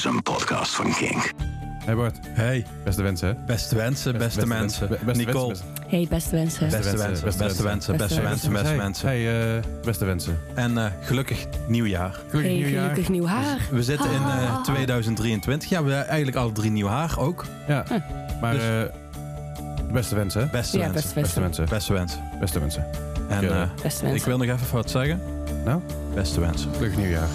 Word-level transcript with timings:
is 0.00 0.06
een 0.06 0.22
podcast 0.22 0.74
van 0.74 0.92
Kink. 0.94 1.32
Hey 1.84 1.94
Bart, 1.94 2.18
Hey, 2.28 2.66
beste 2.84 3.02
wensen 3.02 3.28
hè? 3.28 3.34
beste 3.46 3.76
wensen, 3.76 4.12
beste, 4.12 4.26
beste 4.26 4.46
mensen. 4.46 4.88
beste 4.88 5.24
Nicole, 5.24 5.46
wensen, 5.46 5.66
Hey, 5.88 6.06
beste 6.10 6.30
wensen. 6.36 6.68
beste, 6.68 6.96
wensen, 6.96 7.24
beste 7.24 7.62
wensen, 7.62 7.96
beste 7.96 8.20
wensen, 8.22 8.52
beste 8.52 8.74
mensen. 8.74 9.08
Hey, 9.08 9.56
eh, 9.56 9.62
beste 9.84 10.04
wensen. 10.04 10.38
En 10.54 10.78
eh, 10.78 10.84
gelukkig 11.00 11.46
nieuwjaar. 11.68 12.10
Gelukkig 12.28 12.40
Hey, 12.52 12.60
nieuwjaar. 12.60 12.80
gelukkig 12.82 13.08
nieuw 13.08 13.26
haar. 13.26 13.58
We 13.70 13.82
zitten 13.82 14.10
in 14.10 14.16
eh, 14.22 14.54
Ah. 14.56 14.62
2023. 14.64 15.68
Ja, 15.68 15.82
we 15.84 15.90
hebben 15.90 16.08
eigenlijk 16.08 16.36
alle 16.36 16.52
drie 16.52 16.70
nieuw 16.70 16.86
haar 16.86 17.18
ook. 17.18 17.44
Ja, 17.68 17.84
maar 18.40 18.52
Dus- 18.54 18.62
eh, 18.62 18.82
beste 19.92 20.14
wensen 20.14 20.40
hè? 20.40 20.46
Beste 20.46 20.78
Ja, 20.78 20.82
wensen. 20.90 21.02
beste 21.02 21.20
Beste 21.20 21.40
wensen. 21.40 21.66
Beste 21.68 21.92
wensen. 21.92 22.20
Beste 22.40 22.60
wensen. 22.60 22.86
En 23.28 23.50
eh, 23.52 23.68
Beste 23.82 24.06
ik 24.06 24.22
wil 24.24 24.36
nog 24.36 24.46
even 24.46 24.72
wat 24.72 24.90
zeggen. 24.90 25.20
Nou, 25.64 25.80
Beste 26.14 26.40
wensen. 26.40 26.70
gelukkig 26.74 26.98
nieuwjaar. 26.98 27.28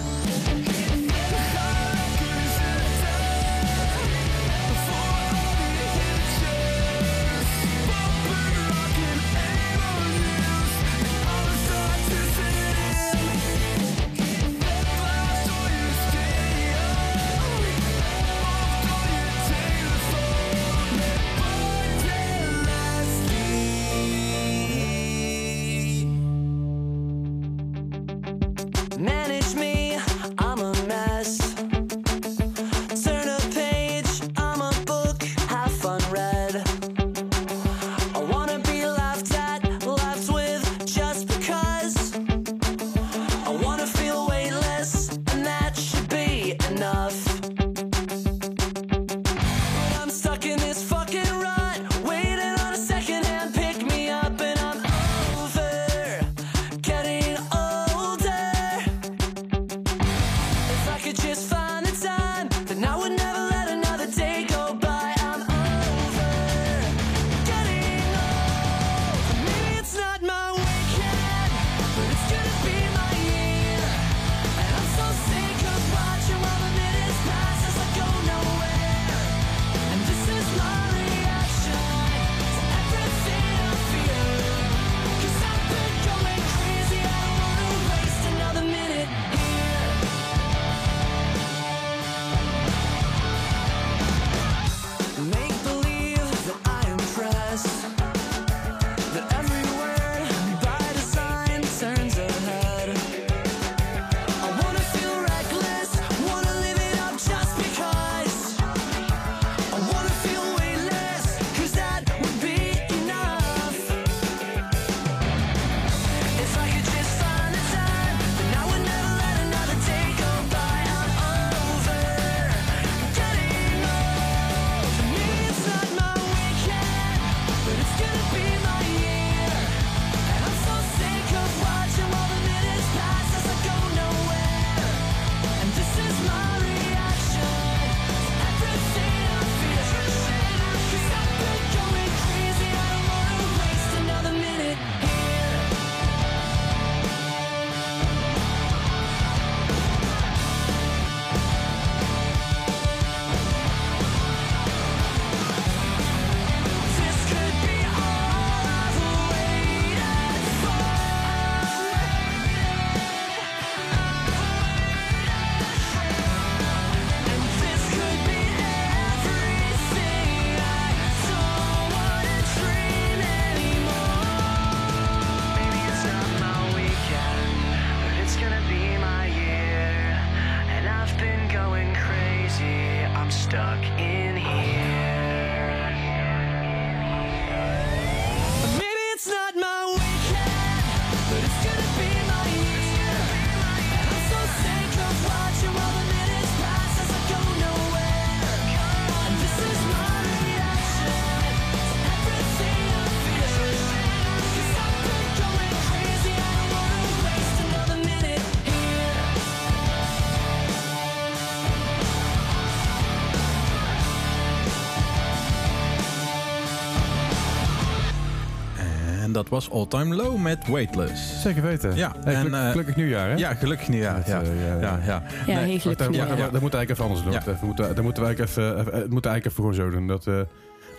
Dat 219.36 219.48
was 219.48 219.70
All 219.70 219.86
Time 219.86 220.14
Low 220.14 220.36
met 220.38 220.66
Weightless. 220.66 221.40
Zeker 221.42 221.62
weten. 221.62 221.96
Ja, 221.96 222.12
Hey, 222.24 222.34
en, 222.34 222.40
geluk- 222.40 222.54
eh, 222.60 222.70
gelukkig 222.70 222.96
nieuwjaar 222.96 223.28
hè? 223.30 223.34
Ja, 223.36 223.54
gelukkig 223.54 223.88
nieuwjaar. 223.88 224.22
Ja, 224.28 224.40
eh, 224.40 224.46
ja, 224.66 224.74
ja, 224.74 224.80
ja. 224.80 224.98
ja. 225.06 225.22
Ja, 225.46 225.46
Nee, 225.46 225.56
heel 225.56 225.66
Wacht, 225.68 225.82
gelukkig 225.82 225.96
dat, 225.96 226.08
nieuw 226.10 226.18
moet- 226.20 226.28
jaar. 226.28 226.36
dat, 226.36 226.52
dat 226.52 226.60
moet 226.60 226.74
eigenlijk 226.74 226.90
even 226.90 227.04
anders 227.04 227.22
doen. 227.22 227.32
Ja. 227.32 227.40
Dat, 227.44 227.62
moeten, 227.62 227.94
dat 227.94 228.04
moeten 228.04 228.22
we 228.22 228.28
eigenlijk 228.28 228.58
even, 228.58 228.80
even- 228.80 229.00
het 229.00 229.10
moeten 229.10 229.30
eigenlijk 229.30 229.44
even 229.44 229.54
gewoon 229.54 229.74
zo 229.74 229.90
doen. 229.90 230.06
Dat, 230.06 230.26
eh, 230.26 230.34
we 230.34 230.46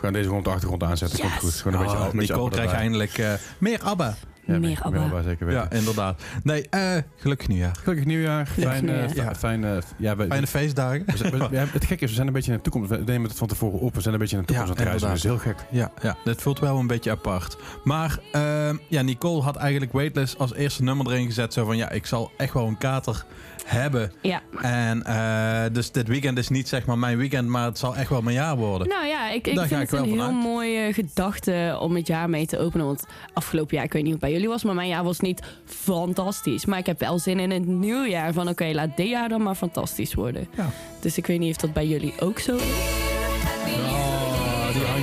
gaan 0.01 0.13
deze 0.13 0.23
gewoon 0.23 0.39
op 0.39 0.45
de 0.45 0.51
achtergrond 0.51 0.83
aanzetten. 0.83 1.19
Komt 1.19 1.31
Yes. 1.31 1.41
goed. 1.41 1.53
Gewoon 1.53 1.73
een 1.79 1.85
beetje, 1.85 1.97
Oh, 1.99 2.05
een 2.11 2.17
beetje 2.17 2.33
Nicole 2.33 2.49
krijgt 2.51 2.69
erbij. 2.71 2.83
eindelijk 2.83 3.17
eh, 3.17 3.31
meer 3.57 3.79
ABBA. 3.83 4.15
Ja, 4.47 4.59
Meer 4.59 4.79
ABBA. 4.81 4.99
ABBA. 4.99 5.21
zeker 5.21 5.45
weten. 5.45 5.67
Ja, 5.71 5.77
inderdaad. 5.77 6.21
Nee, 6.43 6.69
eh, 6.69 6.91
gelukkig 7.15 7.47
nieuwjaar. 7.47 7.75
Gelukkig 7.81 8.05
nieuwjaar. 8.05 8.45
Fijn, 8.45 8.85
nieuwjaar. 8.85 9.15
Ja. 9.15 9.35
fijn, 9.35 9.61
ja, 9.97 10.15
we, 10.15 10.25
Fijne 10.27 10.47
feestdagen. 10.47 11.03
we 11.05 11.47
we- 11.49 11.57
het 11.57 11.85
gekke 11.85 12.03
is, 12.03 12.09
we 12.09 12.15
zijn 12.15 12.27
een 12.27 12.33
beetje 12.33 12.51
in 12.51 12.57
de 12.57 12.63
toekomst. 12.63 12.89
We 12.89 12.97
nemen 13.05 13.29
het 13.29 13.37
van 13.37 13.47
tevoren 13.47 13.79
op. 13.79 13.95
We 13.95 14.01
zijn 14.01 14.13
een 14.13 14.19
beetje 14.19 14.35
in 14.35 14.41
de 14.41 14.47
toekomst 14.47 14.73
Ja, 14.73 14.79
aan 14.85 14.91
het 14.91 15.01
reizen. 15.01 15.07
Dat 15.07 15.35
is 15.35 15.43
heel 15.43 15.53
gek. 15.53 15.65
Ja, 15.71 15.91
ja, 16.01 16.17
dit 16.23 16.41
voelt 16.41 16.59
wel 16.59 16.77
een 16.79 16.87
beetje 16.87 17.11
apart. 17.11 17.57
Maar 17.83 18.17
ehm, 18.31 18.75
ja, 18.87 19.01
Nicole 19.01 19.41
had 19.41 19.55
eigenlijk 19.55 19.93
Weightless 19.93 20.37
als 20.37 20.53
eerste 20.53 20.83
nummer 20.83 21.07
erin 21.11 21.25
gezet. 21.25 21.53
Zo 21.53 21.65
van, 21.65 21.77
ja, 21.77 21.89
ik 21.89 22.05
zal 22.05 22.31
echt 22.37 22.53
wel 22.53 22.67
een 22.67 22.77
kater 22.77 23.25
hebben. 23.67 24.11
Ja. 24.21 24.41
En 24.61 25.03
eh, 25.03 25.73
dus 25.73 25.91
dit 25.91 26.07
weekend 26.07 26.37
is 26.37 26.49
niet 26.49 26.67
zeg 26.67 26.85
maar 26.85 26.97
mijn 26.97 27.17
weekend, 27.17 27.47
maar 27.47 27.65
het 27.65 27.77
zal 27.77 27.95
echt 27.95 28.09
wel 28.09 28.21
mijn 28.21 28.35
jaar 28.35 28.57
worden. 28.57 28.87
Nou 28.87 29.05
ja, 29.05 29.29
ik, 29.29 29.47
ik 29.47 29.55
Daar 29.55 29.67
vind 29.67 29.81
ik 29.81 29.89
het 29.89 29.99
een 29.99 30.05
heel 30.05 30.31
mooie 30.31 30.93
gedachte 30.93 31.77
om 31.79 31.95
het 31.95 32.07
jaar 32.07 32.29
mee 32.29 32.45
te 32.45 32.59
openen. 32.59 32.85
Want 32.85 33.05
afgelopen 33.33 33.75
jaar, 33.75 33.85
ik 33.85 33.93
weet 33.93 34.03
niet 34.03 34.11
hoe 34.11 34.21
het 34.21 34.29
bij 34.29 34.39
jullie 34.39 34.53
was, 34.53 34.63
maar 34.63 34.75
mijn 34.75 34.87
jaar 34.87 35.03
was 35.03 35.19
niet 35.19 35.41
fantastisch. 35.65 36.65
Maar 36.65 36.79
ik 36.79 36.85
heb 36.85 36.99
wel 36.99 37.19
zin 37.19 37.39
in 37.39 37.51
het 37.51 37.65
nieuwjaar 37.65 38.33
van 38.33 38.49
oké, 38.49 38.71
laat 38.73 38.97
dit 38.97 39.07
jaar 39.07 39.29
dan 39.29 39.41
maar 39.41 39.55
fantastisch 39.55 40.13
worden. 40.13 40.47
Ja. 40.55 40.69
Dus 40.99 41.17
ik 41.17 41.25
weet 41.25 41.39
niet 41.39 41.55
of 41.55 41.61
dat 41.61 41.73
bij 41.73 41.87
jullie 41.87 42.13
ook 42.19 42.39
zo 42.39 42.55
is. 42.55 44.06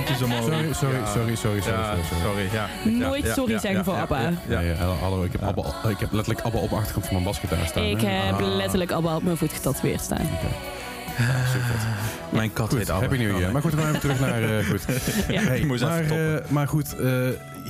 Handjes 0.07 0.21
omhoog. 0.21 0.43
Sorry, 0.43 0.73
sorry, 0.73 0.95
Ja. 0.95 1.05
sorry, 1.05 1.35
sorry, 1.35 1.61
sorry, 1.61 1.77
Ja, 1.79 1.85
sorry, 1.95 2.03
sorry. 2.03 2.23
sorry. 2.23 2.49
Ja. 2.53 2.67
Nooit 3.07 3.27
sorry 3.35 3.51
ja, 3.51 3.59
zeggen 3.59 3.79
ja, 3.79 3.83
voor 3.83 3.93
ja, 3.93 4.01
Abba. 4.01 4.19
Ja, 4.21 4.31
Ja, 4.47 4.59
ja. 4.59 4.73
ja, 4.73 4.85
hallo, 5.01 5.23
ik 5.23 5.31
heb, 5.31 5.41
Abba, 5.43 5.61
ik 5.89 5.99
heb 5.99 6.11
letterlijk 6.11 6.45
Abba 6.45 6.57
op 6.59 6.69
de 6.69 6.75
achterkant 6.75 7.05
van 7.05 7.13
mijn 7.13 7.25
basgitaar 7.25 7.65
staan. 7.67 7.83
Ik 7.83 8.01
hè. 8.01 8.07
heb 8.09 8.39
Ah. 8.41 8.55
letterlijk 8.55 8.91
allemaal 8.91 9.15
op 9.17 9.23
mijn 9.23 9.37
voet 9.37 9.51
getatoeëerd 9.53 10.01
staan. 10.01 10.27
Mijn 12.29 12.53
kat 12.53 12.69
Goed, 12.69 12.77
heet 12.77 12.89
Abba. 12.89 13.01
Happy 13.01 13.17
New 13.17 13.37
Year. 13.37 13.51
Maar 13.51 13.61
goed, 13.61 13.73
we 13.73 13.77
gaan 13.77 13.87
even 13.87 13.99
terug 13.99 14.19
naar... 14.19 14.43
eh, 14.57 14.65
goed. 14.65 14.85
Ja. 15.35 15.41
Hey, 15.41 15.59
Ik 15.59 15.65
moest 15.67 15.83
maar, 15.83 15.93
even 15.99 16.07
toppen. 16.07 16.43
eh, 16.45 16.49
maar 16.51 16.67
goed, 16.67 16.95
eh, 16.99 17.09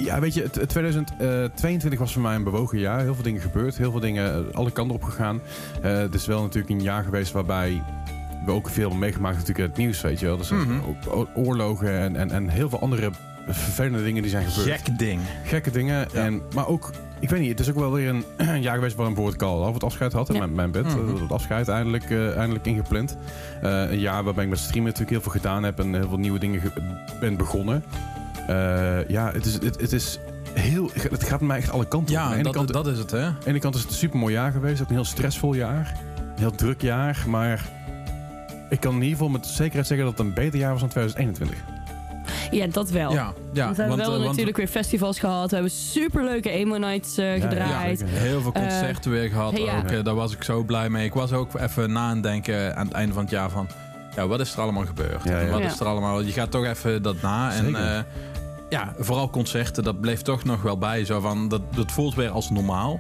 ja, 0.06 0.20
weet 0.20 0.34
je, 0.34 0.42
het- 0.42 0.56
het 0.56 0.70
2022 0.70 2.00
was 2.00 2.14
voor 2.14 2.22
mij 2.22 2.36
een 2.36 2.44
bewogen 2.44 2.80
jaar. 2.80 3.00
Heel 3.02 3.14
veel 3.14 3.24
dingen 3.24 3.42
gebeurd, 3.42 3.78
heel 3.78 3.92
veel 3.92 4.00
dingen 4.00 4.46
alle 4.54 4.72
kanten 4.72 4.96
op 4.96 5.04
gegaan. 5.04 5.42
Eh, 5.82 5.98
het 5.98 6.14
is 6.14 6.26
wel 6.26 6.42
natuurlijk 6.42 6.70
een 6.74 6.82
jaar 6.82 7.04
geweest 7.04 7.32
waarbij 7.32 7.82
we 8.46 8.52
ook 8.52 8.70
veel 8.70 8.82
hebben 8.82 9.00
meegemaakt 9.00 9.34
natuurlijk 9.38 9.60
in 9.66 9.70
het 9.70 9.78
nieuws, 9.78 10.02
weet 10.02 10.20
je 10.20 10.26
wel. 10.26 10.38
Dus 10.38 10.52
ook 11.08 11.28
oorlogen 11.36 12.00
en, 12.00 12.16
en, 12.16 12.32
en 12.32 12.50
heel 12.50 12.70
veel 12.70 12.80
andere 12.80 13.10
vervelende 13.48 14.04
dingen 14.04 14.22
die 14.22 14.32
zijn 14.32 14.46
gebeurd. 14.48 14.82
Gek 14.82 15.00
ding. 15.00 15.22
Gekke 15.46 15.72
dingen. 15.72 16.08
Ja. 16.14 16.24
En, 16.26 16.42
maar 16.54 16.68
ook, 16.68 16.92
ik 17.20 17.30
weet 17.30 17.40
niet, 17.40 17.50
het 17.50 17.60
is 17.60 17.70
ook 17.70 17.76
wel 17.80 17.92
weer 17.92 18.10
een 18.38 18.62
jaar 18.68 18.76
geweest 18.76 18.96
waar 18.96 19.08
een 19.08 19.16
woord 19.16 19.44
al 19.44 19.74
het 19.74 19.84
afscheid 19.84 20.14
had. 20.14 20.28
in 20.30 20.34
Ja. 20.36 20.40
Mijn, 20.40 20.54
mijn 20.56 20.72
bed, 20.72 20.84
Mhm. 20.96 21.16
eh, 21.16 21.22
het 21.22 21.32
afscheid 21.32 21.68
eindelijk, 21.68 22.10
eh, 22.10 22.38
eindelijk 22.38 22.66
ingepland. 22.66 23.18
Eh, 23.62 23.90
een 23.92 24.00
jaar 24.00 24.24
waarbij 24.24 24.44
ik 24.44 24.50
met 24.50 24.60
streamen 24.60 24.84
natuurlijk 24.84 25.12
heel 25.12 25.22
veel 25.22 25.32
gedaan 25.32 25.64
heb 25.64 25.80
en 25.80 25.94
heel 25.94 26.08
veel 26.10 26.18
nieuwe 26.18 26.40
dingen 26.40 26.60
ge- 26.62 27.04
ben 27.20 27.38
begonnen. 27.38 27.84
Eh, 28.48 29.08
ja, 29.08 29.32
het 29.32 29.46
is, 29.46 29.54
het, 29.54 29.82
het 29.82 29.92
is 29.94 30.20
heel, 30.54 30.90
het 30.94 31.24
gaat 31.24 31.42
mij 31.42 31.58
echt 31.58 31.70
alle 31.72 31.88
kanten 31.88 32.16
op. 32.16 32.22
Aan 32.22 32.26
Ja, 32.26 32.30
de 32.30 32.36
ene 32.36 32.44
dat, 32.44 32.54
kant, 32.56 32.74
dat 32.74 32.88
is 32.88 32.98
het, 32.98 33.12
hè? 33.12 33.24
aan 33.26 33.36
de 33.44 33.50
ene 33.50 33.60
kant 33.60 33.76
is 33.76 33.82
het 33.82 33.90
een 33.90 33.96
super 33.98 34.20
mooi 34.20 34.34
jaar 34.34 34.52
geweest, 34.52 34.82
ook 34.82 34.88
een 34.90 34.96
heel 34.96 35.04
stressvol 35.06 35.54
jaar. 35.54 35.94
Een 36.18 36.42
heel 36.42 36.52
druk 36.52 36.82
jaar, 36.82 37.24
maar 37.28 37.70
ik 38.70 38.80
kan 38.80 38.92
in 38.94 39.02
ieder 39.02 39.18
geval 39.18 39.30
met 39.30 39.46
zekerheid 39.46 39.88
zeggen 39.88 40.06
dat 40.08 40.18
het 40.18 40.28
een 40.28 40.34
beter 40.34 40.60
jaar 40.60 40.72
was 40.72 40.80
dan 40.80 40.90
2021. 40.90 41.58
Ja, 42.52 42.68
dat 42.68 42.90
wel. 42.90 43.12
Ja, 43.14 43.34
we 43.54 43.60
hebben 43.62 43.88
wel 43.88 43.98
eh, 44.00 44.06
want- 44.12 44.24
natuurlijk 44.26 44.58
weer 44.58 44.68
festivals 44.68 45.20
gehad. 45.20 45.50
We 45.50 45.54
hebben 45.56 45.74
superleuke 45.74 46.50
emo 46.50 46.78
nights 46.78 47.18
eh, 47.18 47.38
Ja, 47.38 47.48
gedraaid. 47.50 48.00
ja. 48.00 48.06
Heel 48.06 48.42
veel 48.42 48.52
concerten 48.52 49.12
weer 49.12 49.30
gehad 49.30 49.52
hey, 49.52 49.78
ook. 49.78 49.90
Eh, 49.92 50.04
Daar 50.04 50.16
was 50.16 50.34
ik 50.34 50.44
zo 50.44 50.64
blij 50.64 50.90
mee. 50.90 51.06
Ik 51.06 51.14
was 51.14 51.32
ook 51.34 51.60
even 51.60 51.92
na 51.92 52.00
aan 52.08 52.14
het 52.14 52.24
denken 52.24 52.76
aan 52.76 52.86
het 52.86 52.96
einde 52.96 53.14
van 53.14 53.22
het 53.22 53.32
jaar 53.32 53.50
van... 53.50 53.68
Ja, 54.16 54.28
wat 54.28 54.40
is 54.40 54.54
er 54.54 54.62
allemaal 54.62 54.86
gebeurd? 54.86 55.24
Ja, 55.24 55.40
ja. 55.40 55.50
Wat 55.52 55.60
Ja. 55.60 55.66
is 55.66 55.80
er 55.80 55.86
allemaal... 55.86 56.22
Je 56.22 56.32
gaat 56.32 56.52
toch 56.52 56.66
even 56.66 57.02
dat 57.02 57.22
na. 57.22 57.52
En 57.54 57.66
Zeker. 57.66 57.80
eh, 57.96 58.00
ja, 58.70 58.94
vooral 59.00 59.30
concerten, 59.30 59.84
dat 59.84 60.02
bleef 60.02 60.22
toch 60.22 60.44
nog 60.44 60.62
wel 60.62 60.78
bij. 60.78 61.06
Zo 61.06 61.20
van, 61.20 61.48
dat, 61.48 61.62
dat 61.76 61.92
voelt 61.92 62.16
weer 62.16 62.30
als 62.30 62.50
normaal. 62.50 63.00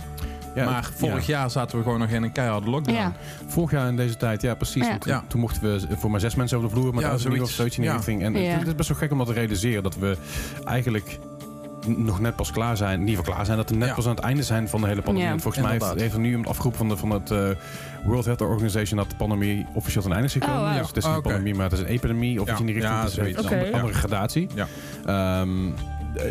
Ja, 0.55 0.65
maar 0.65 0.89
vorig 0.95 1.25
jaar 1.25 1.49
zaten 1.49 1.77
we 1.77 1.83
gewoon 1.83 1.99
nog 1.99 2.09
in 2.09 2.23
een 2.23 2.31
keiharde 2.31 2.69
lockdown. 2.69 2.97
Ja. 2.97 3.13
Vorig 3.47 3.71
jaar 3.71 3.87
in 3.87 3.95
deze 3.95 4.17
tijd, 4.17 4.41
ja 4.41 4.55
precies. 4.55 4.83
Ja. 4.83 4.89
Want 4.89 5.01
toen, 5.01 5.11
Ja. 5.13 5.23
toen 5.27 5.39
mochten 5.39 5.61
we 5.61 5.81
voor 5.97 6.11
maar 6.11 6.19
zes 6.19 6.35
mensen 6.35 6.57
over 6.57 6.69
de 6.69 6.75
vloer, 6.75 6.93
maar 6.93 7.03
Ja, 7.03 7.09
dat 7.09 7.19
is 7.19 7.25
nu 7.25 7.29
of 7.31 7.35
zoiets. 7.35 7.55
zoiets 7.55 7.77
in 7.77 7.83
richting. 7.91 8.23
En 8.23 8.33
Ja. 8.33 8.39
het, 8.49 8.59
het 8.59 8.67
is 8.67 8.75
best 8.75 8.89
wel 8.89 8.97
gek 8.97 9.11
om 9.11 9.17
dat 9.17 9.27
te 9.27 9.33
realiseren 9.33 9.83
dat 9.83 9.95
we 9.95 10.17
eigenlijk 10.63 11.19
nog 11.97 12.19
net 12.19 12.35
pas 12.35 12.51
klaar 12.51 12.77
zijn, 12.77 13.03
niet 13.03 13.15
van 13.15 13.23
klaar 13.23 13.45
zijn, 13.45 13.57
dat 13.57 13.69
we 13.69 13.75
net 13.75 13.87
Ja. 13.87 13.93
pas 13.93 14.05
aan 14.07 14.15
het 14.15 14.23
einde 14.23 14.43
zijn 14.43 14.69
van 14.69 14.81
de 14.81 14.87
hele 14.87 15.01
pandemie. 15.01 15.23
Ja. 15.23 15.29
Want 15.29 15.41
volgens 15.41 15.63
mij 15.63 15.91
heeft, 15.97 16.13
er 16.13 16.19
nu 16.19 16.27
iemand 16.29 16.47
afgeroepen 16.47 16.79
van, 16.79 16.89
de, 16.89 16.97
van 16.97 17.09
het 17.11 17.31
eh, 17.31 17.39
World 18.05 18.25
Health 18.25 18.41
Organization 18.41 18.97
dat 18.97 19.09
de 19.09 19.15
pandemie 19.15 19.65
officieel 19.73 20.03
ten 20.03 20.11
einde 20.11 20.27
is 20.27 20.33
gekomen. 20.33 20.55
Oh. 20.61 20.77
Dus 20.77 20.87
het 20.87 20.97
is 20.97 21.03
niet 21.03 21.03
Oh, 21.05 21.11
een 21.11 21.17
oké. 21.17 21.27
pandemie, 21.29 21.53
maar 21.55 21.63
het 21.63 21.73
is 21.73 21.79
een 21.79 21.85
epidemie 21.85 22.41
of 22.41 22.45
Ja. 22.45 22.51
iets 22.51 22.59
in 22.61 22.65
die 22.65 22.75
richting. 22.75 22.95
Ja, 22.95 23.01
Het 23.03 23.09
is 23.11 23.15
zoiets. 23.17 23.51
een 23.51 23.73
andere 23.73 23.93
gradatie. 23.93 24.47
Ja. 24.55 24.67
Ehm, 25.05 25.49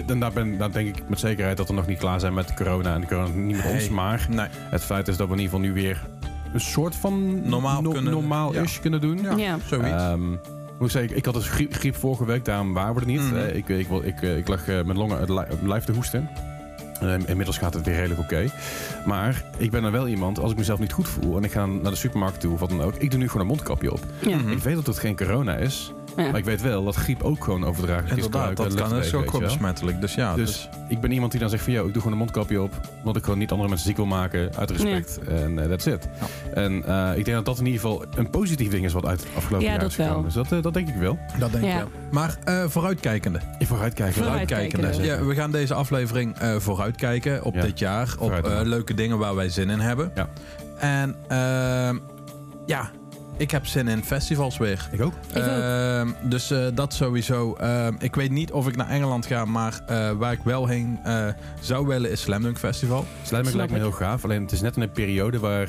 en 0.06 0.18
daar, 0.20 0.32
ben, 0.32 0.58
daar 0.58 0.72
denk 0.72 0.96
ik 0.96 1.08
met 1.08 1.18
zekerheid 1.18 1.56
dat 1.56 1.68
we 1.68 1.74
nog 1.74 1.86
niet 1.86 1.98
klaar 1.98 2.20
zijn 2.20 2.34
met 2.34 2.54
corona. 2.54 2.94
En 2.94 3.00
de 3.00 3.06
corona 3.06 3.28
niet 3.34 3.56
met 3.56 3.64
Nee. 3.64 3.74
ons, 3.74 3.88
maar 3.88 4.26
Nee. 4.30 4.46
het 4.50 4.84
feit 4.84 5.08
is 5.08 5.16
dat 5.16 5.26
we 5.28 5.34
in 5.34 5.40
ieder 5.40 5.54
geval 5.54 5.70
nu 5.70 5.80
weer 5.80 6.06
een 6.52 6.60
soort 6.60 6.96
van 6.96 7.48
Normaal 7.48 7.82
kunnen- 7.82 8.12
normaal-ish 8.12 8.78
kunnen 8.80 9.00
doen. 9.00 9.18
Ja. 9.22 9.36
Ja. 9.36 9.56
Zoiets. 9.66 9.88
Ehm, 9.88 10.28
moet 10.28 10.38
ik 10.80 10.90
zeggen, 10.90 11.16
ik 11.16 11.24
had 11.24 11.34
dus 11.34 11.48
griep, 11.48 11.74
griep 11.74 11.96
vorige 11.96 12.24
week, 12.24 12.44
daarom 12.44 12.72
waren 12.72 12.94
we 12.94 13.00
er 13.00 13.06
niet. 13.06 13.20
Mhm. 13.20 13.36
Eh, 13.36 13.56
ik, 13.56 13.68
ik, 13.68 13.88
ik, 13.90 14.04
ik, 14.04 14.22
ik 14.22 14.48
lag 14.48 14.68
eh, 14.68 14.82
met 14.82 14.96
longen 14.96 15.18
het 15.20 15.28
li- 15.28 15.68
lijf 15.68 15.84
te 15.84 15.92
hoesten. 15.92 16.28
Eh, 17.00 17.14
inmiddels 17.26 17.58
gaat 17.58 17.74
het 17.74 17.84
weer 17.86 17.94
redelijk 17.94 18.20
oké. 18.20 18.44
Maar 19.06 19.44
ik 19.56 19.70
ben 19.70 19.82
dan 19.82 19.92
wel 19.92 20.08
iemand, 20.08 20.38
als 20.38 20.50
ik 20.50 20.56
mezelf 20.56 20.78
niet 20.78 20.92
goed 20.92 21.08
voel 21.08 21.36
en 21.36 21.44
ik 21.44 21.52
ga 21.52 21.66
naar 21.66 21.90
de 21.90 21.96
supermarkt 21.96 22.40
toe 22.40 22.52
of 22.52 22.60
wat 22.60 22.68
dan 22.68 22.82
ook, 22.82 22.94
ik 22.94 23.10
doe 23.10 23.18
nu 23.20 23.26
gewoon 23.26 23.42
een 23.42 23.46
mondkapje 23.48 23.92
op. 23.92 24.00
Ja. 24.18 24.36
Mhm. 24.36 24.50
Ik 24.50 24.58
weet 24.58 24.74
dat 24.74 24.86
het 24.86 24.98
geen 24.98 25.16
corona 25.16 25.54
is, 25.56 25.92
Ja. 26.16 26.22
maar 26.30 26.36
ik 26.38 26.44
weet 26.44 26.62
wel 26.62 26.84
dat 26.84 26.94
griep 26.94 27.22
ook 27.22 27.44
gewoon 27.44 27.64
overdraaglijk 27.64 28.16
is. 28.16 28.24
Inderdaad, 28.24 28.56
dat 28.56 28.56
kan. 28.56 28.66
Is 28.86 28.90
luchtwegen, 28.92 29.18
ook 29.18 29.24
gewoon 29.30 29.42
besmettelijk. 29.42 30.00
Dus 30.00 30.14
ja, 30.14 30.34
Dus 30.34 30.68
ik 30.88 31.00
ben 31.00 31.12
iemand 31.12 31.30
die 31.30 31.40
dan 31.40 31.50
zegt 31.50 31.62
van, 31.64 31.72
ja, 31.72 31.78
ik 31.78 31.84
doe 31.86 31.94
gewoon 31.96 32.12
een 32.12 32.18
mondkapje 32.18 32.62
op, 32.62 32.70
omdat 32.98 33.16
ik 33.16 33.24
gewoon 33.24 33.38
niet 33.38 33.50
andere 33.50 33.68
mensen 33.68 33.86
ziek 33.88 33.96
wil 33.96 34.06
maken, 34.06 34.50
uit 34.56 34.70
respect. 34.70 35.18
En 35.28 35.58
eh, 35.58 35.68
that's 35.68 35.86
it. 35.86 36.08
En 36.54 36.84
eh, 36.86 37.18
ik 37.18 37.24
denk 37.24 37.36
dat 37.36 37.44
dat 37.44 37.58
in 37.58 37.66
ieder 37.66 37.80
geval 37.80 38.04
een 38.16 38.30
positief 38.30 38.70
ding 38.70 38.84
is 38.84 38.92
wat 38.92 39.06
uit 39.06 39.20
het 39.20 39.28
afgelopen 39.36 39.66
Ja, 39.66 39.72
jaar 39.74 39.84
is 39.84 39.94
gekomen. 39.94 40.14
wel. 40.14 40.22
Dus 40.24 40.34
dat, 40.34 40.52
eh, 40.52 40.62
dat 40.62 40.74
denk 40.74 40.88
ik 40.88 40.94
wel. 40.94 41.18
dat 41.38 41.52
denk 41.52 41.64
ik 41.64 41.74
wel. 41.74 41.90
Maar 42.10 42.36
eh, 42.44 42.64
vooruitkijkende. 42.68 43.40
Vooruitkijkende. 43.60 44.26
Vooruitkijkende. 44.28 45.02
Ja, 45.02 45.24
we 45.24 45.34
gaan 45.34 45.50
deze 45.50 45.74
aflevering 45.74 46.38
eh, 46.38 46.56
vooruitkijken 46.56 47.42
op 47.44 47.54
Ja. 47.54 47.60
dit 47.62 47.78
jaar. 47.78 48.14
Op 48.18 48.32
eh, 48.32 48.60
leuke 48.62 48.94
dingen 48.94 49.18
waar 49.18 49.34
wij 49.34 49.48
zin 49.48 49.70
in 49.70 49.80
hebben. 49.80 50.12
Ja. 50.14 50.28
En 50.78 51.14
ehm, 51.28 51.96
ja, 52.66 52.90
ik 53.36 53.50
heb 53.50 53.66
zin 53.66 53.88
in 53.88 54.04
festivals 54.04 54.58
weer. 54.58 54.88
Ik 54.90 55.02
ook. 55.02 55.12
Ik 55.30 55.36
ook. 55.36 55.42
Ehm, 55.42 56.08
dus 56.22 56.50
eh, 56.50 56.66
dat 56.74 56.94
sowieso. 56.94 57.54
Ehm, 57.54 57.94
ik 57.98 58.14
weet 58.14 58.30
niet 58.30 58.52
of 58.52 58.68
ik 58.68 58.76
naar 58.76 58.88
Engeland 58.88 59.26
ga, 59.26 59.44
maar 59.44 59.80
eh, 59.86 60.10
waar 60.10 60.32
ik 60.32 60.40
wel 60.44 60.66
heen 60.66 60.98
eh, 61.04 61.28
zou 61.60 61.86
willen 61.86 62.10
is 62.10 62.20
Slam 62.20 62.42
Dunk 62.42 62.58
Festival. 62.58 63.06
Snap 63.22 63.44
lijkt 63.52 63.72
me 63.72 63.78
heel 63.78 63.92
gaaf. 63.92 64.24
Alleen 64.24 64.42
het 64.42 64.52
is 64.52 64.60
net 64.60 64.76
in 64.76 64.82
een 64.82 64.92
periode 64.92 65.38
waar 65.38 65.68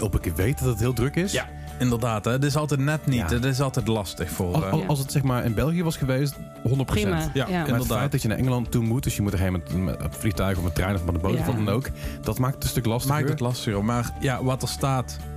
op 0.00 0.24
ik 0.24 0.32
weet 0.34 0.58
dat 0.58 0.68
het 0.68 0.78
heel 0.78 0.92
druk 0.92 1.16
is. 1.16 1.32
Ja. 1.32 1.48
Inderdaad, 1.78 2.24
hè? 2.24 2.30
het 2.30 2.44
is 2.44 2.56
altijd 2.56 2.80
net 2.80 3.06
niet. 3.06 3.18
Ja. 3.18 3.28
Het 3.28 3.44
is 3.44 3.60
altijd 3.60 3.86
lastig 3.88 4.30
voor. 4.30 4.54
Als, 4.54 4.64
eh, 4.64 4.72
als- 4.72 4.86
als 4.86 4.98
het 4.98 5.12
zeg 5.12 5.22
maar 5.22 5.44
in 5.44 5.54
België 5.54 5.82
was 5.82 5.96
geweest, 5.96 6.34
100%. 6.62 6.84
Prima. 6.84 7.30
Ja, 7.34 7.46
Ja. 7.48 7.66
Maar 7.66 7.78
het 7.78 7.86
feit 7.86 8.12
dat 8.12 8.22
je 8.22 8.28
naar 8.28 8.36
Engeland 8.38 8.70
toe 8.70 8.82
moet, 8.84 9.02
dus 9.02 9.16
je 9.16 9.22
moet 9.22 9.32
er 9.32 9.52
met, 9.52 9.72
met 9.84 10.00
een 10.02 10.12
vliegtuig 10.12 10.58
of 10.58 10.64
een 10.64 10.72
trein 10.72 10.94
of 10.94 11.04
met 11.04 11.14
een 11.14 11.20
boot 11.20 11.32
Ja. 11.34 11.38
of 11.40 11.46
wat 11.46 11.56
dan 11.56 11.68
ook, 11.68 11.88
dat 12.22 12.38
maakt 12.38 12.54
het 12.54 12.62
een 12.62 12.68
stuk 12.68 12.86
lastiger. 12.86 13.16
Maakt 13.16 13.28
het 13.28 13.40
lastiger. 13.40 13.84
Maar 13.84 14.10
ja, 14.20 14.42
wat 14.44 14.62
er 14.62 14.68
staat. 14.68 15.16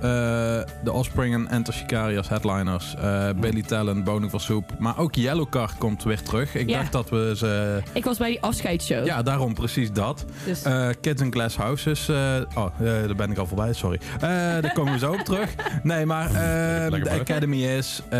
de 0.84 0.92
Offspring 0.92 1.34
en 1.34 1.48
Enter 1.48 1.74
Shikari 1.74 2.16
als 2.16 2.28
headliners. 2.28 2.94
eh, 2.94 3.28
Billy 3.40 3.62
Talent, 3.62 4.04
Boning 4.04 4.30
voor 4.30 4.40
Soep. 4.40 4.70
Maar 4.78 4.98
ook 4.98 5.14
Yellowcard 5.14 5.78
komt 5.78 6.02
weer 6.04 6.22
terug. 6.22 6.54
Ik 6.54 6.68
Ja. 6.68 6.78
dacht 6.78 6.92
dat 6.92 7.08
we 7.10 7.32
ze... 7.36 7.82
Ik 7.92 8.04
was 8.04 8.18
bij 8.18 8.28
die 8.28 8.42
afscheidsshow. 8.42 9.06
Ja, 9.06 9.22
daarom 9.22 9.54
precies 9.54 9.92
dat. 9.92 10.24
Dus, 10.44 10.62
Eh, 10.62 10.88
Kids 11.00 11.22
in 11.22 11.32
Glass 11.32 11.56
Houses. 11.56 12.08
eh, 12.08 12.16
oh, 12.54 12.66
daar 12.80 13.14
ben 13.16 13.30
ik 13.30 13.38
al 13.38 13.46
voorbij, 13.46 13.72
sorry. 13.72 14.00
Eh, 14.14 14.20
daar 14.28 14.72
komen 14.72 14.92
we 14.92 14.98
zo 14.98 15.12
op 15.12 15.18
terug. 15.20 15.54
Nee, 15.82 16.06
maar 16.06 16.30
de 16.32 17.00
maar. 17.10 17.20
Academy 17.20 17.56
is... 17.64 18.02
eh 18.08 18.18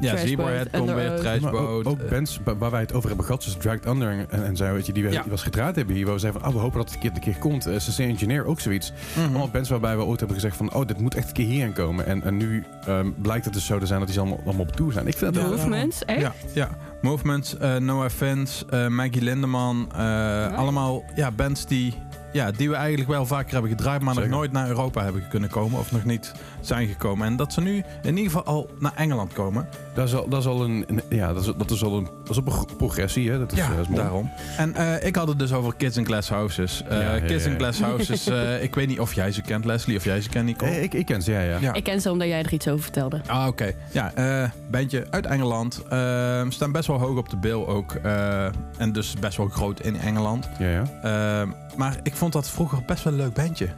ja, 0.00 0.16
Zebrahead 0.16 0.70
komt 0.70 0.88
Under 0.88 0.94
weer, 0.94 1.16
Trashboat. 1.20 1.86
ook, 1.86 1.98
eh, 2.00 2.10
bands 2.10 2.40
wa- 2.44 2.56
waar 2.56 2.70
wij 2.70 2.80
het 2.80 2.92
over 2.92 3.08
hebben 3.08 3.26
gehad, 3.26 3.42
zoals 3.42 3.58
Dragged 3.58 3.86
Under 3.86 4.26
en, 4.28 4.44
en 4.44 4.56
zo, 4.56 4.72
weet 4.72 4.86
je, 4.86 4.92
die 4.92 5.08
we 5.08 5.22
was 5.26 5.42
gedraaid 5.42 5.76
hebben 5.76 5.94
hier. 5.94 6.04
Waar 6.04 6.14
we 6.14 6.20
zeiden 6.20 6.40
van, 6.40 6.50
oh, 6.50 6.56
we 6.56 6.62
hopen 6.62 6.78
dat 6.78 6.86
het 6.86 6.94
een 6.94 7.00
keer, 7.00 7.10
een 7.14 7.20
keer 7.32 7.38
komt. 7.40 7.66
Uh, 7.66 7.76
CC 7.76 7.98
Engineer 7.98 8.44
ook 8.44 8.60
zoiets. 8.60 8.92
mhm. 9.14 9.24
Allemaal 9.28 9.48
bands 9.48 9.68
waarbij 9.68 9.96
we 9.96 10.02
ooit 10.04 10.18
hebben 10.18 10.36
gezegd 10.36 10.56
van, 10.56 10.74
oh, 10.74 10.86
dit 10.86 10.98
moet 11.00 11.14
echt 11.14 11.26
een 11.26 11.32
keer 11.32 11.46
hierheen 11.46 11.72
komen. 11.72 12.06
En, 12.06 12.22
en 12.22 12.36
nu 12.36 12.64
ehm, 12.86 13.10
blijkt 13.22 13.44
het 13.44 13.54
dus 13.54 13.66
zo 13.66 13.78
te 13.78 13.86
zijn 13.86 13.98
dat 13.98 14.08
die 14.08 14.16
ze 14.16 14.22
allemaal, 14.22 14.40
allemaal 14.44 14.66
op 14.66 14.76
tour 14.76 14.92
zijn. 14.92 15.06
Ik 15.06 15.16
vind 15.16 15.36
heel 15.36 15.48
Movements, 15.50 16.04
echt? 16.04 16.20
Ja, 16.20 16.32
ja. 16.52 16.68
Movements, 17.02 17.56
eh 17.56 17.76
Noah 17.76 18.10
Vince, 18.10 18.64
eh, 18.70 18.86
Maggie 18.86 19.22
Lindeman. 19.22 19.88
eh, 19.96 20.56
Allemaal 20.56 21.04
ja, 21.14 21.30
bands 21.30 21.66
die, 21.66 21.94
ja, 22.32 22.50
die 22.50 22.68
we 22.68 22.74
eigenlijk 22.74 23.10
wel 23.10 23.26
vaker 23.26 23.52
hebben 23.52 23.70
gedraaid, 23.70 24.02
maar 24.02 24.14
Zeker. 24.14 24.28
nog 24.28 24.38
nooit 24.38 24.52
naar 24.52 24.68
Europa 24.68 25.02
hebben 25.02 25.28
kunnen 25.28 25.50
komen. 25.50 25.78
Of 25.78 25.92
nog 25.92 26.04
niet 26.04 26.32
zijn 26.60 26.88
gekomen. 26.88 27.26
En 27.26 27.36
dat 27.36 27.52
ze 27.52 27.60
nu 27.60 27.82
in 28.02 28.16
ieder 28.16 28.24
geval 28.24 28.44
al 28.44 28.70
naar 28.78 28.92
Engeland 28.96 29.32
komen. 29.32 29.68
Dat 29.94 30.08
is 30.08 30.14
al, 30.14 30.28
dat 30.28 30.40
is 30.40 30.46
al 30.46 30.64
een, 30.64 30.84
een- 30.88 31.02
ja, 31.08 31.32
dat 31.32 31.42
is, 31.46 31.52
dat 31.56 31.70
is 31.70 31.82
al 31.84 31.96
een, 31.96 32.04
dat 32.24 32.30
is 32.30 32.36
op 32.36 32.46
een 32.46 32.76
progressie, 32.76 33.30
hè. 33.30 33.38
Dat 33.38 33.52
is, 33.52 33.58
ja, 33.58 33.64
eh, 33.64 33.70
dat 33.70 33.80
is 33.80 33.88
mooi. 33.88 34.00
daarom. 34.02 34.30
En 34.56 34.74
eh, 34.74 35.06
ik 35.06 35.16
had 35.16 35.28
het 35.28 35.38
dus 35.38 35.52
over 35.52 35.74
Kids 35.76 35.96
in 35.96 36.04
Glass 36.06 36.28
Houses. 36.28 36.82
Eh, 36.88 37.00
Ja, 37.02 37.14
ja, 37.14 37.20
Kids 37.20 37.44
ja, 37.44 37.50
in 37.50 37.56
ja. 37.56 37.58
Glass 37.58 37.80
Houses, 37.88 38.26
eh, 38.26 38.62
ik 38.62 38.74
weet 38.74 38.86
niet 38.88 39.00
of 39.00 39.14
jij 39.14 39.32
ze 39.32 39.42
kent, 39.42 39.64
Leslie, 39.64 39.96
of 39.96 40.04
jij 40.04 40.20
ze 40.20 40.28
kent, 40.28 40.44
Nicole. 40.46 40.82
Ik, 40.82 40.94
ik 40.94 41.06
ken 41.06 41.22
ze, 41.22 41.32
ja, 41.32 41.40
ja. 41.40 41.58
Ja. 41.60 41.72
Ik 41.72 41.84
ken 41.84 42.00
ze 42.00 42.10
omdat 42.10 42.28
jij 42.28 42.38
er 42.42 42.52
iets 42.52 42.68
over 42.68 42.82
vertelde. 42.82 43.20
Ah, 43.26 43.46
oké. 43.46 43.72
Ja, 43.92 44.12
eh 44.14 44.50
bandje 44.70 45.06
uit 45.10 45.26
Engeland. 45.26 45.82
Ehm 45.88 46.50
staan 46.50 46.72
best 46.72 46.86
wel 46.86 46.98
hoog 46.98 47.16
op 47.18 47.28
de 47.28 47.36
bill 47.36 47.52
ook. 47.66 47.92
eh, 47.94 48.44
en 48.78 48.92
dus 48.92 49.14
best 49.20 49.36
wel 49.36 49.48
groot 49.48 49.80
in 49.80 49.96
Engeland. 50.00 50.48
ja, 50.58 50.68
ja. 50.68 50.84
Ehm, 51.02 51.48
maar 51.76 51.96
ik 52.02 52.14
vond 52.16 52.32
dat 52.32 52.48
vroeger 52.50 52.82
best 52.86 53.04
wel 53.04 53.12
een 53.12 53.18
leuk 53.18 53.34
bandje. 53.34 53.68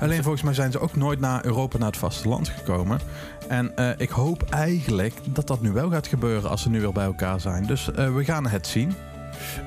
Alleen 0.00 0.22
volgens 0.22 0.42
mij 0.42 0.54
zijn 0.54 0.72
ze 0.72 0.78
ook 0.80 0.96
nooit 0.96 1.20
naar 1.20 1.44
Europa, 1.44 1.78
naar 1.78 1.86
het 1.88 1.96
vasteland 1.96 2.48
gekomen. 2.48 3.00
En 3.48 3.76
eh, 3.76 3.88
ik 3.96 4.10
hoop 4.10 4.42
eigenlijk 4.50 5.14
dat 5.24 5.46
dat 5.46 5.60
nu 5.60 5.72
wel 5.72 5.90
gaat 5.90 6.06
gebeuren 6.06 6.50
als 6.50 6.62
ze 6.62 6.70
nu 6.70 6.80
weer 6.80 6.92
bij 6.92 7.04
elkaar 7.04 7.40
zijn. 7.40 7.66
Dus 7.66 7.92
eh, 7.92 8.14
we 8.14 8.24
gaan 8.24 8.46
het 8.46 8.66
zien. 8.66 8.92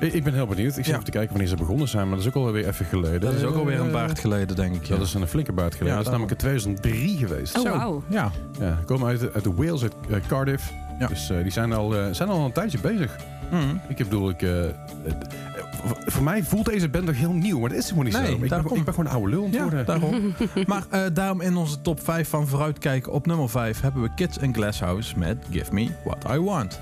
Ik, 0.00 0.24
ben 0.24 0.34
heel 0.34 0.46
benieuwd. 0.46 0.68
Ik 0.68 0.74
zit 0.74 0.86
Ja. 0.86 0.92
even 0.92 1.04
te 1.04 1.10
kijken 1.10 1.30
wanneer 1.30 1.48
ze 1.48 1.56
begonnen 1.56 1.88
zijn, 1.88 2.08
maar 2.08 2.16
dat 2.16 2.26
is 2.26 2.32
ook 2.34 2.44
alweer 2.46 2.66
even 2.68 2.84
geleden. 2.86 3.20
Dat 3.20 3.32
is 3.34 3.42
ook 3.42 3.56
alweer 3.56 3.80
een 3.80 3.90
baard 3.90 4.18
geleden, 4.18 4.56
denk 4.56 4.74
ik. 4.74 4.84
ja. 4.84 4.96
Dat 4.96 5.06
is 5.06 5.14
een 5.14 5.26
flinke 5.28 5.52
baard 5.52 5.72
geleden. 5.74 5.88
Ja, 5.88 5.94
dat 6.02 6.04
is 6.04 6.10
namelijk 6.18 6.32
in 6.32 6.38
2003 6.38 7.16
geweest. 7.18 7.56
Oh, 7.58 7.62
Zo. 7.62 7.76
wauw. 7.76 8.02
Ja, 8.08 8.30
Ja, 8.60 8.76
ze 8.80 8.84
komen 8.84 9.08
uit, 9.08 9.34
uit 9.34 9.44
de 9.44 9.54
Wales, 9.54 9.82
uit 9.82 9.94
eh, 10.10 10.16
Cardiff. 10.28 10.72
Ja. 10.98 11.06
Dus 11.06 11.30
eh, 11.30 11.42
die 11.42 11.50
zijn 11.52 11.72
al, 11.72 11.96
eh, 11.96 12.06
zijn 12.12 12.28
al 12.28 12.44
een 12.44 12.52
tijdje 12.52 12.78
bezig. 12.78 13.16
Mhm. 13.50 13.76
Ik 13.88 13.96
bedoel, 13.96 14.30
ik, 14.30 14.42
eh, 14.42 14.50
voor 15.86 16.22
mij 16.22 16.42
voelt 16.42 16.64
deze 16.64 16.88
band 16.88 17.04
nog 17.04 17.16
heel 17.16 17.32
nieuw. 17.32 17.58
Maar 17.58 17.68
dat 17.68 17.78
is 17.78 17.84
helemaal 17.84 18.04
niet 18.04 18.12
nee, 18.12 18.26
zo. 18.26 18.32
Ik 18.32 18.48
ben, 18.84 18.94
gewoon 18.94 19.06
een 19.06 19.12
oude 19.12 19.30
lul 19.30 19.48
ja, 19.50 19.82
daarom. 19.82 20.34
maar 20.66 20.84
eh, 20.90 21.02
daarom 21.12 21.40
in 21.40 21.56
onze 21.56 21.80
top 21.80 22.00
5 22.00 22.28
van 22.28 22.46
Vooruitkijken 22.46 23.12
op 23.12 23.26
nummer 23.26 23.50
5 23.50 23.80
hebben 23.80 24.02
we 24.02 24.14
Kids 24.14 24.40
and 24.40 24.56
Glasshouse 24.56 25.18
met 25.18 25.46
Give 25.50 25.74
Me 25.74 25.88
What 26.04 26.24
I 26.30 26.38
Want. 26.38 26.80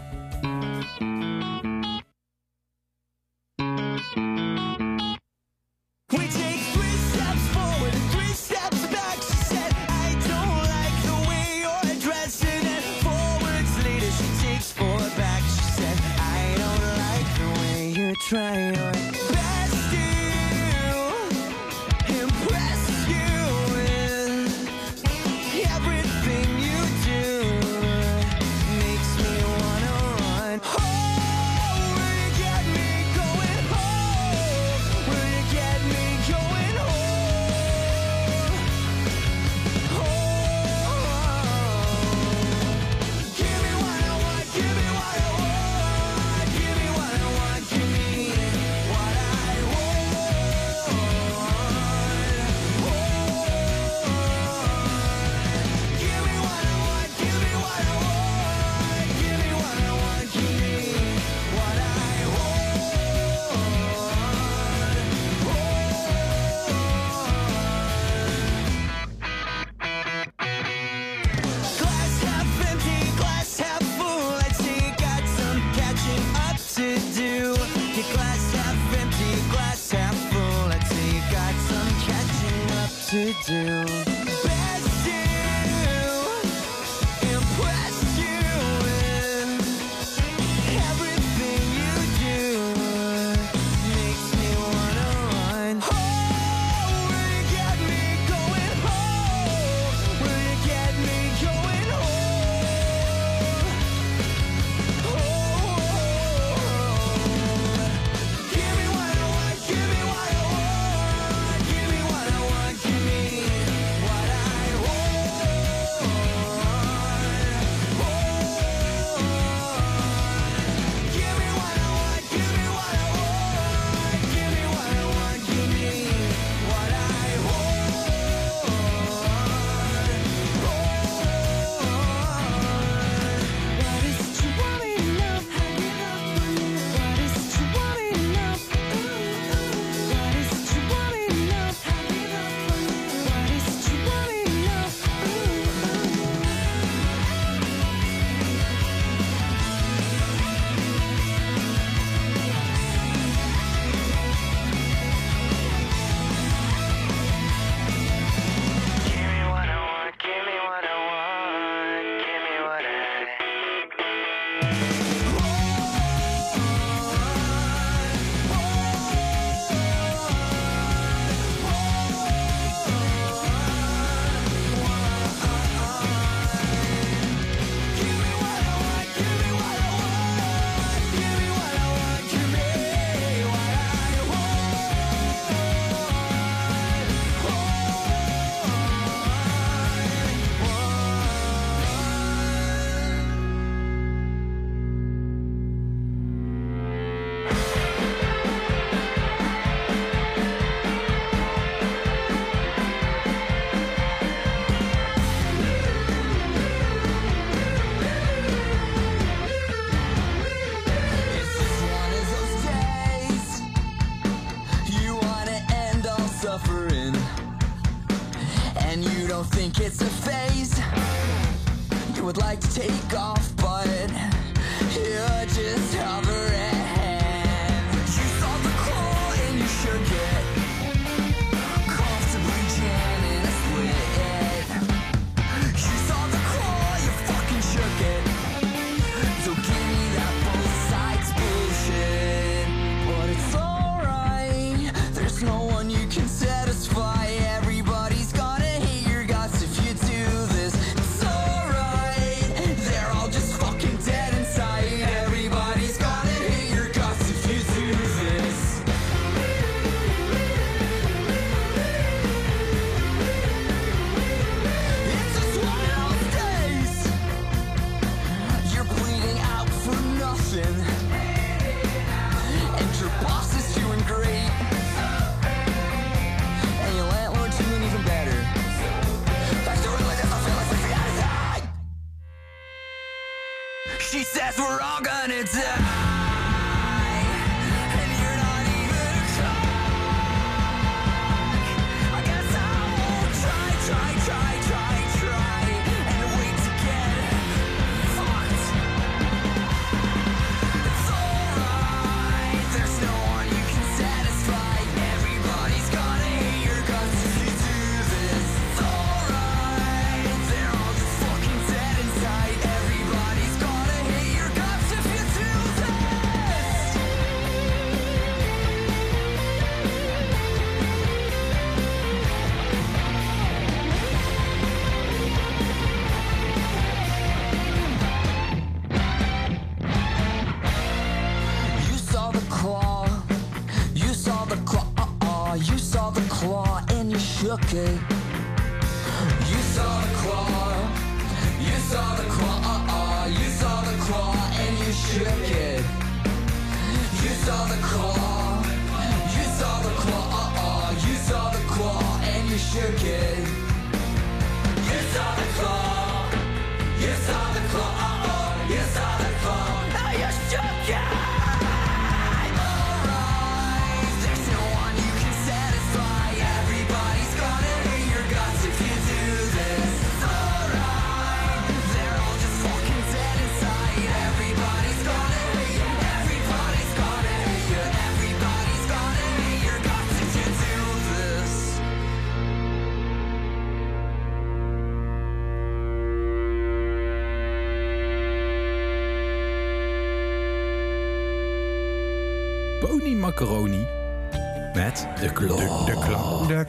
Eh, 337.75 338.12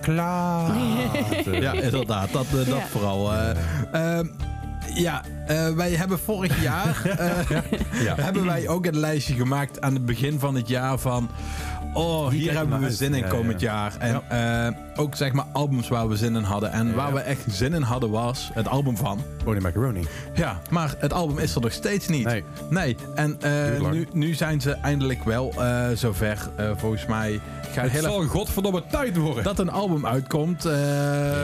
klaar. 0.03 0.71
Ja, 1.61 1.73
inderdaad. 1.73 2.31
Dat, 2.31 2.45
eh, 2.45 2.51
dat 2.53 2.65
Ja. 2.67 2.87
vooral. 2.91 3.33
eh. 3.33 3.49
Ehm, 4.17 4.25
ja, 4.93 5.21
eh, 5.47 5.69
wij 5.69 5.91
hebben 5.91 6.19
vorig 6.19 6.61
jaar 6.61 7.01
eh, 7.17 8.03
Ja. 8.03 8.15
hebben 8.21 8.45
wij 8.45 8.67
ook 8.67 8.85
een 8.85 8.99
lijstje 8.99 9.33
gemaakt 9.35 9.81
aan 9.81 9.93
het 9.93 10.05
begin 10.05 10.39
van 10.39 10.55
het 10.55 10.67
jaar 10.67 10.97
van. 10.97 11.29
Oh, 11.93 12.27
hier, 12.29 12.43
kijken 12.43 12.57
hebben 12.69 12.79
we 12.79 12.91
zin 12.95 13.13
in 13.13 13.19
Ja, 13.23 13.27
komend 13.27 13.59
ja. 13.59 13.71
jaar. 13.73 13.93
En 13.97 14.21
eh, 14.29 14.92
ook 14.95 15.15
zeg 15.15 15.31
maar 15.33 15.45
albums 15.51 15.87
waar 15.87 16.07
we 16.07 16.15
zin 16.15 16.35
in 16.35 16.43
hadden. 16.43 16.71
En 16.71 16.87
Ja, 16.87 16.93
waar 16.93 17.13
we 17.13 17.19
echt 17.19 17.43
zin 17.49 17.73
in 17.73 17.81
hadden 17.81 18.09
was 18.09 18.49
het 18.53 18.67
album 18.67 18.97
van. 18.97 19.19
Pony 19.43 19.59
Macaroni. 19.59 20.05
Ja, 20.33 20.59
maar 20.69 20.95
het 20.97 21.13
album 21.13 21.37
is 21.37 21.55
er 21.55 21.61
nog 21.61 21.71
steeds 21.71 22.07
niet. 22.07 22.25
Nee. 22.25 22.43
Nee, 22.69 22.95
en 23.15 23.37
eh, 23.41 23.91
nu, 23.91 24.07
nu 24.13 24.33
zijn 24.33 24.61
ze 24.61 24.71
eindelijk 24.71 25.23
wel 25.23 25.53
eh, 25.57 25.87
zover. 25.93 26.37
Eh, 26.55 26.71
volgens 26.75 27.05
mij 27.05 27.39
gaat 27.71 27.83
Het 27.83 27.91
heel 27.91 28.01
zal 28.01 28.21
godverdomme 28.23 28.83
tijd 28.91 29.17
worden. 29.17 29.43
dat 29.43 29.59
een 29.59 29.69
album 29.69 30.05
uitkomt. 30.05 30.65
eh, 30.65 30.73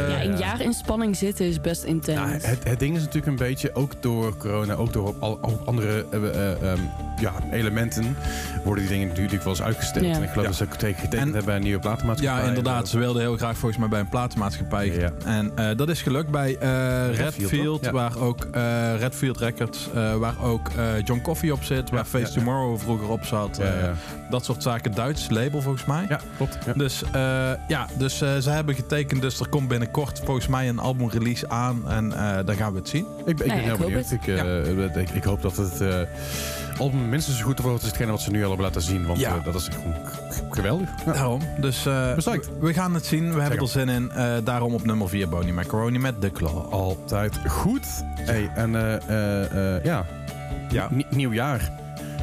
Ja, 0.10 0.24
een 0.24 0.38
jaar 0.38 0.62
in 0.62 0.74
spanning 0.74 1.16
zitten 1.18 1.46
is 1.46 1.62
best 1.62 1.84
intens. 1.84 2.18
Nou, 2.20 2.32
het, 2.32 2.64
het 2.64 2.80
ding 2.80 2.96
is 2.96 3.00
natuurlijk 3.00 3.28
een 3.28 3.48
beetje, 3.48 3.76
ook 3.76 3.92
door 4.02 4.38
corona, 4.38 4.74
ook 4.74 4.94
door 4.94 5.16
al, 5.20 5.40
al 5.42 5.62
andere 5.66 6.06
eh, 6.12 6.24
eh, 6.24 6.52
ehm, 6.72 6.80
ja, 7.22 7.34
elementen, 7.52 8.16
worden 8.64 8.84
die 8.84 8.94
dingen 8.94 9.08
natuurlijk 9.08 9.44
wel 9.44 9.54
eens 9.54 9.62
uitgesteld. 9.62 10.06
Ja. 10.06 10.12
En 10.12 10.24
ik 10.24 10.30
geloof 10.30 10.36
Ja. 10.44 10.50
dat 10.50 10.56
ze 10.56 10.64
ook 10.64 10.74
tegen 10.74 10.96
getekend 11.02 11.14
En- 11.20 11.26
hebben 11.28 11.46
bij 11.46 11.56
een 11.56 11.62
nieuwe 11.62 11.80
platenmaatschappij. 11.80 12.42
Ja, 12.42 12.48
inderdaad. 12.48 12.88
Ze 12.88 12.98
wilden 12.98 13.22
heel 13.22 13.38
graag 13.40 13.58
volgens 13.58 13.80
mij 13.80 13.90
bij 13.90 14.00
een 14.00 14.10
platenmaatschappij. 14.10 14.86
Ja. 14.92 15.12
En 15.26 15.52
eh, 15.56 15.78
dat 15.78 15.90
is 15.90 16.02
gelukt 16.02 16.30
bij 16.30 16.58
eh, 16.58 16.70
Redfield, 17.16 17.18
Redfield? 17.52 17.86
Ja. 17.86 17.92
waar 17.92 18.18
ook 18.18 18.44
eh, 18.52 18.96
Redfield 19.00 19.38
Records, 19.38 19.90
eh, 19.96 20.16
waar 20.16 20.36
ook 20.44 20.68
eh, 20.78 20.86
John 21.06 21.22
Coffee 21.22 21.54
op 21.54 21.64
zit, 21.64 21.90
waar 21.90 22.06
Face 22.06 22.18
ja, 22.20 22.28
ja. 22.28 22.34
Tomorrow 22.34 22.80
vroeger 22.80 23.10
op 23.10 23.26
zat. 23.26 23.62
Dat 24.30 24.46
soort 24.46 24.64
zaken. 24.64 24.94
Duits 24.94 25.30
label 25.30 25.62
volgens 25.62 25.86
mij. 25.86 26.06
ja, 26.10 26.20
klopt. 26.38 26.58
Ja. 26.66 26.74
Dus, 26.74 27.04
eh, 27.12 27.12
ja, 27.68 27.88
dus 27.98 28.22
eh, 28.22 28.38
ze 28.38 28.50
hebben 28.50 28.76
getekend. 28.76 29.22
Dus 29.22 29.40
er 29.40 29.50
komt 29.50 29.68
binnenkort 29.68 30.22
volgens 30.26 30.48
mij 30.48 30.68
een 30.70 30.80
albumrelease 30.80 31.50
aan. 31.50 31.90
En 31.90 32.14
eh 32.14 32.46
dan 32.46 32.56
gaan 32.56 32.72
we 32.74 32.78
het 32.80 32.90
zien. 32.90 33.06
Ik, 33.26 33.36
ben- 33.38 33.48
ik 33.48 33.54
ben 33.54 33.64
heel 33.64 33.78
benieuwd. 33.78 34.12
Ik, 34.12 34.28
eh, 34.28 35.02
ik, 35.02 35.10
ik 35.10 35.24
hoop 35.24 35.42
dat 35.42 35.58
het 35.58 35.82
eh, 35.82 36.00
album 36.80 37.10
minstens 37.10 37.38
zo 37.38 37.46
goed 37.46 37.60
wordt 37.60 37.76
als 37.78 37.86
hetgene 37.92 38.12
wat 38.12 38.22
ze 38.22 38.32
nu 38.32 38.42
al 38.44 38.48
hebben 38.48 38.66
laten 38.66 38.82
zien. 38.82 39.06
Want 39.06 39.20
Ja. 39.20 39.36
eh, 39.36 39.44
dat 39.44 39.56
is 39.56 39.68
gewoon 39.74 39.96
geweldig. 40.50 40.90
Ja. 41.06 41.12
Daarom. 41.14 41.42
Dus 41.62 41.86
eh, 41.86 42.14
we, 42.60 42.74
gaan 42.74 42.94
het 42.94 43.06
zien. 43.06 43.34
We 43.34 43.42
hebben 43.42 43.60
er 43.60 43.68
zin 43.68 43.90
in. 43.90 44.12
Eh, 44.12 44.34
daarom 44.44 44.74
op 44.74 44.86
nummer 44.86 45.10
4 45.10 45.30
Bonnie 45.30 45.54
Macaroni 45.54 46.00
met 46.00 46.22
The 46.22 46.32
Claw. 46.32 46.74
Altijd 46.74 47.40
goed. 47.48 47.86
Hey, 48.16 48.52
en 48.56 48.72
ja, 49.84 50.06
Ja. 50.70 50.88
Ni- 50.92 51.06
nieuw 51.10 51.34
jaar. 51.34 51.72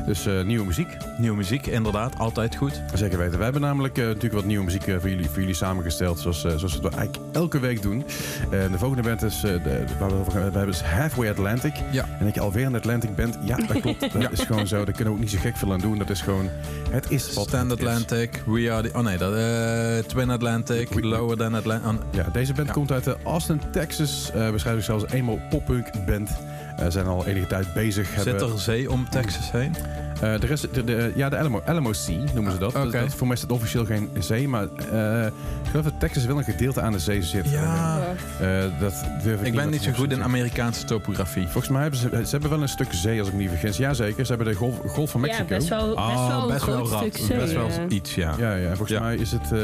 Dus 0.06 0.26
eh, 0.26 0.42
nieuwe 0.42 0.64
muziek. 0.66 0.96
Nieuwe 1.18 1.36
muziek, 1.36 1.66
inderdaad. 1.66 2.18
Altijd 2.18 2.56
goed. 2.56 2.82
Zeker 2.94 3.18
weten. 3.18 3.38
We 3.38 3.44
hebben 3.44 3.62
namelijk 3.62 3.98
eh, 3.98 4.04
natuurlijk 4.04 4.34
wat 4.34 4.44
nieuwe 4.44 4.64
muziek 4.64 4.86
eh, 4.86 4.96
voor, 5.00 5.08
jullie, 5.08 5.26
voor 5.28 5.38
jullie 5.38 5.54
samengesteld. 5.54 6.18
Zoals, 6.18 6.44
eh, 6.44 6.56
zoals 6.56 6.78
we 6.78 6.84
het 6.86 6.94
eigenlijk 6.96 7.34
elke 7.34 7.58
week 7.58 7.82
doen. 7.82 8.04
En 8.50 8.72
de 8.72 8.78
volgende 8.78 9.02
band 9.02 9.22
is, 9.22 9.36
eh, 9.36 9.42
de, 9.42 9.84
waar 9.98 10.08
we 10.08 10.14
over 10.14 10.32
gaan 10.32 10.40
we 10.50 10.58
hebben 10.58 10.74
is 10.74 10.80
Halfway 10.80 11.28
Atlantic. 11.30 11.74
Ja. 11.90 12.04
En 12.18 12.24
dat 12.24 12.34
je 12.34 12.40
alweer 12.40 12.66
een 12.66 12.74
Atlantic 12.74 13.14
bent. 13.14 13.38
Ja, 13.44 13.56
dat 13.56 13.80
klopt. 13.80 14.00
Dat 14.00 14.22
Ja. 14.22 14.30
is 14.30 14.40
gewoon 14.40 14.66
zo. 14.66 14.76
Daar 14.84 14.94
kunnen 14.94 15.04
we 15.04 15.10
ook 15.18 15.24
niet 15.24 15.30
zo 15.30 15.38
gek 15.40 15.56
veel 15.56 15.72
aan 15.72 15.80
doen. 15.80 15.98
Dat 15.98 16.10
is 16.10 16.20
gewoon... 16.20 16.48
Het 16.90 17.10
is 17.10 17.32
wat 17.34 17.48
Stand 17.48 17.70
het 17.70 17.80
is. 17.80 17.86
Atlantic, 17.86 18.42
We 18.46 18.72
Are 18.72 18.88
the... 18.90 18.98
Oh 18.98 19.04
nee, 19.04 19.16
dat, 19.18 19.34
eh, 19.34 20.08
Twin 20.08 20.30
Atlantic, 20.30 20.88
We- 20.88 21.00
Lower 21.06 21.36
Than 21.36 21.54
Atlantic. 21.54 21.88
oh, 21.88 21.94
Ja, 22.10 22.26
deze 22.32 22.52
band 22.52 22.66
Ja. 22.66 22.72
komt 22.72 22.92
uit 22.92 23.16
Austin, 23.24 23.60
Texas. 23.72 24.30
Eh 24.34 24.48
zichzelf 24.56 24.88
als 25.02 25.10
emo 25.12 25.38
poppunk 25.50 25.86
band. 26.06 26.30
Eh 26.76 26.86
zijn 26.88 27.06
al 27.06 27.26
enige 27.26 27.46
tijd 27.46 27.72
bezig. 27.74 28.06
Zit 28.16 28.24
hebben, 28.24 28.52
er 28.52 28.58
zee 28.58 28.90
om 28.90 29.08
Texas 29.10 29.50
heen? 29.52 29.74
Eh, 30.20 30.40
de 30.40 30.46
rest, 30.46 30.74
de, 30.74 30.84
de- 30.84 31.12
ja, 31.14 31.28
de 31.28 31.36
Alamo, 31.36 31.62
Alamo 31.64 31.92
Sea 31.92 32.18
noemen 32.34 32.52
ze 32.52 32.58
dat. 32.58 32.74
Oké. 32.74 32.82
Dat- 32.90 32.92
dat- 32.92 33.14
voor 33.14 33.26
mij 33.26 33.36
is 33.36 33.42
het 33.42 33.52
officieel 33.52 33.84
geen 33.84 34.10
zee, 34.18 34.48
maar 34.48 34.62
eh, 34.92 35.26
ik 35.26 35.70
geloof 35.70 35.84
dat 35.84 36.00
Texas 36.00 36.24
wel 36.24 36.36
een 36.38 36.44
gedeelte 36.44 36.80
aan 36.80 36.92
de 36.92 36.98
zee 36.98 37.22
zit. 37.22 37.50
Ja. 37.50 38.00
Eh, 38.40 38.46
dat 38.80 39.04
durf 39.22 39.40
ik 39.40 39.46
Ik 39.46 39.54
ben 39.54 39.70
niet 39.70 39.82
zo 39.82 39.92
goed 39.92 40.12
in 40.12 40.18
100% 40.18 40.22
Amerikaanse 40.22 40.84
topografie. 40.84 41.42
Volgens 41.48 41.68
mij 41.68 41.82
hebben 41.82 42.00
ze, 42.00 42.08
ze 42.24 42.30
hebben 42.30 42.50
wel 42.50 42.62
een 42.62 42.68
stuk 42.68 42.92
zee, 42.92 43.18
als 43.18 43.28
ik 43.28 43.34
me 43.34 43.40
niet 43.40 43.50
vergis. 43.50 43.76
Jazeker, 43.76 44.26
ze 44.26 44.32
hebben 44.34 44.52
de 44.52 44.58
Golf, 44.58 44.74
Golf 44.86 45.10
van 45.10 45.20
Mexico. 45.20 45.42
Ja, 45.48 45.56
best 45.56 45.68
wel, 45.68 45.86
best 45.86 45.98
Oh, 45.98 46.28
wel 46.28 46.42
een 46.42 46.48
best 46.48 46.64
wel 46.64 46.88
rap. 46.88 46.98
stuk 47.00 47.16
zee. 47.26 47.36
Best 47.38 47.52
wel 47.52 47.68
iets, 47.88 48.14
ja. 48.14 48.34
Ja, 48.38 48.54
ja, 48.54 48.68
en 48.68 48.76
volgens 48.76 48.98
Ja. 48.98 49.04
mij 49.04 49.16
is 49.16 49.32
het, 49.32 49.52
eh, 49.52 49.58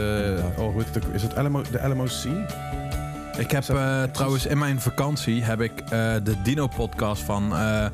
oh, 0.57 0.73
hoe 0.73 0.83
heet 0.83 0.95
het, 0.95 1.05
ook? 1.07 1.15
is 1.15 1.23
het 1.23 1.37
Alamo, 1.37 1.63
de 1.71 1.81
Alamo 1.81 2.07
Sea? 2.07 2.47
Ik 3.39 3.51
heb 3.51 3.69
eh, 3.69 4.03
trouwens 4.03 4.47
in 4.47 4.59
mijn 4.59 4.81
vakantie 4.81 5.43
heb 5.43 5.61
ik 5.61 5.73
eh, 5.81 5.89
de 6.23 6.35
Dino-podcast 6.43 7.23
van 7.23 7.57
eh, 7.57 7.87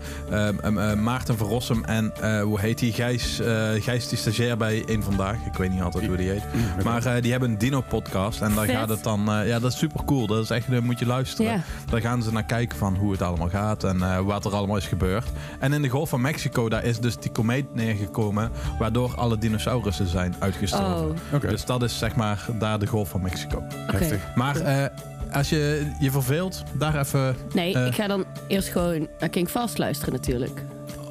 Maarten 0.95 1.37
van 1.39 1.47
Rossum 1.49 1.85
en 1.85 2.13
eh, 2.21 2.43
hoe 2.43 2.61
heet 2.61 2.79
die? 2.79 2.93
Gijs, 2.93 3.41
eh, 3.41 3.71
Gijs 3.83 4.09
die 4.09 4.19
stagiair 4.19 4.57
bij 4.57 4.83
Eén 4.87 5.03
Vandaag. 5.03 5.37
Ik 5.47 5.55
weet 5.55 5.71
niet 5.71 5.83
altijd 5.83 6.07
hoe 6.07 6.17
die 6.17 6.29
heet. 6.31 6.43
Maar 6.85 7.07
eh, 7.07 7.23
die 7.23 7.31
hebben 7.31 7.51
een 7.51 7.59
Dino-podcast 7.59 8.41
en 8.41 8.55
daar 8.55 8.65
Vet. 8.67 8.75
gaat 8.75 8.89
het 8.89 9.03
dan... 9.05 9.33
eh, 9.33 9.49
ja, 9.49 9.59
dat 9.59 9.73
is 9.73 9.79
super 9.79 10.05
cool. 10.05 10.27
Dat 10.27 10.43
is 10.43 10.51
echt, 10.51 10.71
daar 10.71 10.83
moet 10.83 10.99
je 10.99 11.07
luisteren. 11.07 11.53
Ja. 11.53 11.61
Daar 11.91 12.01
gaan 12.01 12.23
ze 12.23 12.33
naar 12.33 12.45
kijken 12.45 12.79
van 12.79 12.97
hoe 12.97 13.13
het 13.13 13.23
allemaal 13.23 13.49
gaat 13.49 13.85
en 13.85 14.03
eh, 14.03 14.19
wat 14.21 14.45
er 14.45 14.55
allemaal 14.55 14.77
is 14.77 14.87
gebeurd. 14.87 15.27
En 15.59 15.73
in 15.73 15.83
de 15.83 15.89
Golf 15.89 16.09
van 16.09 16.21
Mexico, 16.21 16.69
daar 16.69 16.85
is 16.85 16.99
dus 17.01 17.17
die 17.17 17.31
komeet 17.31 17.75
neergekomen, 17.75 18.51
waardoor 18.79 19.15
alle 19.17 19.39
dinosaurussen 19.39 20.07
zijn 20.07 20.35
uitgestorven. 20.39 21.09
Oh, 21.09 21.17
Oké, 21.33 21.49
Dus 21.49 21.65
dat 21.65 21.83
is 21.83 21.99
zeg 21.99 22.15
maar 22.17 22.47
daar 22.59 22.79
de 22.79 22.87
Golf 22.87 23.09
van 23.09 23.23
Mexico. 23.23 23.63
heftig. 23.87 24.21
Maar 24.35 24.57
eh, 24.57 24.85
als 25.33 25.49
je 25.49 25.91
je 26.01 26.11
verveelt, 26.11 26.63
daar 26.73 26.99
even... 27.01 27.37
Nee, 27.55 27.75
Eh. 27.75 27.87
ik 27.87 27.95
ga 27.95 28.07
dan 28.07 28.25
eerst 28.47 28.69
gewoon 28.69 29.09
naar 29.19 29.29
King 29.29 29.49
Fast 29.49 29.79
luisteren 29.79 30.13
natuurlijk. 30.15 30.63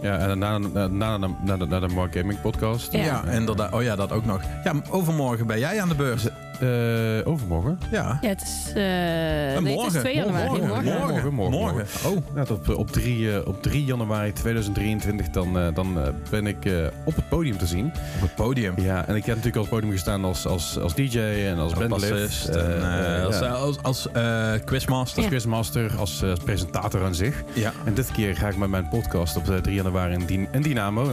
Ja, 0.02 0.18
en 0.18 0.40
na, 0.40 0.58
na, 0.58 0.88
na, 0.88 1.18
na, 1.18 1.30
na, 1.44 1.58
de- 1.58 1.66
na 1.68 1.80
de 1.80 1.88
Mark 1.88 2.16
Gaming 2.16 2.42
podcast. 2.42 2.92
Ja. 2.92 3.00
Ja, 3.04 3.24
inderdaad. 3.32 3.74
Oh 3.74 3.84
ja, 3.84 3.96
dat 3.96 4.12
ook 4.12 4.26
nog. 4.26 4.42
Ja, 4.64 4.74
overmorgen 4.90 5.48
ben 5.48 5.60
jij 5.60 5.82
aan 5.82 5.88
de 5.90 5.96
beurs. 5.96 6.24
Eh, 6.62 7.28
overmorgen. 7.28 7.80
Ja. 7.92 8.18
Ja, 8.22 8.28
het 8.30 8.42
is, 8.42 8.68
eh 8.70 8.74
nee, 8.76 9.56
het 9.56 9.66
is 9.68 9.74
morgen. 9.74 10.00
2 10.00 10.16
januari. 10.16 10.48
Morgen. 10.50 10.68
Morgen. 10.68 11.34
Morgen, 11.34 11.34
morgen, 11.34 11.86
Oh, 12.10 12.18
Ja, 12.36 12.46
op, 12.52 12.70
op, 12.78 12.92
3, 12.92 13.32
eh, 13.34 13.48
op 13.48 13.62
3 13.64 13.86
januari 13.86 14.34
2023 14.34 15.30
dan, 15.30 15.58
eh, 15.60 15.68
dan 15.74 15.98
ben 16.30 16.48
ik 16.48 16.66
eh, 16.66 16.74
op 17.06 17.16
het 17.16 17.30
podium 17.30 17.58
te 17.58 17.66
zien. 17.66 17.86
op 18.16 18.22
het 18.22 18.36
podium. 18.36 18.74
Ja, 18.78 19.06
en 19.08 19.16
ik 19.16 19.26
heb 19.26 19.36
natuurlijk 19.36 19.56
al 19.56 19.62
op 19.62 19.68
het 19.70 19.76
podium 19.80 19.92
gestaan 19.92 20.24
als, 20.26 20.46
als, 20.48 20.80
als 20.80 20.96
DJ 20.96 21.20
en 21.20 21.58
als 21.58 21.74
eh, 21.74 21.82
en 21.82 21.92
als, 21.92 23.40
ja. 23.40 23.48
als, 23.50 23.78
als 23.84 24.12
eh, 24.12 24.52
quizmaster. 24.66 25.18
als 25.18 25.28
quizmaster, 25.28 25.92
als 25.98 26.22
eh, 26.22 26.32
presentator 26.44 27.04
aan 27.04 27.16
zich. 27.16 27.44
Ja. 27.54 27.72
En 27.86 27.94
dit 27.94 28.12
keer 28.12 28.36
ga 28.36 28.48
ik 28.48 28.58
met 28.58 28.70
mijn 28.70 28.88
podcast 28.90 29.38
op 29.38 29.50
eh, 29.50 29.56
3 29.58 29.76
januari 29.76 30.14
in, 30.14 30.26
Dien- 30.26 30.48
in 30.52 30.62
Dynamo. 30.62 31.12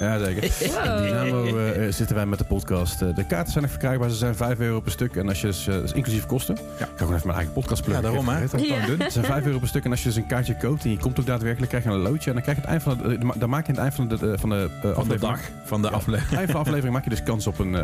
Ja, 0.00 0.18
zeker. 0.24 0.42
In 0.64 0.70
Wow. 0.70 1.02
Dynamo 1.02 1.44
eh, 1.58 1.86
eh, 1.86 1.92
zitten 1.92 2.16
wij 2.16 2.26
met 2.26 2.38
de 2.38 2.44
podcast. 2.44 3.02
Eh, 3.02 3.14
de 3.14 3.26
kaarten 3.26 3.52
zijn 3.52 3.62
nog 3.64 3.72
verkrijgbaar. 3.72 4.10
Ze 4.10 4.16
zijn 4.16 4.34
5 4.34 4.58
euro 4.58 4.80
per 4.80 4.92
stuk. 4.92 5.16
En 5.16 5.28
als 5.28 5.40
je 5.40 5.46
dus, 5.46 5.64
dat 5.64 5.82
is 5.84 5.92
inclusief 5.92 6.26
kosten. 6.26 6.54
Ik 6.54 6.62
ga 6.78 6.86
gewoon 6.96 7.14
even 7.14 7.26
mijn 7.26 7.36
eigen 7.38 7.54
podcast 7.54 7.78
Ja, 7.78 7.84
pluggen. 7.84 8.04
daarom 8.04 8.28
hè. 8.28 8.40
Dat 8.50 8.60
je 8.66 8.82
doen. 8.86 9.00
Het 9.00 9.12
zijn 9.12 9.24
5 9.24 9.44
euro 9.46 9.58
per 9.58 9.68
stuk. 9.68 9.84
En 9.84 9.90
als 9.90 10.00
je 10.02 10.06
dus 10.08 10.16
een 10.16 10.26
kaartje 10.26 10.56
koopt 10.56 10.84
en 10.84 10.90
je 10.90 10.96
komt 10.98 11.20
ook 11.20 11.26
daadwerkelijk, 11.26 11.68
krijg 11.70 11.84
je 11.84 11.90
een 11.90 11.96
loodje. 11.98 12.28
En 12.30 12.32
dan 12.32 12.42
krijg 12.42 12.56
je 12.56 12.62
het 12.62 12.70
eind 12.70 12.82
van 12.82 12.98
de, 12.98 13.38
dan 13.38 13.48
maak 13.48 13.66
je 13.66 13.72
aan 13.76 13.84
het 13.84 13.84
eind 13.84 13.94
van 13.94 14.08
de, 14.08 14.38
van 14.38 14.48
de, 14.50 14.68
Van 14.80 14.90
de 14.90 14.94
aflevering- 14.96 15.20
dag. 15.20 15.40
Van 15.64 15.82
de 15.82 15.88
Ja. 15.88 15.94
aflevering. 15.94 16.38
eind 16.38 16.50
van 16.50 16.60
de 16.60 16.66
aflevering 16.66 16.94
maak 16.94 17.04
je 17.04 17.10
dus 17.10 17.22
kans 17.22 17.46
op 17.46 17.58
een, 17.58 17.76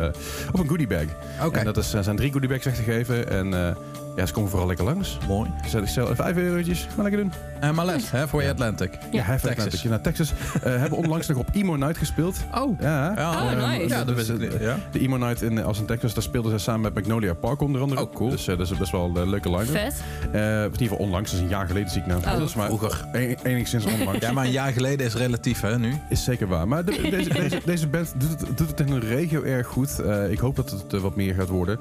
op 0.51 0.59
een 0.59 0.67
goodie 0.67 0.87
bag. 0.87 1.03
Oké. 1.43 1.57
En 1.59 1.65
dat 1.65 1.77
is, 1.77 1.89
zijn 1.99 2.15
drie 2.15 2.31
goodie 2.31 2.49
bags 2.49 2.65
weg 2.65 2.75
te 2.75 2.81
geven. 2.83 3.29
En 3.29 3.53
eh, 3.53 3.75
Ja, 4.15 4.25
ze 4.25 4.33
komen 4.33 4.49
vooral 4.49 4.67
lekker 4.67 4.85
langs. 4.85 5.17
Mooi. 5.27 5.49
Gezellig 5.63 5.89
stel, 5.89 6.15
vijf 6.15 6.35
eurotjes. 6.37 6.87
Gaan 6.95 7.03
lekker 7.03 7.21
doen. 7.21 7.31
En 7.59 7.75
Marles, 7.75 8.11
hè, 8.11 8.27
voor 8.27 8.43
je 8.43 8.49
Atlantic. 8.49 8.97
Ja, 9.11 9.23
hij 9.23 9.37
Texas. 9.39 9.63
Texas. 9.63 9.83
Naar 9.83 10.01
Texas. 10.01 10.33
Eh, 10.63 10.77
hebben 10.81 10.97
onlangs 10.97 11.27
nog 11.27 11.37
op 11.37 11.47
Emo 11.53 11.75
Night 11.75 11.97
gespeeld. 11.97 12.35
Oh. 12.55 12.79
Ja, 12.79 13.13
Ja, 13.15 13.31
Oh, 13.43 13.51
ehm, 13.51 13.69
nice. 13.69 13.87
Ja, 13.87 14.03
dat 14.03 14.07
dus, 14.15 14.27
wist 14.27 14.29
ik 14.41 14.47
eh, 14.47 14.51
niet. 14.51 14.61
Ja. 14.61 14.77
De 14.91 14.99
Emo 14.99 15.17
Night 15.17 15.41
in, 15.41 15.63
als 15.63 15.79
in 15.79 15.85
Texas, 15.85 16.13
daar 16.13 16.23
speelden 16.23 16.51
ze 16.51 16.57
samen 16.57 16.81
met 16.81 16.93
Magnolia 16.93 17.33
Park 17.33 17.61
onder 17.61 17.81
andere. 17.81 18.01
Oh, 18.01 18.13
cool. 18.13 18.29
Dus 18.29 18.47
eh, 18.47 18.57
dat 18.57 18.71
is 18.71 18.77
best 18.77 18.91
wel 18.91 19.11
een 19.15 19.29
leuke 19.29 19.49
line-up. 19.49 19.67
Vet. 19.67 20.03
Eh, 20.31 20.41
in 20.57 20.63
ieder 20.63 20.77
geval 20.77 20.97
onlangs, 20.97 21.29
dat 21.31 21.39
is 21.39 21.45
een 21.45 21.51
jaar 21.51 21.67
geleden 21.67 21.89
zie 21.89 22.01
ik 22.01 22.07
nou. 22.07 22.19
Oh. 22.23 22.31
Dat 22.31 22.47
is 22.49 22.55
maar 22.55 22.65
Vroeger. 22.67 23.05
en- 23.11 23.37
enigszins 23.43 23.85
onlangs. 23.85 24.19
Ja, 24.25 24.31
maar 24.31 24.45
een 24.45 24.51
jaar 24.51 24.71
geleden 24.71 25.05
is 25.05 25.13
relatief, 25.15 25.61
hè, 25.61 25.79
nu? 25.79 25.93
Is 26.09 26.23
zeker 26.23 26.47
waar. 26.47 26.67
Maar 26.67 26.85
de- 26.85 27.01
deze, 27.17 27.29
deze, 27.33 27.61
deze 27.65 27.87
band 27.87 28.13
doet 28.17 28.29
het, 28.29 28.57
doet 28.57 28.69
het 28.69 28.79
in 28.79 28.91
een 28.91 28.99
regio 28.99 29.43
erg 29.43 29.67
goed. 29.67 29.99
Eh, 29.99 30.31
ik 30.31 30.39
hoop 30.39 30.55
dat 30.55 30.71
het 30.71 30.93
eh, 30.93 30.99
wat 30.99 31.15
meer 31.15 31.33
gaat 31.33 31.49
worden. 31.49 31.79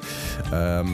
Ehm, 0.53 0.87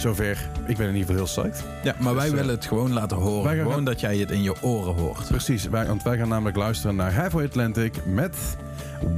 zover, 0.00 0.48
ik 0.66 0.76
ben 0.76 0.88
in 0.88 0.94
ieder 0.96 1.14
geval 1.14 1.14
heel 1.42 1.42
psyched. 1.50 1.64
Ja, 1.82 1.94
maar 1.98 2.14
wij 2.14 2.22
Dus, 2.24 2.32
eh, 2.32 2.38
willen 2.40 2.54
het 2.54 2.66
gewoon 2.66 2.92
laten 2.92 3.16
horen. 3.16 3.44
wij 3.44 3.56
gaan- 3.56 3.66
Gewoon 3.66 3.84
dat 3.84 4.00
jij 4.00 4.16
het 4.16 4.30
in 4.30 4.42
je 4.42 4.54
oren 4.62 4.94
hoort. 4.94 5.26
Precies, 5.28 5.68
wij, 5.68 5.86
want 5.86 6.02
wij 6.02 6.16
gaan 6.16 6.28
namelijk 6.28 6.56
luisteren 6.56 6.96
naar 6.96 7.14
Halfway 7.14 7.44
Atlantic 7.44 7.94
met 8.06 8.36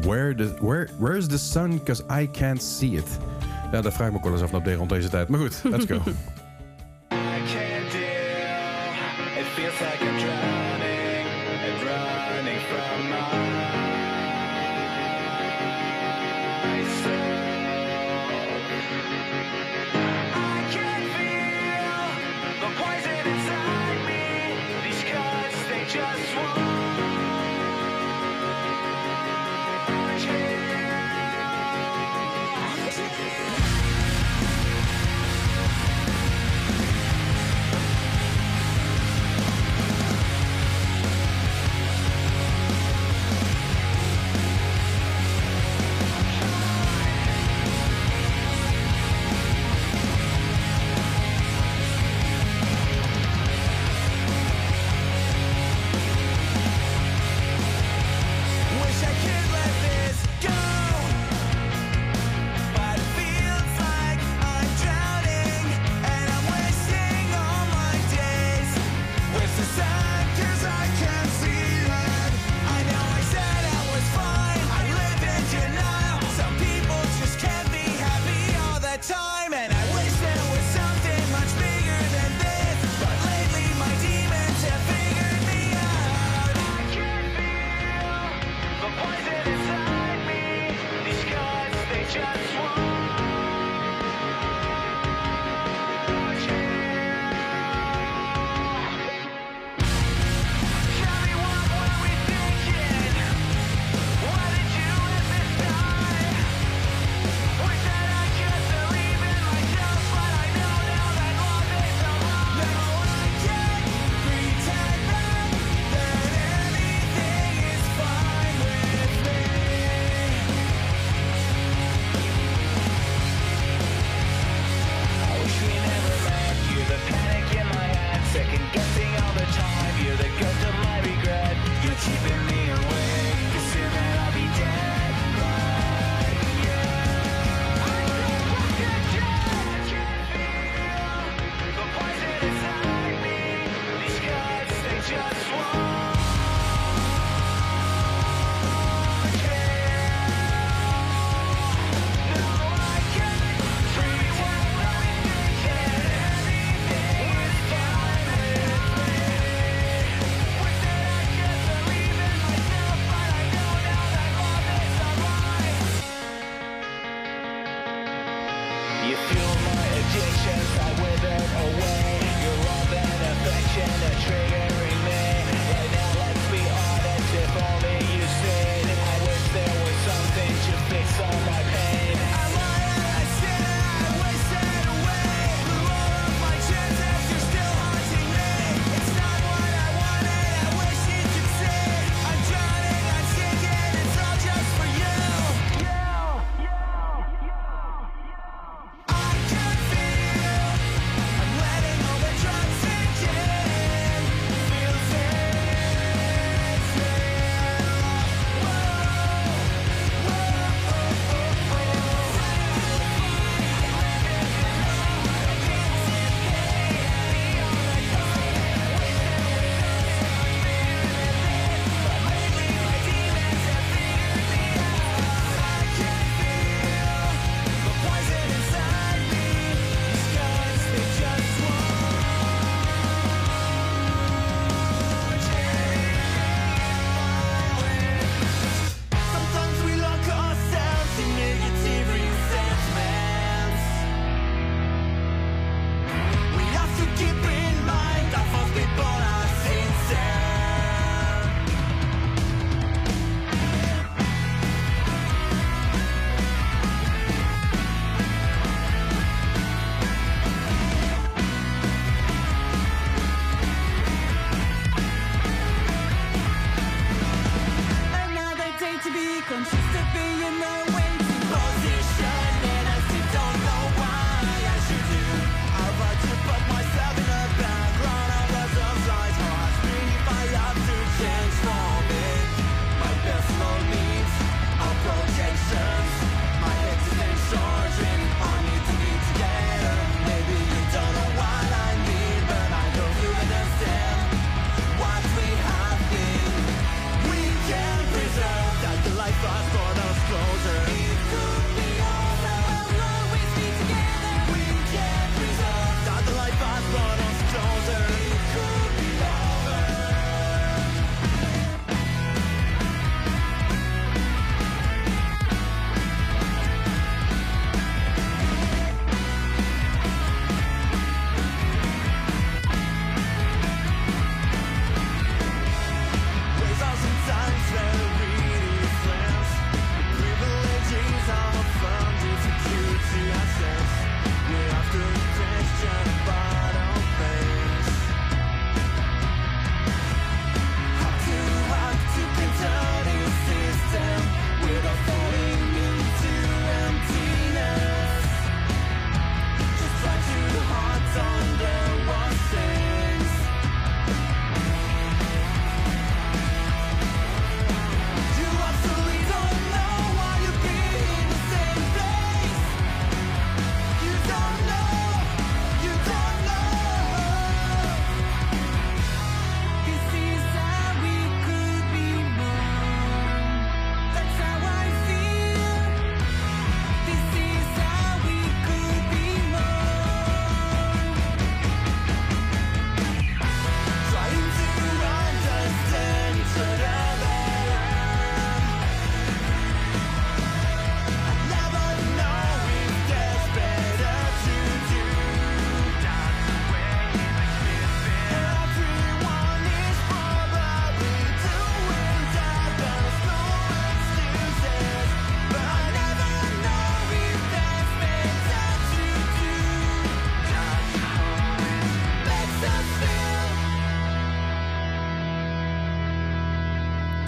Where 0.01 0.35
the, 0.35 0.55
where, 0.61 0.89
Where's 0.99 1.27
the 1.27 1.39
Sun? 1.39 1.83
Cause 1.83 2.03
I 2.21 2.31
Can't 2.31 2.63
See 2.63 2.91
It. 2.91 3.19
Ja, 3.73 3.81
dat 3.81 3.93
vraag 3.93 4.07
ik 4.07 4.13
me 4.13 4.19
ook 4.19 4.25
wel 4.25 4.33
eens 4.33 4.43
af 4.43 4.53
op 4.53 4.67
rond 4.67 4.91
deze 4.91 5.09
tijd. 5.09 5.29
Maar 5.29 5.41
goed, 5.41 5.61
let's 5.71 5.85
go. 5.87 6.01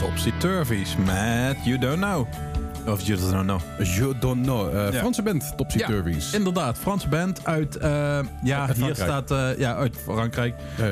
Topsy 0.00 0.32
Turvies 0.38 0.96
met 1.04 1.56
You 1.64 1.78
Don't 1.78 1.96
Know. 2.00 2.26
Of 2.86 3.02
You 3.02 3.18
Don't 3.18 3.42
Know. 3.44 3.60
Je 3.78 4.14
don't 4.20 4.42
know. 4.42 4.74
Eh, 4.74 4.92
Ja. 4.92 4.98
Franse 4.98 5.22
band, 5.22 5.52
Topsy 5.56 5.78
Ja. 5.78 5.88
Inderdaad, 6.32 6.78
Franse 6.78 7.08
band 7.08 7.46
uit, 7.46 7.76
eh, 7.76 8.18
ja, 8.42 8.66
Uit 8.66 8.76
hier 8.76 8.94
staat, 8.94 9.30
eh, 9.30 9.58
ja, 9.58 9.74
uit 9.74 9.96
Frankrijk. 10.04 10.54
Ja, 10.76 10.84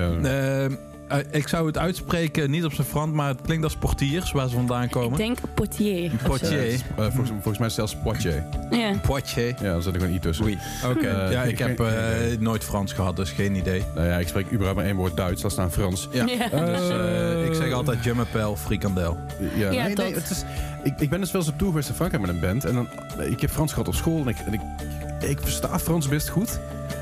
Eh, 1.08 1.18
ik 1.30 1.48
zou 1.48 1.66
het 1.66 1.78
uitspreken, 1.78 2.50
niet 2.50 2.64
op 2.64 2.72
zijn 2.72 2.86
Frans, 2.86 3.12
maar 3.12 3.28
het 3.28 3.40
klinkt 3.42 3.64
als 3.64 3.76
portiers, 3.76 4.32
waar 4.32 4.48
ze 4.48 4.54
vandaan 4.54 4.82
Ik 4.82 4.90
komen. 4.90 5.18
denk 5.18 5.38
portier. 5.54 6.10
Portier. 6.26 6.72
Eh, 6.72 6.78
volgens, 6.96 7.30
volgens 7.30 7.58
mij 7.58 7.68
zelfs 7.68 7.96
Poitiers. 8.02 8.34
Ja. 8.70 8.92
Poitiers. 9.02 9.60
Ja, 9.60 9.72
daar 9.72 9.82
zit 9.82 9.94
er 9.94 10.00
gewoon 10.00 10.14
i 10.14 10.18
tussen. 10.18 10.58
Oké, 10.90 11.06
Eh, 11.06 11.32
ja, 11.32 11.42
ik 11.42 11.50
ik 11.50 11.58
heb 11.58 11.80
eh, 11.80 11.88
nooit 12.38 12.64
Frans 12.64 12.92
gehad, 12.92 13.16
dus 13.16 13.30
geen 13.30 13.54
idee. 13.54 13.82
Nou 13.94 14.06
ja, 14.06 14.16
ik 14.18 14.28
spreek 14.28 14.46
überhaupt 14.46 14.76
maar 14.76 14.84
één 14.86 14.96
woord 14.96 15.16
Duits. 15.16 15.42
Dat 15.42 15.52
staan 15.52 15.70
Frans. 15.72 16.08
Ja. 16.12 16.26
Ja. 16.26 16.48
Dus 16.66 16.88
eh, 16.88 17.44
ik 17.46 17.54
zeg 17.54 17.72
altijd 17.72 18.04
Jummapel, 18.04 18.56
frikandel. 18.56 19.16
Ja, 19.56 19.70
Ja, 19.70 19.84
nee, 19.84 19.94
nee, 19.94 20.14
het 20.14 20.30
is, 20.30 20.44
ik, 20.82 21.00
ik 21.00 21.08
ben 21.10 21.20
dus 21.20 21.30
wel 21.32 21.40
eens 21.40 21.50
op 21.50 21.56
tour 21.58 21.70
geweest 21.72 21.88
in 21.88 21.94
Frankrijk 21.94 22.26
met 22.26 22.34
een 22.34 22.40
band. 22.40 22.64
En 22.64 22.74
dan, 22.74 22.88
ik 23.30 23.40
heb 23.40 23.50
Frans 23.50 23.72
gehad 23.72 23.88
op 23.88 23.94
school. 23.94 24.20
En 24.20 24.28
ik, 24.28 24.36
en 24.46 24.52
ik, 24.52 24.60
ik 25.20 25.38
versta 25.40 25.78
Frans 25.78 26.08
best 26.08 26.28
goed. 26.28 26.58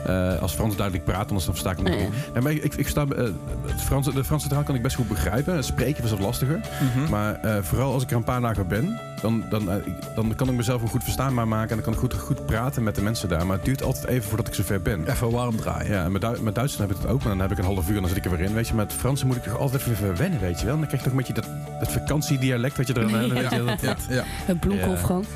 Eh, 0.07 0.39
als 0.43 0.53
Frans 0.55 0.77
duidelijk 0.77 1.07
praat, 1.07 1.29
anders 1.29 1.45
dan 1.45 1.55
versta 1.55 1.71
ik 1.71 1.77
het 1.79 1.87
nog 1.87 1.97
Ja. 1.97 2.03
niet. 2.03 2.13
Nee, 2.33 2.43
maar 2.43 2.53
ik, 2.53 2.63
ik, 2.65 2.75
ik 2.75 2.83
versta, 2.89 3.05
eh, 3.17 3.25
het 3.67 3.81
Frans, 3.83 4.15
de 4.15 4.25
Franse 4.25 4.49
taal 4.49 4.63
kan 4.63 4.75
ik 4.75 4.83
best 4.83 4.97
goed 4.97 5.09
begrijpen. 5.09 5.65
Spreken 5.65 6.03
was 6.03 6.11
wat 6.11 6.21
lastiger. 6.21 6.61
Mhm. 6.97 7.11
Maar 7.11 7.35
eh, 7.41 7.57
vooral 7.63 7.93
als 7.93 8.03
ik 8.03 8.11
er 8.11 8.17
een 8.17 8.25
paar 8.25 8.41
dagen 8.41 8.67
ben, 8.69 9.01
dan, 9.23 9.45
dan, 9.51 9.69
dan 10.15 10.35
kan 10.35 10.49
ik 10.49 10.55
mezelf 10.55 10.83
een 10.83 10.89
goed 10.89 11.03
verstaanbaar 11.03 11.49
maken. 11.49 11.69
En 11.71 11.75
dan 11.77 11.85
kan 11.85 11.93
ik 11.93 11.99
goed, 11.99 12.15
goed 12.15 12.47
praten 12.47 12.83
met 12.83 12.95
de 12.95 13.03
mensen 13.03 13.29
daar. 13.29 13.47
Maar 13.47 13.57
het 13.57 13.65
duurt 13.65 13.83
altijd 13.83 14.05
even 14.07 14.29
voordat 14.29 14.47
ik 14.47 14.55
zover 14.55 14.83
ben. 14.83 15.11
Even 15.11 15.31
warm 15.31 15.57
draaien. 15.57 15.91
Ja, 15.93 16.05
en 16.05 16.13
met, 16.13 16.21
Du- 16.21 16.43
met 16.43 16.55
Duitsland 16.55 16.89
heb 16.91 16.99
ik 16.99 17.03
het 17.05 17.13
ook, 17.13 17.19
maar 17.21 17.29
dan 17.33 17.41
heb 17.41 17.51
ik 17.51 17.59
een 17.59 17.65
half 17.65 17.89
uur 17.89 17.95
en 17.95 18.01
dan 18.01 18.09
zit 18.09 18.19
ik 18.19 18.25
er 18.25 18.31
weer 18.31 18.41
in, 18.41 18.55
weet 18.55 18.69
je. 18.69 18.75
Met 18.75 18.91
het 18.93 19.01
Franse 19.01 19.27
moet 19.27 19.37
ik 19.37 19.43
toch 19.43 19.59
altijd 19.59 19.87
even 19.87 20.17
wennen, 20.17 20.41
weet 20.41 20.59
je 20.61 20.65
wel. 20.65 20.75
En 20.75 20.81
dan 20.81 20.89
krijg 20.89 21.03
je 21.05 21.11
toch 21.11 21.19
een 21.19 21.25
beetje 21.27 21.41
dat, 21.41 21.49
dat 21.81 21.93
vakantiedialect 21.93 22.77
wat 22.77 22.87
je 22.87 22.93
er 22.95 23.03
aan 23.15 23.29
weet 23.29 23.51
je. 23.51 23.65
Dat, 23.65 23.81
Ja, 23.81 23.97
ja. 24.09 24.23
Het 24.27 24.61
bloemkool 24.61 24.91
Ja. 24.91 24.97
Frans. 24.97 25.27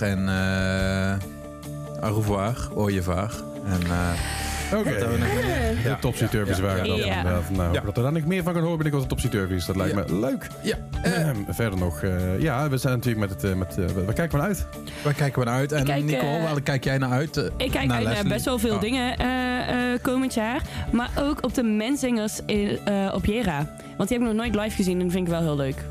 En 0.00 0.28
eh 0.28 1.14
au 2.02 2.14
revoir, 2.14 2.68
au 2.74 2.84
revoir. 2.94 3.34
En 3.66 3.80
eh, 3.82 4.78
Oké. 4.78 4.90
De 5.82 5.96
Topsy 6.00 6.26
Turvies 6.26 6.56
Ja. 6.56 6.62
waren 6.62 6.86
dan. 6.86 6.96
Ja. 6.96 7.24
eh, 7.24 7.36
vandaar 7.46 7.72
Ja. 7.72 7.80
dat 7.80 7.96
er 7.96 8.02
dan 8.02 8.12
nog 8.12 8.24
meer 8.24 8.42
van 8.42 8.52
kan 8.52 8.62
horen 8.62 8.78
ben 8.78 8.86
ik 8.86 8.92
als 8.92 9.02
de 9.02 9.08
Topsy 9.08 9.28
Turvies. 9.28 9.66
Dat 9.66 9.76
lijkt 9.76 9.94
Ja. 9.96 10.04
me 10.08 10.20
leuk. 10.20 10.46
Ja, 10.62 10.76
eh, 11.02 11.28
Ehm, 11.28 11.36
verder 11.48 11.78
nog, 11.78 12.02
eh, 12.02 12.40
ja, 12.40 12.68
we 12.68 12.76
zijn 12.76 12.94
natuurlijk 12.94 13.20
met 13.30 13.42
het, 13.42 13.50
eh, 13.50 13.56
met, 13.58 13.78
eh, 13.78 13.84
waar 14.04 14.14
kijken 14.14 14.30
we 14.30 14.36
naar 14.36 14.46
uit? 14.46 14.66
waar 15.02 15.14
kijken 15.14 15.38
we 15.38 15.44
naar 15.44 15.54
uit? 15.54 15.72
En 15.72 15.84
kijk, 15.84 16.04
Nicole, 16.04 16.36
eh, 16.36 16.42
waar 16.52 16.60
kijk 16.60 16.84
jij 16.84 16.98
naar 16.98 17.10
uit? 17.10 17.36
Eh, 17.36 17.44
Ik 17.56 17.70
kijk 17.70 17.86
naar 17.86 18.06
uit 18.06 18.28
best 18.28 18.44
wel 18.44 18.58
veel 18.58 18.74
Oh. 18.74 18.80
dingen 18.80 19.16
eh, 19.18 19.92
eh, 19.92 20.00
komend 20.02 20.34
jaar. 20.34 20.62
Maar 20.92 21.10
ook 21.18 21.44
op 21.44 21.54
de 21.54 21.62
menzingers 21.62 22.40
in, 22.46 22.78
eh, 22.84 23.12
op 23.14 23.24
Jera. 23.24 23.56
Want 23.96 24.08
die 24.08 24.18
heb 24.18 24.28
ik 24.28 24.34
nog 24.34 24.44
nooit 24.46 24.54
live 24.64 24.76
gezien 24.76 24.98
en 24.98 25.02
dat 25.04 25.12
vind 25.12 25.26
ik 25.26 25.32
wel 25.32 25.42
heel 25.42 25.56
leuk. 25.56 25.84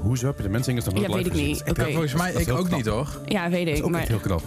Hoezo 0.00 0.26
heb 0.26 0.36
je 0.36 0.42
de 0.42 0.48
mensen 0.48 0.74
nog 0.74 0.84
nooit 0.84 0.96
Ja, 1.00 1.06
weet 1.06 1.16
live 1.16 1.26
ik 1.28 1.32
gezien? 1.32 1.46
niet. 1.48 1.58
Dat 1.58 1.66
is 1.66 1.72
echt 1.72 1.78
Oké. 1.78 1.86
Ja, 1.88 1.92
volgens 1.92 2.14
mij, 2.22 2.32
Dat 2.32 2.40
ik 2.40 2.50
ook 2.50 2.66
knap. 2.66 2.76
niet 2.76 2.86
hoor. 2.86 3.08
Ja, 3.26 3.48
weet 3.50 3.64
Dat 3.64 3.72
is 3.72 3.78
ik. 3.78 3.84
ook 3.84 3.90
Maar, 3.90 4.00
echt 4.00 4.08
heel 4.08 4.18
knap. 4.18 4.42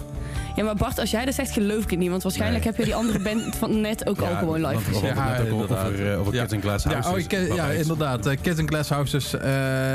Ja, 0.54 0.64
maar 0.64 0.74
Bart, 0.74 0.98
als 0.98 1.10
jij 1.10 1.24
dat 1.24 1.34
zegt, 1.34 1.50
geloof 1.50 1.82
ik 1.84 1.90
het 1.90 1.98
niet. 1.98 2.10
Want 2.10 2.22
waarschijnlijk 2.22 2.64
Nee. 2.64 2.72
heb 2.72 2.80
je 2.82 2.86
die 2.86 2.94
andere 3.00 3.18
band 3.18 3.56
van 3.56 3.80
net 3.80 4.06
ook 4.06 4.20
al 4.24 4.28
Ja, 4.30 4.38
gewoon 4.38 4.66
live 4.66 4.84
gezien. 4.84 5.10
over, 5.52 6.12
eh, 6.12 6.20
over 6.20 6.34
Ja. 6.34 6.40
Kids 6.40 6.52
in 6.52 6.60
Glass 6.60 6.84
Ja, 6.84 6.90
Houses. 6.90 7.22
oh, 7.22 7.28
ken- 7.28 7.54
ja 7.54 7.66
het- 7.66 7.80
inderdaad. 7.80 8.26
Eh, 8.26 8.36
Kids 8.40 8.58
in 8.60 8.68
Glass 8.68 8.88
Houses 8.90 9.34
eh, 9.34 9.40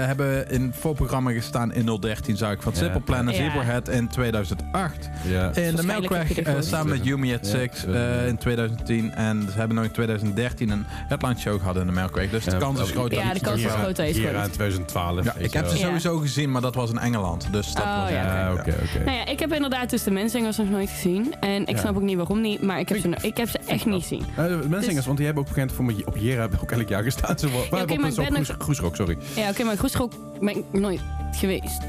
hebben 0.05 0.49
in 0.49 0.73
voorprogramma 0.79 1.31
gestaan 1.31 1.73
in 1.73 1.85
013, 1.99 2.37
zou 2.37 2.53
ik 2.53 2.61
van 2.61 2.71
Ja. 2.75 2.79
Simple 2.79 2.99
Plan 3.01 3.27
en 3.29 3.33
Ja. 3.35 3.43
Zebrahead 3.43 3.87
in 3.89 4.07
2008. 4.07 5.09
Ja. 5.27 5.51
In 5.55 5.75
de 5.75 5.83
Melkweg 5.83 6.39
eh, 6.41 6.53
samen 6.59 6.89
met 6.89 7.05
Yumi 7.05 7.33
at 7.33 7.51
Ja, 7.51 7.57
Six 7.59 7.85
eh, 7.85 7.91
2010. 7.91 8.27
in 8.27 8.37
2010. 8.37 9.13
En 9.15 9.47
ze 9.51 9.57
hebben 9.57 9.75
nog 9.75 9.85
in 9.85 9.91
2013 9.91 10.69
een 10.69 10.85
headline 10.87 11.37
show 11.39 11.59
gehad 11.59 11.75
in 11.75 11.85
de 11.85 11.91
Melkweg. 11.91 12.29
Dus 12.29 12.43
de 12.43 12.51
Ja, 12.51 12.57
kans 12.57 12.81
is 12.81 12.91
groot. 12.91 13.11
Ja, 13.11 13.21
de 13.21 13.27
het 13.27 13.41
kans 13.41 13.61
is 13.61 13.71
groot 13.71 13.97
Hier 13.97 14.37
aan 14.37 14.49
2012. 14.49 15.23
Ja, 15.25 15.33
weet 15.35 15.45
ik 15.45 15.53
heb 15.53 15.67
ze. 15.67 15.77
Ja. 15.77 15.85
sowieso 15.85 16.17
gezien, 16.17 16.51
maar 16.51 16.61
dat 16.61 16.75
was 16.75 16.89
in 16.89 16.97
Engeland. 16.97 17.47
Dus 17.51 17.73
dat 17.73 17.83
Oh, 17.83 18.01
was 18.01 18.09
ja. 18.09 18.15
Ja, 18.15 18.39
ja. 18.39 18.51
oké, 18.51 18.59
oké. 18.83 19.03
Nou 19.05 19.17
ja, 19.17 19.25
ik 19.25 19.39
heb 19.39 19.53
inderdaad 19.53 19.89
dus 19.89 20.03
de 20.03 20.11
menzingers 20.49 20.57
nog 20.57 20.69
nooit 20.69 20.89
gezien. 20.89 21.33
En 21.39 21.61
ik 21.61 21.69
Ja. 21.75 21.77
snap 21.77 21.95
ook 21.95 22.01
niet 22.01 22.15
waarom 22.17 22.41
niet. 22.41 22.61
Maar 22.61 22.79
ik 22.79 22.89
heb 22.89 22.97
ze, 22.99 23.07
no- 23.07 23.17
ik 23.21 23.37
heb 23.37 23.49
ze 23.49 23.59
echt 23.65 23.85
niet 23.85 24.01
gezien. 24.01 24.23
De 24.35 24.41
Menzingers, 24.69 24.95
Dus- 24.95 25.05
want 25.05 25.17
die 25.17 25.25
hebben 25.25 25.43
ook 25.43 25.49
bekend 25.49 25.71
voor 25.71 25.85
me 25.85 26.01
op 26.05 26.17
Jera 26.17 26.39
hebben 26.41 26.59
ook 26.61 26.71
elk 26.71 26.89
jaar 26.89 27.03
gestaan. 27.03 27.39
Ze 27.39 27.49
waren 27.49 27.65
oké, 27.65 27.93
op 27.93 27.99
maar 27.99 28.11
ben 28.15 28.33
Groes- 28.33 28.55
Groesrock, 28.57 28.95
sorry. 28.95 29.17
Ja, 29.35 29.49
oké, 29.49 29.63
maar 29.63 29.75
Groesrock 29.77 30.11
ben 30.39 30.57
ik 30.57 30.63
nooit 30.71 31.01
geweest. 31.31 31.79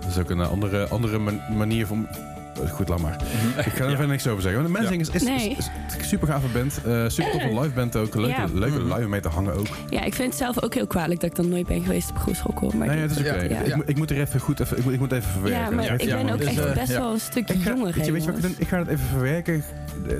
Dat 0.00 0.10
is 0.10 0.18
ook 0.18 0.30
een 0.30 0.40
eh, 0.40 0.50
andere, 0.50 0.86
andere 0.88 1.18
man- 1.18 1.40
manier 1.56 1.86
van... 1.86 2.08
Goed, 2.72 2.88
laat 2.88 3.00
maar. 3.00 3.16
Ik 3.58 3.72
ga 3.72 3.84
er 3.84 3.88
verder 3.88 4.06
niks 4.08 4.26
over 4.26 4.42
zeggen. 4.42 4.60
Maar 4.62 4.70
de 4.72 4.78
Menzingers 4.78 5.08
is, 5.08 5.14
is, 5.14 5.28
Nee. 5.28 5.56
is 5.58 5.66
een 5.98 6.04
super 6.04 6.28
gave 6.28 6.46
band. 6.46 6.80
eh 6.84 7.04
super 7.08 7.32
toffe 7.32 7.60
live 7.60 7.74
band 7.74 7.96
ook. 7.96 8.14
Leuke, 8.14 8.28
Ja. 8.28 8.46
leuke 8.52 8.78
Mhm. 8.78 8.88
live 8.92 9.04
om 9.04 9.10
mee 9.10 9.20
te 9.20 9.28
hangen 9.28 9.54
ook. 9.54 9.66
Ja, 9.90 10.04
ik 10.04 10.14
vind 10.14 10.28
het 10.28 10.38
zelf 10.38 10.62
ook 10.62 10.74
heel 10.74 10.86
kwalijk 10.86 11.20
dat 11.20 11.30
ik 11.30 11.36
dan 11.36 11.48
nooit 11.48 11.66
ben 11.66 11.82
geweest 11.82 12.10
op. 12.46 12.74
Maar 12.74 12.86
Nee, 12.86 12.98
het 12.98 13.10
is 13.10 13.18
oké. 13.18 13.28
Ja, 13.34 13.42
ja. 13.42 13.60
Ik, 13.60 13.74
moet- 13.76 13.88
ik 13.88 13.96
moet 13.96 14.10
er 14.10 14.20
even 14.20 14.40
goed 14.40 14.60
even, 14.60 14.76
ik 14.78 14.84
moet, 14.84 14.92
ik 14.92 14.98
moet 14.98 15.12
even 15.12 15.30
verwerken. 15.30 15.60
ja, 15.60 15.70
maar 15.70 15.84
Ja, 15.84 15.92
ik 15.92 16.00
ja, 16.02 16.16
ben 16.22 16.32
ook 16.32 16.38
dus, 16.38 16.46
echt 16.48 16.58
eh, 16.58 16.72
best 16.74 16.88
ja. 16.92 16.98
wel 17.00 17.12
een 17.12 17.20
stukje 17.20 17.54
Ik 17.54 17.62
ga, 17.62 17.70
jonger. 17.70 17.92
weet 17.94 18.06
je, 18.06 18.12
weet 18.12 18.24
je 18.24 18.32
wat 18.32 18.50
ik 18.58 18.68
ga 18.68 18.78
het 18.78 18.88
even 18.88 19.06
verwerken. 19.06 19.64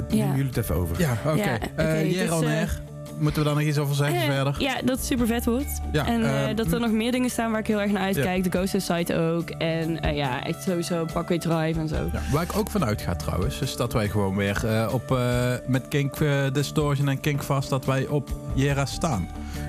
Doen 0.08 0.18
jullie 0.18 0.44
het 0.46 0.56
even 0.56 0.74
over. 0.74 1.00
Ja, 1.00 1.16
oké. 1.26 1.36
Ja, 1.36 1.58
Eh, 1.74 1.86
oké, 1.86 2.86
moeten 3.18 3.42
we 3.42 3.48
daar 3.48 3.58
nog 3.58 3.66
iets 3.68 3.78
over 3.78 3.94
zeggen 3.94 4.16
Eh, 4.20 4.24
verder? 4.34 4.54
Ja, 4.58 4.74
dat 4.84 4.96
het 4.96 5.04
super 5.06 5.26
vet 5.26 5.44
wordt. 5.44 5.80
Ja, 5.92 6.06
en 6.06 6.22
eh, 6.24 6.50
eh, 6.50 6.56
dat 6.56 6.72
er 6.72 6.80
nog 6.80 6.90
meer 6.90 7.12
dingen 7.12 7.30
staan 7.30 7.50
waar 7.50 7.60
ik 7.60 7.66
heel 7.66 7.80
erg 7.80 7.90
naar 7.92 8.02
uitkijk. 8.02 8.44
De 8.44 8.50
Ghost 8.58 8.82
Site 8.86 9.16
ook. 9.16 9.50
En 9.50 10.00
eh, 10.00 10.16
ja, 10.16 10.44
echt 10.44 10.62
sowieso 10.62 11.04
Parkway 11.12 11.38
Drive 11.38 11.80
en 11.80 11.88
zo. 11.88 12.08
Ja, 12.12 12.20
waar 12.32 12.42
ik 12.42 12.56
ook 12.56 12.70
van 12.70 12.84
uitga 12.84 13.14
trouwens, 13.14 13.60
is 13.60 13.76
dat 13.76 13.92
wij 13.92 14.08
gewoon 14.08 14.36
weer 14.36 14.66
eh, 14.66 14.88
op, 14.94 15.10
eh, 15.12 15.52
met 15.66 15.88
Kink 15.88 16.14
Distortion 16.52 17.08
en 17.08 17.20
Kink 17.20 17.42
Vast, 17.42 17.68
dat 17.70 17.84
wij 17.84 18.06
op 18.06 18.28
Jera 18.54 18.84
staan. 18.86 19.28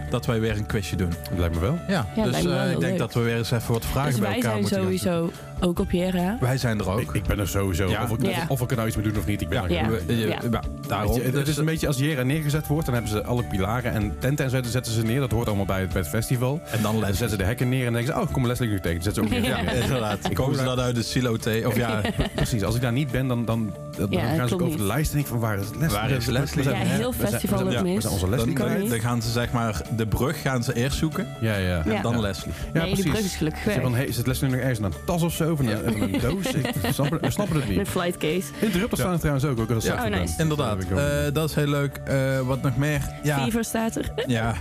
Dat 0.10 0.25
wij 0.25 0.39
weer 0.39 0.57
een 0.57 0.65
quizje 0.65 0.95
doen. 0.95 1.10
Dat 1.29 1.39
lijkt 1.39 1.55
me 1.55 1.62
wel. 1.62 1.77
Ja, 1.88 2.05
Ja, 2.15 2.23
dus 2.23 2.31
lijkt 2.31 2.47
me 2.47 2.53
wel 2.53 2.63
eh, 2.63 2.71
ik 2.71 2.79
denk 2.79 2.89
leuk. 2.91 2.97
dat 2.99 3.13
we 3.13 3.19
weer 3.19 3.38
eens 3.38 3.51
even 3.51 3.73
wat 3.73 3.86
vragen 3.86 4.10
dus 4.12 4.19
bij 4.19 4.27
wij 4.29 4.38
elkaar 4.38 4.51
zijn 4.67 4.83
moeten 4.83 5.07
gaan 5.07 5.10
sowieso 5.19 5.31
ook 5.60 5.80
op 5.80 5.91
Jera. 5.91 6.38
Wij 6.39 6.58
zijn 6.58 6.80
er 6.80 6.89
ook. 6.91 7.00
Ik, 7.02 7.12
ik 7.12 7.24
ben 7.24 7.39
er 7.39 7.48
sowieso. 7.48 7.89
Ja. 7.89 8.04
Of, 8.04 8.12
ik, 8.12 8.26
Ja. 8.26 8.46
of 8.48 8.62
ik 8.62 8.70
er 8.70 8.76
nou 8.76 8.88
iets 8.88 8.98
mee 8.98 9.06
doen 9.08 9.17
of 9.17 9.26
niet, 9.26 9.41
ik 9.41 9.50
ben 9.50 9.58
ja, 9.58 9.63
er 9.63 9.72
Ja. 9.72 9.84
gewoon. 9.84 10.00
we- 10.08 10.15
je- 10.15 10.28
Ja. 10.28 10.39
ja, 10.52 10.62
daarom. 10.88 11.22
Het 11.22 11.34
Dus, 11.34 11.48
is 11.50 11.58
een 11.58 11.65
beetje 11.65 11.88
als 11.88 11.98
Jera 11.98 12.24
neergezet 12.24 12.67
wordt, 12.67 12.86
dan 12.86 12.93
hebben 12.93 13.12
ze 13.12 13.24
alle 13.24 13.43
pilaren 13.43 13.91
en 13.91 14.15
tenten 14.20 14.46
en 14.46 14.52
dan 14.52 14.72
zetten 14.72 14.91
ze 14.93 15.02
neer. 15.04 15.20
Dat 15.20 15.32
hoort 15.32 15.48
allemaal 15.48 15.65
bij 15.65 15.80
het, 15.82 15.89
bij 15.91 16.02
het 16.02 16.10
festival. 16.10 16.62
en 16.72 16.82
dan 16.82 17.00
zetten 17.06 17.30
ze 17.30 17.38
de 17.38 17.43
hekken 17.43 17.70
neer 17.70 17.86
en 17.86 17.93
denken 17.93 18.13
ze, 18.13 18.20
oh, 18.22 18.32
kom 18.32 18.48
Leslie 18.48 18.70
nu 18.70 18.80
tegen. 18.80 19.04
Dan 19.04 19.13
zetten 19.13 19.28
ze 19.30 19.36
ook 19.36 19.41
neer. 19.41 19.50
Ja, 19.65 19.72
inderdaad. 19.72 20.34
Komen 20.34 20.58
ze 20.58 20.63
dan 20.63 20.80
uit 20.80 20.96
de 20.96 21.04
silo 21.04 21.38
thee? 21.38 21.67
Of 21.67 21.76
ja, 21.76 22.02
Precies, 22.36 22.63
als 22.63 22.76
ik 22.76 22.82
daar 22.82 22.91
niet 22.91 23.12
ben, 23.12 23.28
dan, 23.28 23.46
dan, 23.46 23.74
dan 23.98 24.08
Ja, 24.10 24.36
gaan 24.36 24.48
ze 24.48 24.54
ook 24.54 24.62
over 24.62 24.78
de 24.78 24.84
lijst 24.84 25.08
en 25.10 25.13
denk 25.15 25.26
ik 25.26 25.32
van 25.32 25.39
waar 25.41 25.58
is 25.60 25.65
Leslie? 25.70 25.89
Waar 26.00 26.10
is 26.10 26.26
Leslie? 26.26 26.63
zijn- 26.63 26.78
Ja, 26.88 26.93
heel 26.93 27.12
festival 27.12 27.60
ook 27.60 27.70
we 27.72 27.82
mis. 27.82 28.02
zijn 28.02 28.13
onze 28.13 28.26
dan, 28.26 28.36
Leslie 28.36 28.54
kan 28.54 28.65
kwijt. 28.65 28.82
niet. 28.82 28.89
dan 28.89 29.00
gaan 29.00 29.22
ze 29.22 29.32
zeg 29.32 29.52
maar 29.52 29.82
de 29.96 30.08
brug 30.08 30.41
gaan 30.41 30.63
ze 30.63 30.74
eerst 30.76 30.98
zoeken. 30.98 31.28
Ja, 31.41 31.56
ja. 31.56 31.82
Ja. 31.86 32.02
Dan 32.02 32.20
Leslie. 32.22 32.54
Ja, 32.74 32.84
nee, 32.84 32.96
die 32.96 33.04
brug 33.04 33.20
is 33.20 33.36
gelukkig 33.36 33.62
Ze 33.74 33.82
van, 33.82 33.96
hey, 33.96 34.12
zit 34.12 34.28
Leslie 34.28 34.50
nog 34.52 34.60
ergens 34.60 34.80
in 34.80 34.86
een 34.86 34.93
tas 35.06 35.22
of 35.22 35.34
zo? 35.34 35.46
In 35.55 35.67
een, 35.69 36.01
een 36.01 36.19
doos? 36.21 36.45
Ik, 36.55 36.75
we, 36.81 36.93
snappen, 36.93 37.21
we 37.21 37.31
snappen 37.31 37.55
het 37.55 37.67
Met 37.67 37.77
niet. 37.77 37.88
flight 37.88 38.17
case. 38.17 38.43
Interrupters 38.60 38.99
staan 39.01 39.13
er 39.13 39.19
trouwens 39.19 39.45
ook. 39.45 39.60
ook 39.60 39.71
als 39.71 39.86
Ja. 39.86 39.93
ik 39.93 39.99
Oh, 39.99 40.05
er 40.05 40.12
ben. 40.12 40.19
nice. 40.19 40.33
Inderdaad, 40.41 40.77
Dat 40.89 40.91
ook. 40.91 40.97
eh, 40.97 41.33
dat 41.33 41.49
is 41.49 41.55
heel 41.55 41.67
leuk. 41.67 41.99
Eh, 42.05 42.39
wat 42.39 42.62
nog 42.62 42.77
meer? 42.77 43.01
Ja, 43.23 43.43
Fever 43.43 43.63
staat 43.63 43.95
er. 43.95 44.12
ja. 44.27 44.53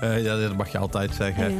Eh, 0.00 0.22
ja, 0.24 0.36
dat 0.36 0.56
mag 0.56 0.68
je 0.72 0.78
altijd 0.78 1.14
zeggen. 1.14 1.52
Ja. 1.52 1.58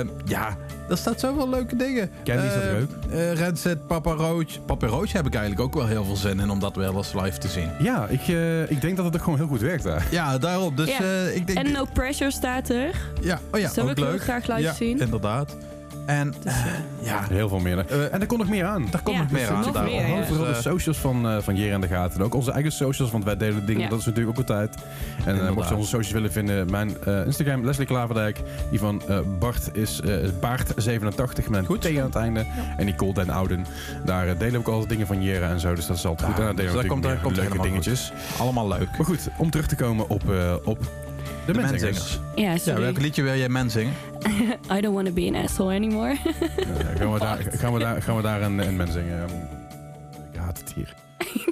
Eh, 0.00 0.06
ja, 0.24 0.56
er 0.88 0.96
staat 0.96 1.20
zoveel 1.20 1.48
leuke 1.48 1.76
dingen. 1.76 2.10
Candy 2.24 2.42
Eh, 2.44 2.50
staat 2.50 2.62
er 2.62 2.80
ook. 2.82 3.12
eh, 3.12 3.32
Rancid, 3.32 3.86
Papa 3.86 4.10
Roach. 4.12 4.64
Papa 4.66 4.86
Roach 4.86 5.12
heb 5.12 5.26
ik 5.26 5.34
eigenlijk 5.34 5.62
ook 5.66 5.74
wel 5.74 5.86
heel 5.86 6.04
veel 6.04 6.16
zin 6.16 6.40
in 6.40 6.50
om 6.50 6.60
dat 6.60 6.76
wel 6.76 6.96
eens 6.96 7.12
live 7.14 7.38
te 7.38 7.48
zien. 7.48 7.68
Ja, 7.78 8.06
ik, 8.06 8.28
eh, 8.28 8.70
ik 8.70 8.80
denk 8.80 8.96
dat 8.96 9.04
het 9.04 9.14
ook 9.16 9.22
gewoon 9.22 9.38
heel 9.38 9.48
goed 9.48 9.60
werkt 9.60 9.82
daar. 9.84 10.06
Ja, 10.10 10.38
daarop. 10.38 10.76
Dus 10.76 10.88
Ja. 10.88 10.98
eh, 11.00 11.36
ik 11.36 11.46
denk... 11.46 11.58
En 11.58 11.72
No 11.72 11.84
Pressure 11.92 12.30
staat 12.30 12.68
er. 12.68 12.94
ja, 13.20 13.40
oh 13.52 13.60
ja, 13.60 13.66
dat 13.66 13.74
wil 13.74 13.84
ook 13.84 13.90
ik 13.90 13.96
heel 13.96 14.06
leuk. 14.06 14.22
graag 14.22 14.46
live 14.46 14.60
ja, 14.60 14.72
zien. 14.72 14.98
inderdaad. 15.00 15.56
En 16.10 16.34
Dus, 16.42 16.52
eh, 16.52 16.66
eh, 16.66 16.72
ja, 17.00 17.24
Heel 17.28 17.48
veel 17.48 17.58
meer. 17.58 17.78
Eh, 17.78 18.14
en 18.14 18.20
er 18.20 18.26
komt 18.26 18.40
nog 18.40 18.48
meer 18.48 18.64
aan. 18.64 18.86
daar 18.90 19.02
komt 19.02 19.16
Ja, 19.16 19.22
nog 19.22 19.30
meer 19.32 19.40
dus 19.40 19.50
aan. 19.50 19.60
nog 19.72 19.82
meer, 19.84 20.06
ja. 20.08 20.16
Dus, 20.16 20.26
Vooral 20.26 20.46
de 20.46 20.60
socials 20.60 20.98
van, 20.98 21.28
eh 21.28 21.36
van 21.40 21.56
Jere 21.56 21.72
en 21.74 21.80
de 21.80 21.86
Gaten. 21.86 22.18
En 22.18 22.24
ook 22.24 22.34
onze 22.34 22.50
eigen 22.52 22.72
socials, 22.72 23.10
want 23.10 23.24
wij 23.24 23.36
delen 23.36 23.66
dingen. 23.66 23.82
Ja. 23.82 23.88
Dat 23.88 23.98
is 23.98 24.04
natuurlijk 24.04 24.38
ook 24.38 24.48
altijd. 24.48 24.74
En 25.24 25.46
eh 25.46 25.50
mocht 25.50 25.68
je 25.68 25.74
onze 25.74 25.88
socials 25.88 26.12
willen 26.12 26.32
vinden, 26.32 26.70
mijn 26.70 26.96
eh, 27.04 27.26
Instagram, 27.26 27.64
Leslie 27.64 27.86
Klaverdijk. 27.86 28.40
Die 28.70 28.78
van 28.78 29.02
eh, 29.08 29.18
Bart 29.38 29.70
is 29.72 30.00
eh 30.00 30.10
Baart87 30.40 31.50
met 31.50 31.56
een 31.58 31.64
Goed. 31.66 31.80
T 31.80 31.86
aan 31.86 31.94
het 32.04 32.14
einde. 32.14 32.46
En 32.76 32.84
Nicole 32.84 33.14
den 33.14 33.30
Ouden. 33.30 33.66
Daar 34.04 34.38
delen 34.38 34.52
we 34.52 34.58
ook 34.58 34.68
altijd 34.68 34.88
dingen 34.88 35.06
van 35.06 35.22
Jere 35.22 35.44
en 35.44 35.60
zo. 35.60 35.74
Dus 35.74 35.86
dat 35.86 35.96
is 35.96 36.06
altijd 36.06 36.28
Ja, 36.28 36.34
goed. 36.34 36.44
En 36.44 36.46
daar 36.46 36.56
delen 36.56 36.72
dus 36.72 36.82
we 36.82 36.88
komt 36.88 37.04
leuke 37.04 37.40
helemaal 37.40 37.64
dingetjes. 37.64 38.12
allemaal 38.38 38.68
leuk. 38.68 38.88
Maar 38.96 39.06
goed, 39.06 39.28
om 39.36 39.50
terug 39.50 39.66
te 39.66 39.76
komen 39.76 40.08
op, 40.08 40.30
eh, 40.30 40.54
op 40.64 40.78
de, 41.52 41.58
De 41.60 41.66
menzingers. 41.66 42.18
menzingers. 42.34 42.64
Ja, 42.64 42.74
welk 42.80 42.98
liedje 43.00 43.22
wil 43.22 43.34
jij 43.36 43.48
men 43.48 43.70
zingen? 43.70 43.92
I 44.76 44.80
don't 44.80 44.94
want 44.94 45.06
to 45.06 45.12
be 45.12 45.26
an 45.34 45.34
asshole 45.44 45.74
anymore. 45.74 46.16
Ja, 46.24 46.94
gaan, 46.98 47.12
we 47.12 47.18
daar, 47.18 47.38
gaan, 47.50 47.72
we 47.72 47.78
daar, 47.78 48.02
gaan 48.02 48.16
we 48.16 48.22
daar 48.22 48.42
een, 48.42 48.58
een 48.58 48.76
mens 48.76 48.92
zingen? 48.92 49.18
Ehm, 49.22 49.34
Ik 50.32 50.38
haat 50.38 50.58
het 50.58 50.72
hier. 50.74 50.94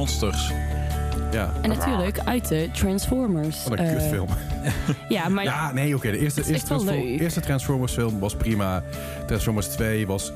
monsters. 0.00 0.52
Ja. 1.32 1.52
En 1.62 1.68
natuurlijk 1.68 2.18
uit 2.18 2.48
de 2.48 2.68
Transformers. 2.72 3.64
Wat 3.64 3.78
een 3.78 3.84
eh, 3.84 3.92
kutfilm. 3.96 4.28
Ja, 5.08 5.28
maar 5.28 5.44
Ja, 5.44 5.72
nee, 5.72 5.94
oké. 5.94 6.10
De 6.10 6.18
eerste, 6.18 6.44
eerste, 6.46 6.66
Transform- 6.66 7.00
eerste 7.00 7.40
Transformers 7.40 7.92
film 7.92 8.18
was 8.18 8.34
prima. 8.34 8.82
Transformers 9.26 9.66
2 9.66 10.06
was 10.06 10.32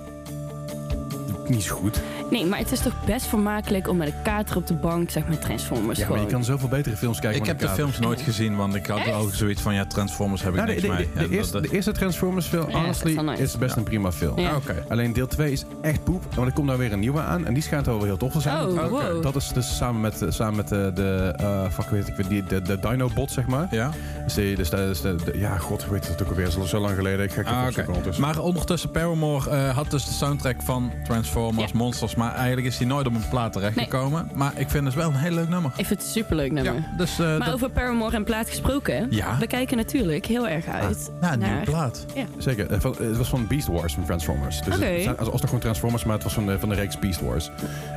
niet 1.47 1.63
zo 1.63 1.75
goed. 1.75 2.01
Nee, 2.31 2.47
maar 2.47 2.59
het 2.59 2.73
is 2.73 2.81
toch 2.81 2.93
best 3.07 3.27
vermakelijk 3.27 3.89
om 3.89 3.97
met 3.97 4.07
een 4.09 4.23
kater 4.23 4.57
op 4.57 4.67
de 4.67 4.75
bank, 4.75 5.11
zeg 5.11 5.27
maar, 5.29 5.39
Transformers 5.39 5.99
Ja, 5.99 6.05
maar 6.05 6.13
gewoon. 6.17 6.27
je 6.31 6.33
kan 6.37 6.45
zoveel 6.45 6.69
betere 6.69 6.97
films 6.97 7.21
kijken. 7.21 7.41
Ik 7.41 7.47
met 7.47 7.49
heb 7.49 7.59
de 7.59 7.65
elkaar. 7.67 7.79
films 7.85 7.99
nooit 7.99 8.21
gezien, 8.21 8.57
want 8.57 8.75
ik 8.75 8.87
had 8.87 8.99
Echt? 8.99 9.13
al 9.13 9.29
zoiets 9.33 9.61
van, 9.63 9.75
ja, 9.75 9.85
Transformers 9.87 10.43
heb 10.43 10.55
ik 10.55 10.61
de, 10.61 10.67
niks 10.67 10.81
de, 10.83 10.89
mee. 10.89 10.97
de, 10.97 11.09
de 11.15 11.25
En 11.25 11.31
eerste, 11.31 11.53
dat- 11.53 11.63
de 11.63 11.71
eerste 11.71 11.93
Transformers 11.93 12.47
film, 12.47 12.71
Ja, 12.71 12.79
honestly, 12.81 13.09
is 13.11 13.15
wel 13.17 13.25
nice. 13.25 13.43
is 13.43 13.59
best 13.59 13.77
een 13.77 13.83
prima 13.83 14.13
film. 14.13 14.39
Ja. 14.41 14.51
Ah, 14.51 14.57
Oké. 14.57 14.85
Alleen 14.89 15.13
deel 15.13 15.27
2 15.27 15.53
is 15.53 15.65
echt 15.83 16.05
poep. 16.05 16.23
Want 16.35 16.47
er 16.49 16.53
komt 16.55 16.67
nou 16.67 16.79
weer 16.79 16.93
een 16.93 16.99
nieuwe 17.01 17.21
aan. 17.21 17.47
En 17.47 17.55
die 17.55 17.63
schijnt 17.63 17.87
wel 17.87 17.97
weer 17.97 18.07
heel 18.07 18.17
tof 18.17 18.33
te 18.33 18.41
zijn. 18.41 18.57
Oh, 18.69 18.77
Dat- 18.77 18.91
wow. 18.91 19.23
Dat 19.23 19.37
is 19.37 19.49
dus 19.49 19.77
samen 19.77 20.01
met, 20.01 20.23
eh, 20.23 20.31
samen 20.31 20.57
met 20.57 20.69
de, 20.69 20.91
de 20.95 21.35
eh, 21.37 21.65
fuck 21.71 21.91
weet 21.91 22.09
ik, 22.09 22.29
die, 22.29 22.45
de, 22.45 22.63
de 22.63 22.79
Dinobot, 22.81 23.31
zeg 23.31 23.47
maar. 23.47 23.67
Ja? 23.71 23.91
Dus 24.25 24.35
die, 24.35 24.57
dus 24.57 24.71
de, 24.71 24.77
dus 24.77 25.01
de, 25.01 25.15
de- 25.25 25.39
ja, 25.39 25.57
god, 25.59 25.83
hoe 25.83 25.93
weet 25.93 26.09
het 26.09 26.23
ook 26.23 26.29
alweer. 26.29 26.45
Dat 26.45 26.55
is 26.55 26.61
al 26.61 26.67
zo 26.67 26.79
lang 26.79 26.95
geleden. 26.97 27.25
Ik 27.25 27.33
ga 27.33 27.41
Ah, 27.43 27.47
oké. 27.57 27.67
opzoeken 27.67 27.87
ondertussen. 27.93 28.23
Maar 28.25 28.39
ondertussen, 28.39 28.91
Paramore 28.91 29.51
eh, 29.51 29.77
had 29.77 29.91
dus 29.91 30.05
de 30.05 30.13
soundtrack 30.13 30.63
van 30.63 30.93
Transformers 31.05 31.71
Ja. 31.73 31.79
Monsters. 31.79 32.15
Maar 32.25 32.35
eigenlijk 32.35 32.67
is 32.67 32.77
die 32.79 32.87
nooit 32.87 33.07
op 33.07 33.15
een 33.15 33.29
plaat 33.29 33.53
terechtgekomen. 33.53 34.29
Maar 34.35 34.53
ik 34.57 34.71
vind 34.71 34.85
het 34.85 34.95
wel 34.95 35.09
een 35.09 35.15
heel 35.15 35.31
leuk 35.33 35.49
nummer. 35.49 35.71
Ik 35.77 35.87
vind 35.87 35.89
het 35.89 36.09
een 36.09 36.15
superleuk 36.15 36.53
nummer. 36.53 36.75
Ja, 36.75 36.95
dus 36.97 37.19
eh, 37.19 37.27
Maar 37.27 37.39
dat, 37.39 37.55
over 37.55 37.71
Paramore 37.71 38.17
en 38.17 38.25
plaat 38.25 38.49
gesproken, 38.49 39.07
Ja. 39.11 39.39
we 39.39 39.47
kijken 39.47 39.77
natuurlijk 39.77 40.27
heel 40.27 40.49
erg 40.49 40.67
uit 40.67 41.11
nou, 41.21 41.33
een 41.33 41.39
nieuwe 41.39 41.55
naar... 41.55 41.65
plaat. 41.65 42.07
Zeker. 42.39 42.71
Eh, 42.71 42.81
van- 42.81 42.97
Het 42.99 43.17
was 43.17 43.29
van 43.29 43.47
Beast 43.47 43.67
Wars 43.67 43.95
van 43.95 44.05
Transformers. 44.05 44.63
Dus 44.63 44.77
Oké. 44.77 44.85
het 44.85 45.19
als 45.19 45.29
nog 45.29 45.41
gewoon 45.41 45.61
Transformers, 45.61 46.05
maar 46.05 46.15
het 46.15 46.23
was 46.25 46.33
van 46.35 46.47
de, 46.47 46.59
van 46.59 46.69
de 46.69 46.75
reeks 46.75 46.99
Beast 46.99 47.21
Wars. 47.21 47.51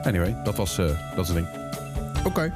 Anyway, 0.03 0.36
dat 0.43 0.55
was 0.55 0.78
eh, 0.78 0.86
dat 1.15 1.28
is 1.28 1.34
het 1.34 1.36
ding. 1.36 1.47
Oké. 2.25 2.53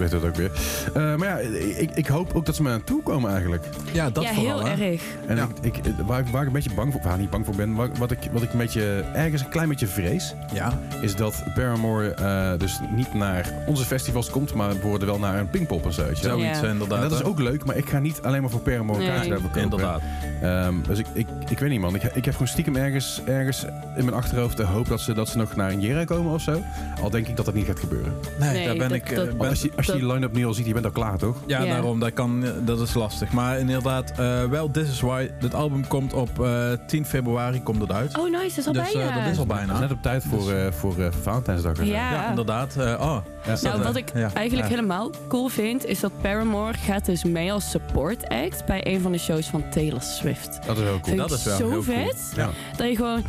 Weet 0.00 0.12
het 0.12 0.24
ook 0.24 0.34
weer. 0.36 0.50
Eh, 0.94 1.14
maar 1.14 1.28
ja, 1.28 1.36
ik, 1.78 1.90
ik 1.94 2.06
hoop 2.06 2.34
ook 2.34 2.46
dat 2.46 2.54
ze 2.54 2.62
me 2.62 2.70
aan 2.70 2.84
toe 2.84 3.02
komen 3.02 3.30
eigenlijk. 3.30 3.64
Ja, 3.92 4.10
dat 4.10 4.24
ja, 4.24 4.32
vooral. 4.34 4.64
heel 4.64 4.76
hè. 4.76 4.84
erg. 4.90 5.02
En 5.26 5.36
Ja. 5.36 5.48
ik, 5.62 5.76
ik, 5.76 5.84
waar, 6.06 6.20
ik- 6.20 6.26
waar 6.26 6.40
ik 6.40 6.46
een 6.46 6.52
beetje 6.52 6.74
bang 6.74 6.92
voor, 6.92 7.00
waar 7.04 7.18
niet 7.18 7.30
bang 7.30 7.44
voor 7.44 7.54
ben, 7.54 7.74
wat, 7.74 7.98
wat, 7.98 8.10
ik, 8.10 8.18
wat 8.32 8.42
ik 8.42 8.52
een 8.52 8.58
beetje, 8.58 9.04
ergens 9.14 9.42
een 9.42 9.48
klein 9.48 9.68
beetje 9.68 9.86
vrees, 9.86 10.34
Ja. 10.52 10.78
is 11.00 11.16
dat 11.16 11.42
Paramore 11.54 12.14
eh, 12.14 12.58
dus 12.58 12.80
niet 12.96 13.14
naar 13.14 13.52
onze 13.66 13.84
festivals 13.84 14.30
komt, 14.30 14.54
maar 14.54 14.80
worden 14.80 15.08
wel 15.08 15.18
naar 15.18 15.38
een 15.38 15.50
Pinkpop 15.50 15.84
en 15.84 15.92
zo. 15.92 16.02
Zoiets 16.14 16.60
Ja. 16.60 16.68
inderdaad. 16.68 17.02
En 17.02 17.08
dat 17.08 17.18
is 17.20 17.24
ook 17.26 17.38
leuk, 17.40 17.64
maar 17.64 17.76
ik 17.76 17.88
ga 17.88 17.98
niet 17.98 18.20
alleen 18.22 18.40
maar 18.40 18.50
voor 18.50 18.60
Paramore 18.60 18.98
Nee. 18.98 19.08
kaartjes 19.08 19.28
hebben 19.32 19.50
kopen. 19.50 19.62
Inderdaad. 19.62 20.00
Ehm, 20.42 20.74
dus 20.88 20.98
ik, 20.98 21.06
ik, 21.12 21.26
ik 21.50 21.58
weet 21.58 21.70
niet 21.70 21.80
man, 21.80 21.94
ik, 21.94 22.02
ik 22.02 22.24
heb 22.24 22.32
gewoon 22.32 22.48
stiekem 22.48 22.76
ergens, 22.76 23.20
ergens 23.26 23.64
in 23.96 24.04
mijn 24.04 24.12
achterhoofd 24.12 24.56
de 24.56 24.62
hoop 24.62 24.88
dat 24.88 25.00
ze, 25.00 25.12
dat 25.12 25.28
ze 25.28 25.36
nog 25.38 25.56
naar 25.56 25.70
een 25.70 25.80
Jera 25.80 26.04
komen 26.04 26.32
of 26.32 26.40
zo. 26.42 26.62
Al 27.02 27.10
denk 27.10 27.26
ik 27.26 27.36
dat 27.36 27.44
dat 27.44 27.54
niet 27.54 27.66
gaat 27.66 27.78
gebeuren. 27.80 28.12
Nee, 28.38 28.50
Nee, 28.52 28.64
daar 28.66 28.76
ben 28.76 28.88
dat- 28.88 28.96
ik... 28.98 29.10
eh, 29.10 29.16
dat- 29.16 29.38
ben- 29.38 29.48
als 29.48 29.62
je, 29.62 29.70
als 29.76 29.86
je 29.86 29.92
die 29.92 30.06
line-up 30.06 30.32
nu 30.32 30.46
al 30.46 30.54
ziet, 30.54 30.66
je 30.66 30.72
bent 30.72 30.84
al 30.84 30.90
klaar 30.90 31.18
toch? 31.18 31.36
Ja, 31.46 31.62
Ja. 31.62 31.72
daarom, 31.72 32.00
dat, 32.00 32.12
kan, 32.12 32.44
eh, 32.44 32.50
dat 32.64 32.80
is 32.80 32.94
lastig. 32.94 33.32
Maar 33.32 33.58
inderdaad, 33.58 34.10
eh, 34.18 34.44
wel 34.44 34.70
This 34.70 34.88
Is 34.88 35.00
Why. 35.00 35.30
Het 35.38 35.54
album 35.54 35.86
komt 35.86 36.12
op 36.12 36.40
eh, 36.44 36.72
10 36.86 37.04
februari 37.06 37.62
komt 37.62 37.80
het 37.80 37.92
uit. 37.92 38.18
Oh, 38.18 38.24
nice, 38.30 38.40
dat 38.48 38.58
is 38.58 38.66
al 38.66 38.72
dus 38.72 38.92
eh, 38.92 38.92
bijna. 39.06 39.22
dat 39.24 39.32
is 39.32 39.38
al 39.38 39.46
Dat 39.46 39.56
is 39.58 39.64
bijna. 39.66 39.80
net 39.80 39.90
op 39.92 40.02
tijd 40.02 40.22
voor, 40.24 40.38
Dus- 40.38 40.48
eh, 40.66 40.72
voor 40.72 40.98
eh, 40.98 41.06
Valentijnsdag. 41.22 41.84
Ja. 41.84 41.84
Ja, 42.12 42.28
inderdaad. 42.28 42.76
Eh, 42.76 42.84
oh, 42.84 43.16
Ja. 43.44 43.50
dat, 43.50 43.62
Nou, 43.62 43.78
eh, 43.78 43.84
wat 43.84 43.96
ik 43.96 44.10
ja. 44.14 44.30
eigenlijk 44.34 44.68
Ja. 44.68 44.74
helemaal 44.74 45.10
cool 45.28 45.48
vind, 45.48 45.86
is 45.86 46.00
dat 46.00 46.12
Paramore 46.20 46.78
gaat 46.78 47.04
dus 47.04 47.24
mee 47.24 47.52
als 47.52 47.70
support 47.70 48.28
act 48.28 48.66
bij 48.66 48.86
een 48.86 49.00
van 49.00 49.12
de 49.12 49.18
shows 49.18 49.46
van 49.46 49.64
Taylor 49.70 50.02
Swift. 50.02 50.58
Dat 50.66 50.76
is 50.76 50.82
heel 50.82 51.00
cool. 51.00 51.16
Vind 51.16 51.18
dat 51.44 51.52
ik 51.60 51.60
is 51.60 51.66
wel 51.66 51.82
zo 51.82 51.92
heel 51.92 51.94
cool. 51.94 52.06
vet. 52.06 52.32
Ja. 52.36 52.50
Dat 52.76 52.88
je 52.88 52.96
gewoon 52.96 53.24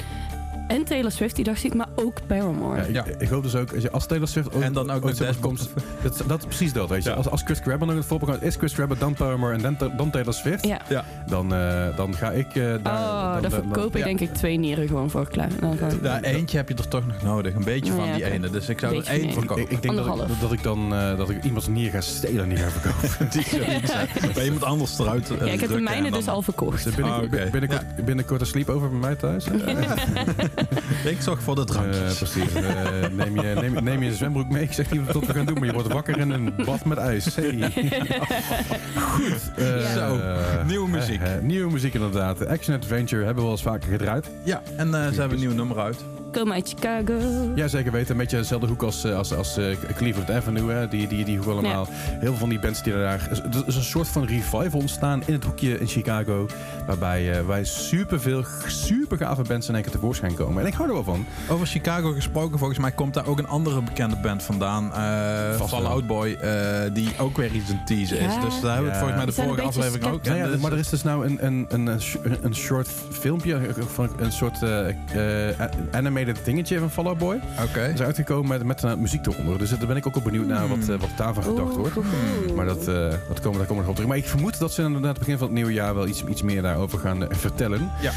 en 0.76 0.84
Taylor 0.84 1.12
Swift 1.12 1.36
die 1.36 1.46
dag 1.46 1.58
ziet, 1.58 1.74
maar 1.74 1.88
ook 1.96 2.18
Paramore. 2.28 2.78
Ja, 2.78 2.84
ik, 2.84 2.94
Ja. 2.96 3.04
ik 3.18 3.28
hoop 3.30 3.44
dus 3.44 3.56
ook, 3.56 3.74
als 3.74 3.84
je- 3.84 3.92
als 3.92 4.06
Taylor 4.06 4.28
Swift 4.28 4.54
ook, 4.54 4.62
En 4.62 4.74
dan 4.74 4.92
ook 4.92 5.06
ooit 5.06 5.40
komt, 5.40 5.70
dat, 6.04 6.24
dat 6.28 6.40
is 6.40 6.46
precies 6.46 6.74
dat, 6.74 6.90
weet 6.90 7.04
je. 7.04 7.10
Ja. 7.10 7.16
Als, 7.16 7.30
als 7.30 7.42
Chris 7.42 7.60
Grabber 7.60 7.80
nog 7.80 7.90
in 7.90 7.98
het 7.98 8.06
voorprogramma 8.06 8.46
is, 8.46 8.56
Chris 8.56 8.74
Grabber, 8.74 8.98
dan 8.98 9.14
Paramore 9.14 9.54
en 9.54 9.62
dan, 9.78 9.92
dan 9.98 10.12
Taylor 10.12 10.34
Swift, 10.34 10.66
Ja. 10.68 10.82
Ja. 10.90 11.06
dan, 11.28 11.54
eh, 11.54 11.98
dan 11.98 12.14
ga 12.16 12.32
ik 12.32 12.56
eh, 12.56 12.74
daar... 12.84 13.36
oh, 13.36 13.42
dan, 13.42 13.52
verkoop 13.52 13.92
ik 13.96 13.98
ja. 13.98 14.06
denk 14.06 14.20
ik 14.20 14.34
twee 14.34 14.58
nieren 14.58 14.88
gewoon 14.88 15.10
voor 15.10 15.28
klaar. 15.30 15.50
Dan 15.60 15.78
Ja, 16.04 16.22
eentje 16.22 16.58
heb 16.58 16.70
je 16.70 16.76
er 16.76 16.88
toch 16.88 17.08
nog 17.08 17.22
nodig. 17.22 17.54
Een 17.56 17.64
beetje 17.64 17.92
van 17.94 18.06
Ja, 18.06 18.14
die 18.16 18.26
ene. 18.32 18.50
Dus 18.50 18.70
ik 18.70 18.80
zou 18.80 18.96
er 18.98 19.08
één 19.08 19.34
voor 19.34 19.42
ik, 19.42 19.48
kopen. 19.48 19.64
ik, 19.64 19.70
ik 19.72 19.82
denk 19.82 19.96
dat 19.96 20.06
ik, 20.06 20.40
dat 20.42 20.52
ik 20.52 20.64
dan 20.64 20.94
eh, 20.94 21.18
dat 21.18 21.30
ik 21.30 21.44
iemands 21.44 21.68
nier 21.68 21.92
ga 21.92 22.02
stelen 22.02 22.44
en 22.44 22.48
niet 22.50 22.60
ga 22.60 22.70
verkopen. 22.70 23.30
Die. 23.30 24.34
Bij 24.34 24.44
iemand 24.46 24.64
anders 24.64 25.00
eruit 25.00 25.32
ja, 25.40 25.46
ik 25.46 25.60
heb 25.60 25.70
de 25.70 25.80
mijne 25.80 26.12
dus 26.12 26.28
al 26.28 26.42
verkocht. 26.42 26.84
Dus 26.84 26.96
binnenkort, 26.96 27.74
Ah, 27.74 28.06
binnenkort 28.06 28.42
een 28.42 28.48
sleepover 28.48 28.90
bij 28.90 29.00
mij 29.00 29.16
thuis. 29.16 29.46
Ik 31.06 31.22
zorg 31.22 31.42
voor 31.42 31.56
de 31.56 31.62
Eh, 31.62 31.68
drankjes. 31.68 32.18
precies. 32.18 32.54
Eh, 32.54 32.64
neem, 33.12 33.42
je, 33.42 33.54
neem, 33.62 33.84
neem 33.84 34.04
je 34.04 34.14
zwembroek 34.16 34.50
mee. 34.50 34.64
Ik 34.64 34.72
zeg 34.74 34.92
niet 34.92 35.12
wat 35.12 35.26
we 35.26 35.34
gaan 35.34 35.46
doen, 35.46 35.56
maar 35.56 35.66
je 35.66 35.74
wordt 35.74 35.94
wakker 35.94 36.18
in 36.18 36.30
een 36.32 36.54
bad 36.66 36.86
met 36.86 36.98
ijs. 36.98 37.36
Hey. 37.36 37.58
Goed. 38.96 39.52
eh, 39.56 39.94
Zo, 39.94 40.18
eh, 40.18 40.66
nieuwe 40.68 40.90
muziek. 40.90 41.22
eh, 41.22 41.36
eh, 41.36 41.42
nieuwe 41.42 41.72
muziek 41.72 41.94
inderdaad. 41.94 42.48
Action 42.48 42.76
Adventure 42.76 43.18
hebben 43.26 43.36
we 43.36 43.42
wel 43.42 43.52
eens 43.52 43.62
vaker 43.62 43.90
gedraaid. 43.92 44.28
Ja, 44.44 44.62
en 44.78 44.88
eh, 44.96 45.08
ze 45.12 45.20
hebben 45.20 45.38
een 45.38 45.44
nieuw 45.48 45.56
nummer 45.56 45.80
uit. 45.80 45.98
Kom 46.32 46.52
uit 46.52 46.68
Chicago. 46.76 47.20
Ja, 47.56 47.68
zeker 47.68 47.92
weten. 47.92 48.12
Een 48.12 48.18
beetje 48.18 48.38
dezelfde 48.38 48.68
hoek 48.68 48.84
als, 48.84 49.04
eh, 49.04 49.16
als, 49.16 49.34
als 49.34 49.58
eh, 49.58 49.66
Cleveland 49.96 50.32
Avenue. 50.32 50.72
Hè. 50.72 50.88
Die, 50.88 51.08
die, 51.08 51.26
die 51.26 51.38
hoek 51.38 51.48
allemaal. 51.48 51.88
Heel 51.92 52.20
veel 52.30 52.36
van 52.36 52.50
die 52.50 52.60
bands 52.60 52.84
die 52.84 52.94
daar... 52.94 53.28
Er 53.54 53.64
is 53.68 53.76
een 53.76 53.84
soort 53.84 54.08
van 54.08 54.26
revival 54.26 54.80
ontstaan 54.80 55.24
in 55.26 55.34
het 55.34 55.44
hoekje 55.44 55.80
in 55.80 55.88
Chicago. 55.88 56.48
Waarbij 56.88 57.32
eh, 57.40 57.46
wij 57.46 57.64
superveel, 57.64 58.44
super 58.68 59.18
gave 59.18 59.42
bands 59.42 59.68
in 59.68 59.74
één 59.76 59.84
keer 59.84 59.92
tevoorschijn 59.92 60.34
komen. 60.34 60.62
En 60.62 60.68
ik 60.68 60.74
hou 60.74 60.88
er 60.88 60.94
wel 60.94 61.04
van. 61.04 61.26
Over 61.50 61.68
Chicago 61.68 62.12
gesproken, 62.12 62.58
volgens 62.58 62.80
mij 62.80 62.92
komt 62.92 63.14
daar 63.14 63.28
ook 63.28 63.38
een 63.40 63.48
andere 63.48 63.82
bekende 63.82 64.16
band 64.22 64.44
vandaan. 64.44 64.94
eh 64.94 65.58
wel. 65.58 65.68
Fallout 65.68 66.08
Boy, 66.08 66.32
eh, 66.34 66.94
die 66.94 67.10
ook 67.20 67.38
weer 67.38 67.52
iets 67.52 67.70
een 67.70 67.86
teaser 67.86 68.18
is. 68.18 68.34
Ja. 68.34 68.42
Dus 68.42 68.62
daar 68.62 68.74
hebben 68.74 68.92
we 68.92 68.98
het 68.98 68.98
volgens 68.98 69.16
mij 69.18 69.26
de 69.26 69.32
vorige 69.32 69.62
aflevering 69.62 70.12
ook. 70.14 70.26
Ja, 70.26 70.34
ja, 70.36 70.44
En 70.44 70.52
dus- 70.52 70.62
maar 70.62 70.72
er 70.72 70.78
is 70.78 70.90
dus 70.90 71.04
nou 71.04 71.26
een, 71.26 71.46
een, 71.46 71.66
een, 71.70 71.88
een, 71.88 72.02
sh- 72.02 72.16
een 72.42 72.56
short 72.56 72.88
filmpje 73.12 73.60
van 73.88 74.10
een 74.20 74.32
soort 74.32 74.64
eh, 74.64 74.86
eh, 76.22 76.28
animated 76.28 76.46
dingetje 76.46 76.80
van 76.80 76.92
Fall 76.92 77.06
Out 77.06 77.18
Boy. 77.18 77.40
Oké. 77.70 77.92
Is 77.94 78.02
uitgekomen 78.02 78.48
met, 78.48 78.64
met 78.64 78.84
eh, 78.84 78.94
muziek 78.94 79.26
eronder. 79.26 79.58
Dus 79.58 79.70
daar 79.70 79.88
ben 79.88 79.96
ik 79.96 80.08
ook 80.08 80.14
wel 80.14 80.24
benieuwd 80.24 80.46
naar 80.48 80.68
wat, 80.68 80.78
eh, 80.90 80.96
wat 81.00 81.10
daarvan 81.18 81.44
gedacht 81.44 81.76
wordt. 81.76 81.96
Maar 82.56 82.66
dat, 82.66 82.88
eh, 82.88 83.10
dat 83.28 83.40
komen, 83.40 83.58
daar 83.58 83.68
komen 83.68 83.68
we 83.68 83.74
nog 83.74 83.88
op 83.88 83.94
terug. 83.96 84.08
Maar 84.10 84.18
ik 84.18 84.26
vermoed 84.28 84.60
dat 84.60 84.72
ze 84.74 84.82
inderdaad 84.82 85.20
begin 85.20 85.38
van 85.38 85.48
het 85.48 85.56
nieuwe 85.56 85.74
jaar 85.74 85.96
wel 85.96 86.08
iets, 86.08 86.24
iets 86.26 86.42
meer 86.42 86.62
daarover 86.62 87.00
gaan 87.00 87.28
eh, 87.28 87.38
vertellen. 87.38 87.92
Ja. 88.02 88.12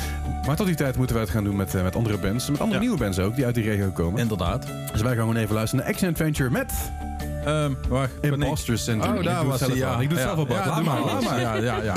Maar 0.46 0.56
tot 0.56 0.66
die 0.66 0.76
tijd 0.76 0.96
moeten 0.96 1.14
wij 1.16 1.24
het 1.24 1.34
gaan 1.34 1.44
doen 1.44 1.56
met, 1.56 1.74
eh, 1.74 1.82
met 1.82 1.96
andere 1.96 2.18
bands. 2.18 2.50
Met 2.50 2.60
andere 2.60 2.78
Ja. 2.78 2.84
nieuwe 2.86 2.98
bands 3.02 3.18
ook, 3.18 3.34
die 3.36 3.44
uit 3.44 3.54
die 3.54 3.64
regio 3.64 3.90
komen. 3.90 4.20
Inderdaad. 4.20 4.66
Dus 4.92 5.00
wij 5.02 5.10
gaan 5.14 5.20
gewoon 5.20 5.36
even 5.36 5.54
luisteren 5.54 5.84
naar 5.84 5.94
Action 5.94 6.10
Adventure 6.10 6.50
met 6.50 6.72
Ehm 7.44 7.72
wacht. 7.88 8.10
Imposter 8.20 8.78
Syndrome. 8.78 9.12
Oh, 9.12 9.18
ik 9.18 9.24
daar 9.24 9.40
doe 9.40 9.50
was 9.50 9.60
het 9.60 9.68
hij. 9.68 9.78
Ja. 9.78 9.92
al. 9.94 10.00
Ik 10.00 10.08
doe 10.08 10.18
het 10.18 10.26
Ja. 10.28 10.34
zelf 10.34 10.38
al, 10.48 10.54
Bart. 10.54 10.64
Ja, 10.64 10.82
Laat 10.82 11.22
maar. 11.24 11.40
Ja, 11.40 11.54
ja, 11.54 11.82
ja. 11.82 11.94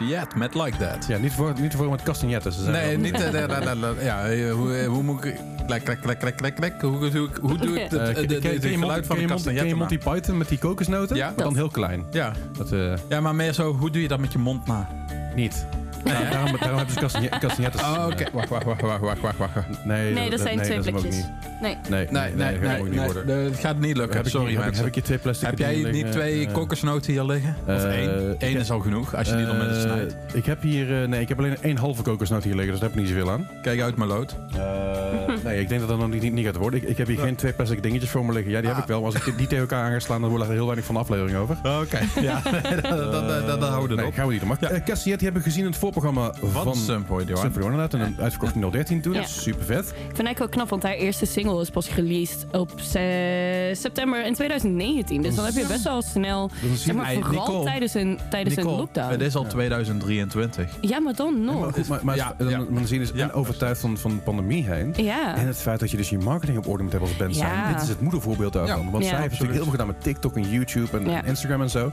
Cassiet 0.00 0.36
met 0.36 0.54
Like 0.54 0.76
That. 0.76 1.06
Ja, 1.08 1.18
niet 1.18 1.32
voor, 1.32 1.52
niet 1.60 1.74
voor 1.74 1.90
met 1.90 2.02
zijn 2.62 2.72
Nee, 2.72 2.98
niet... 2.98 3.14
eh, 3.14 4.04
ja, 4.04 4.26
eh, 4.26 4.52
hoe, 4.52 4.76
eh, 4.76 4.86
hoe 4.88 5.02
moet 5.02 5.24
ik... 5.24 5.34
Klek, 5.66 5.84
klek, 5.84 6.00
klek, 6.00 6.36
klek, 6.36 6.54
klek. 6.56 6.80
Hoe, 6.80 6.90
hoe, 7.10 7.28
hoe 7.40 7.58
doe 7.58 7.80
ik 7.80 7.90
het, 7.90 7.92
Monty- 7.92 8.78
geluid 8.78 9.06
van 9.06 9.16
ken 9.16 9.26
de 9.26 9.32
je 9.32 9.34
Monty- 9.34 9.54
Ken 9.54 9.66
je 9.68 9.74
Monty? 9.74 9.98
Python 9.98 10.36
met 10.38 10.48
die 10.48 10.58
kokosnoten? 10.58 11.16
Ja. 11.16 11.26
Maar 11.26 11.44
dan 11.44 11.54
heel 11.56 11.68
klein. 11.68 12.04
Ja. 12.10 12.32
Dat, 12.58 12.68
ja, 13.08 13.20
maar 13.20 13.34
meer 13.34 13.52
zo, 13.52 13.72
hoe 13.74 13.90
doe 13.90 14.02
je 14.02 14.08
dat 14.08 14.18
met 14.18 14.32
je 14.32 14.38
mond 14.38 14.66
na? 14.66 14.88
niet. 15.34 15.66
Daar- 16.06 16.30
daarom, 16.30 16.56
daarom 16.58 16.76
hebben 16.76 16.94
ze 16.94 17.00
castagnet- 17.00 17.30
castagnettes. 17.38 17.80
Oh, 17.80 18.06
oké. 18.10 18.24
Wacht, 18.32 18.48
wacht, 18.48 18.64
wacht, 18.64 18.80
wacht, 18.80 19.00
wacht, 19.00 19.20
wacht, 19.20 19.38
wacht. 19.38 19.84
Nee, 19.84 20.12
Nee, 20.12 20.30
dat 20.30 20.40
zijn 20.40 20.58
twee 20.62 20.80
blikjes. 20.80 21.02
niet. 21.14 21.30
Nee. 21.60 21.76
Nee, 21.88 22.06
Nee, 22.10 22.34
nee, 22.34 22.52
dat 22.58 22.60
nee, 22.60 22.82
nee, 22.82 23.04
worden. 23.04 23.26
nee, 23.26 23.44
het 23.44 23.58
gaat 23.58 23.78
niet 23.78 23.96
lukken. 23.96 24.16
Heb 24.16 24.24
ik, 24.26 24.30
Sorry 24.30 24.46
heb, 24.48 24.56
ik, 24.58 24.64
mensen. 24.64 24.78
heb 24.78 24.86
ik 24.86 24.94
hier 24.94 25.02
twee 25.04 25.18
plastic 25.18 25.48
Heb 25.48 25.58
jij 25.58 25.90
niet 25.90 26.12
twee 26.12 26.46
Eh, 26.46 26.52
kokosnoten 26.52 27.12
hier 27.12 27.24
liggen? 27.24 27.56
Of 27.66 27.84
eh, 27.84 27.84
één? 27.84 28.30
ik 28.32 28.42
Eén 28.42 28.52
heb- 28.52 28.60
is 28.60 28.70
al 28.70 28.80
genoeg, 28.80 29.14
als 29.16 29.28
je 29.28 29.36
die 29.36 29.46
dan 29.46 29.56
met 29.58 29.66
het 29.66 29.76
eh, 29.76 29.82
snijdt. 29.82 30.16
Ik 30.32 30.46
heb 30.46 30.62
hier... 30.62 31.02
eh, 31.02 31.08
nee, 31.08 31.20
ik 31.20 31.28
heb 31.28 31.38
alleen 31.38 31.56
één 31.60 31.76
halve 31.76 32.02
kokosnoot 32.02 32.44
hier 32.44 32.54
liggen, 32.54 32.70
dus 32.70 32.80
daar 32.80 32.88
heb 32.90 32.98
ik 32.98 33.04
niet 33.04 33.14
zoveel 33.14 33.30
aan. 33.32 33.48
Kijk 33.62 33.80
uit 33.80 33.96
mijn 33.96 34.08
lood. 34.10 34.36
Eh, 34.56 34.62
nee, 35.44 35.60
ik 35.60 35.68
denk 35.68 35.80
dat 35.80 35.88
dat 35.90 35.98
nog 35.98 36.08
niet, 36.10 36.32
niet 36.32 36.44
gaat 36.46 36.56
worden. 36.56 36.82
Ik, 36.82 36.88
ik 36.88 36.96
heb 36.96 37.06
hier 37.06 37.18
geen 37.18 37.34
twee 37.36 37.52
plastic 37.52 37.82
dingetjes 37.82 38.10
voor 38.10 38.24
me 38.24 38.32
liggen. 38.32 38.50
Ja, 38.52 38.58
die 38.58 38.66
heb 38.68 38.76
Ah. 38.76 38.82
ik 38.82 38.88
wel. 38.88 39.00
Maar 39.02 39.14
als 39.14 39.26
ik 39.26 39.36
die- 39.38 39.46
tegen 39.46 39.58
elkaar 39.62 39.84
aan 39.84 39.92
ga 39.92 39.98
slaan, 39.98 40.20
dan 40.20 40.30
wordt 40.30 40.44
er 40.44 40.50
heel 40.52 40.64
weinig 40.64 40.84
van 40.84 40.94
de 40.94 41.00
aflevering 41.00 41.36
over. 41.38 41.56
Oké. 41.82 41.98
Ja, 42.20 42.40
dan, 42.42 43.10
dan, 43.10 43.26
dan, 43.46 43.60
dan 43.60 43.62
houden 43.70 43.88
we 43.88 43.94
Nee, 43.94 43.96
het 43.96 44.06
op. 44.06 44.14
gaan 44.14 44.26
we 44.26 44.30
niet 44.32 44.40
doen. 44.40 44.48
Maar 44.48 44.58
hebben 44.60 45.32
we 45.32 45.40
gezien 45.40 45.64
in 45.64 45.70
het 45.70 45.78
voorprogramma 46.02 46.50
Van 46.52 46.62
van. 46.64 46.76
Symphony 46.76 47.32
One. 47.32 47.64
Inderdaad, 47.64 47.92
een 47.92 48.16
uitverkocht 48.20 48.54
in 48.54 48.70
013 48.70 49.00
toen. 49.00 49.12
Ja. 49.12 49.20
Dat 49.20 49.28
is 49.28 49.42
super 49.42 49.64
vet. 49.64 49.84
Ik 49.88 49.94
vind 49.96 50.02
eigenlijk 50.26 50.40
ook 50.40 50.50
knap, 50.50 50.68
want 50.68 50.82
haar 50.82 50.92
eerste 50.94 51.26
single 51.26 51.60
is 51.60 51.70
pas 51.70 51.94
released 51.94 52.46
op 52.52 52.72
se- 52.76 53.70
september 53.72 54.26
in 54.26 54.34
2019. 54.34 55.22
Dus 55.22 55.34
dan 55.34 55.44
heb 55.44 55.54
je 55.54 55.66
best 55.68 55.82
wel 55.84 56.02
snel, 56.02 56.50
is 56.72 56.82
zeg 56.82 56.94
maar, 56.94 57.12
vooral 57.12 57.30
Nicole. 57.46 57.64
tijdens 57.64 57.94
een, 57.94 58.18
tijdens 58.30 58.56
een 58.56 58.64
lockdown. 58.64 59.10
het 59.10 59.20
is 59.20 59.34
al 59.36 59.44
2023. 59.44 60.70
Ja, 60.80 61.00
maar 61.00 61.14
dan 61.14 61.44
nog. 61.44 61.60
Maar, 61.60 61.72
goed, 61.72 61.88
maar, 61.88 62.00
maar 62.02 62.16
Ja, 62.16 62.34
dan, 62.38 62.48
ja. 62.48 62.58
dan 62.70 62.86
zie 62.86 62.98
je 63.00 63.06
dus 63.06 63.14
Ja. 63.14 63.22
en 63.22 63.32
overtuigd 63.32 63.80
van, 63.80 63.98
van 63.98 64.10
de 64.10 64.16
pandemie 64.16 64.64
heen. 64.64 64.94
Ja. 64.96 65.36
En 65.36 65.46
het 65.46 65.56
feit 65.56 65.80
dat 65.80 65.90
je 65.90 65.96
dus 65.96 66.10
je 66.10 66.18
marketing 66.18 66.58
op 66.58 66.68
orde 66.68 66.82
moet 66.82 66.92
hebben 66.92 67.08
als 67.10 67.18
band 67.18 67.36
Ja. 67.36 67.40
zijn. 67.40 67.72
Dit 67.72 67.82
is 67.82 67.88
het 67.88 68.00
moedervoorbeeld 68.00 68.52
daarvan. 68.52 68.84
Ja, 68.84 68.90
Want 68.90 69.04
Ja. 69.04 69.08
zij 69.10 69.18
heeft 69.20 69.30
natuurlijk 69.30 69.52
heel 69.58 69.62
veel 69.62 69.72
gedaan 69.72 69.86
met 69.86 70.02
TikTok 70.02 70.36
en 70.36 70.50
YouTube 70.50 70.98
en 70.98 71.08
Ja. 71.10 71.24
Instagram 71.24 71.62
en 71.62 71.70
zo. 71.70 71.92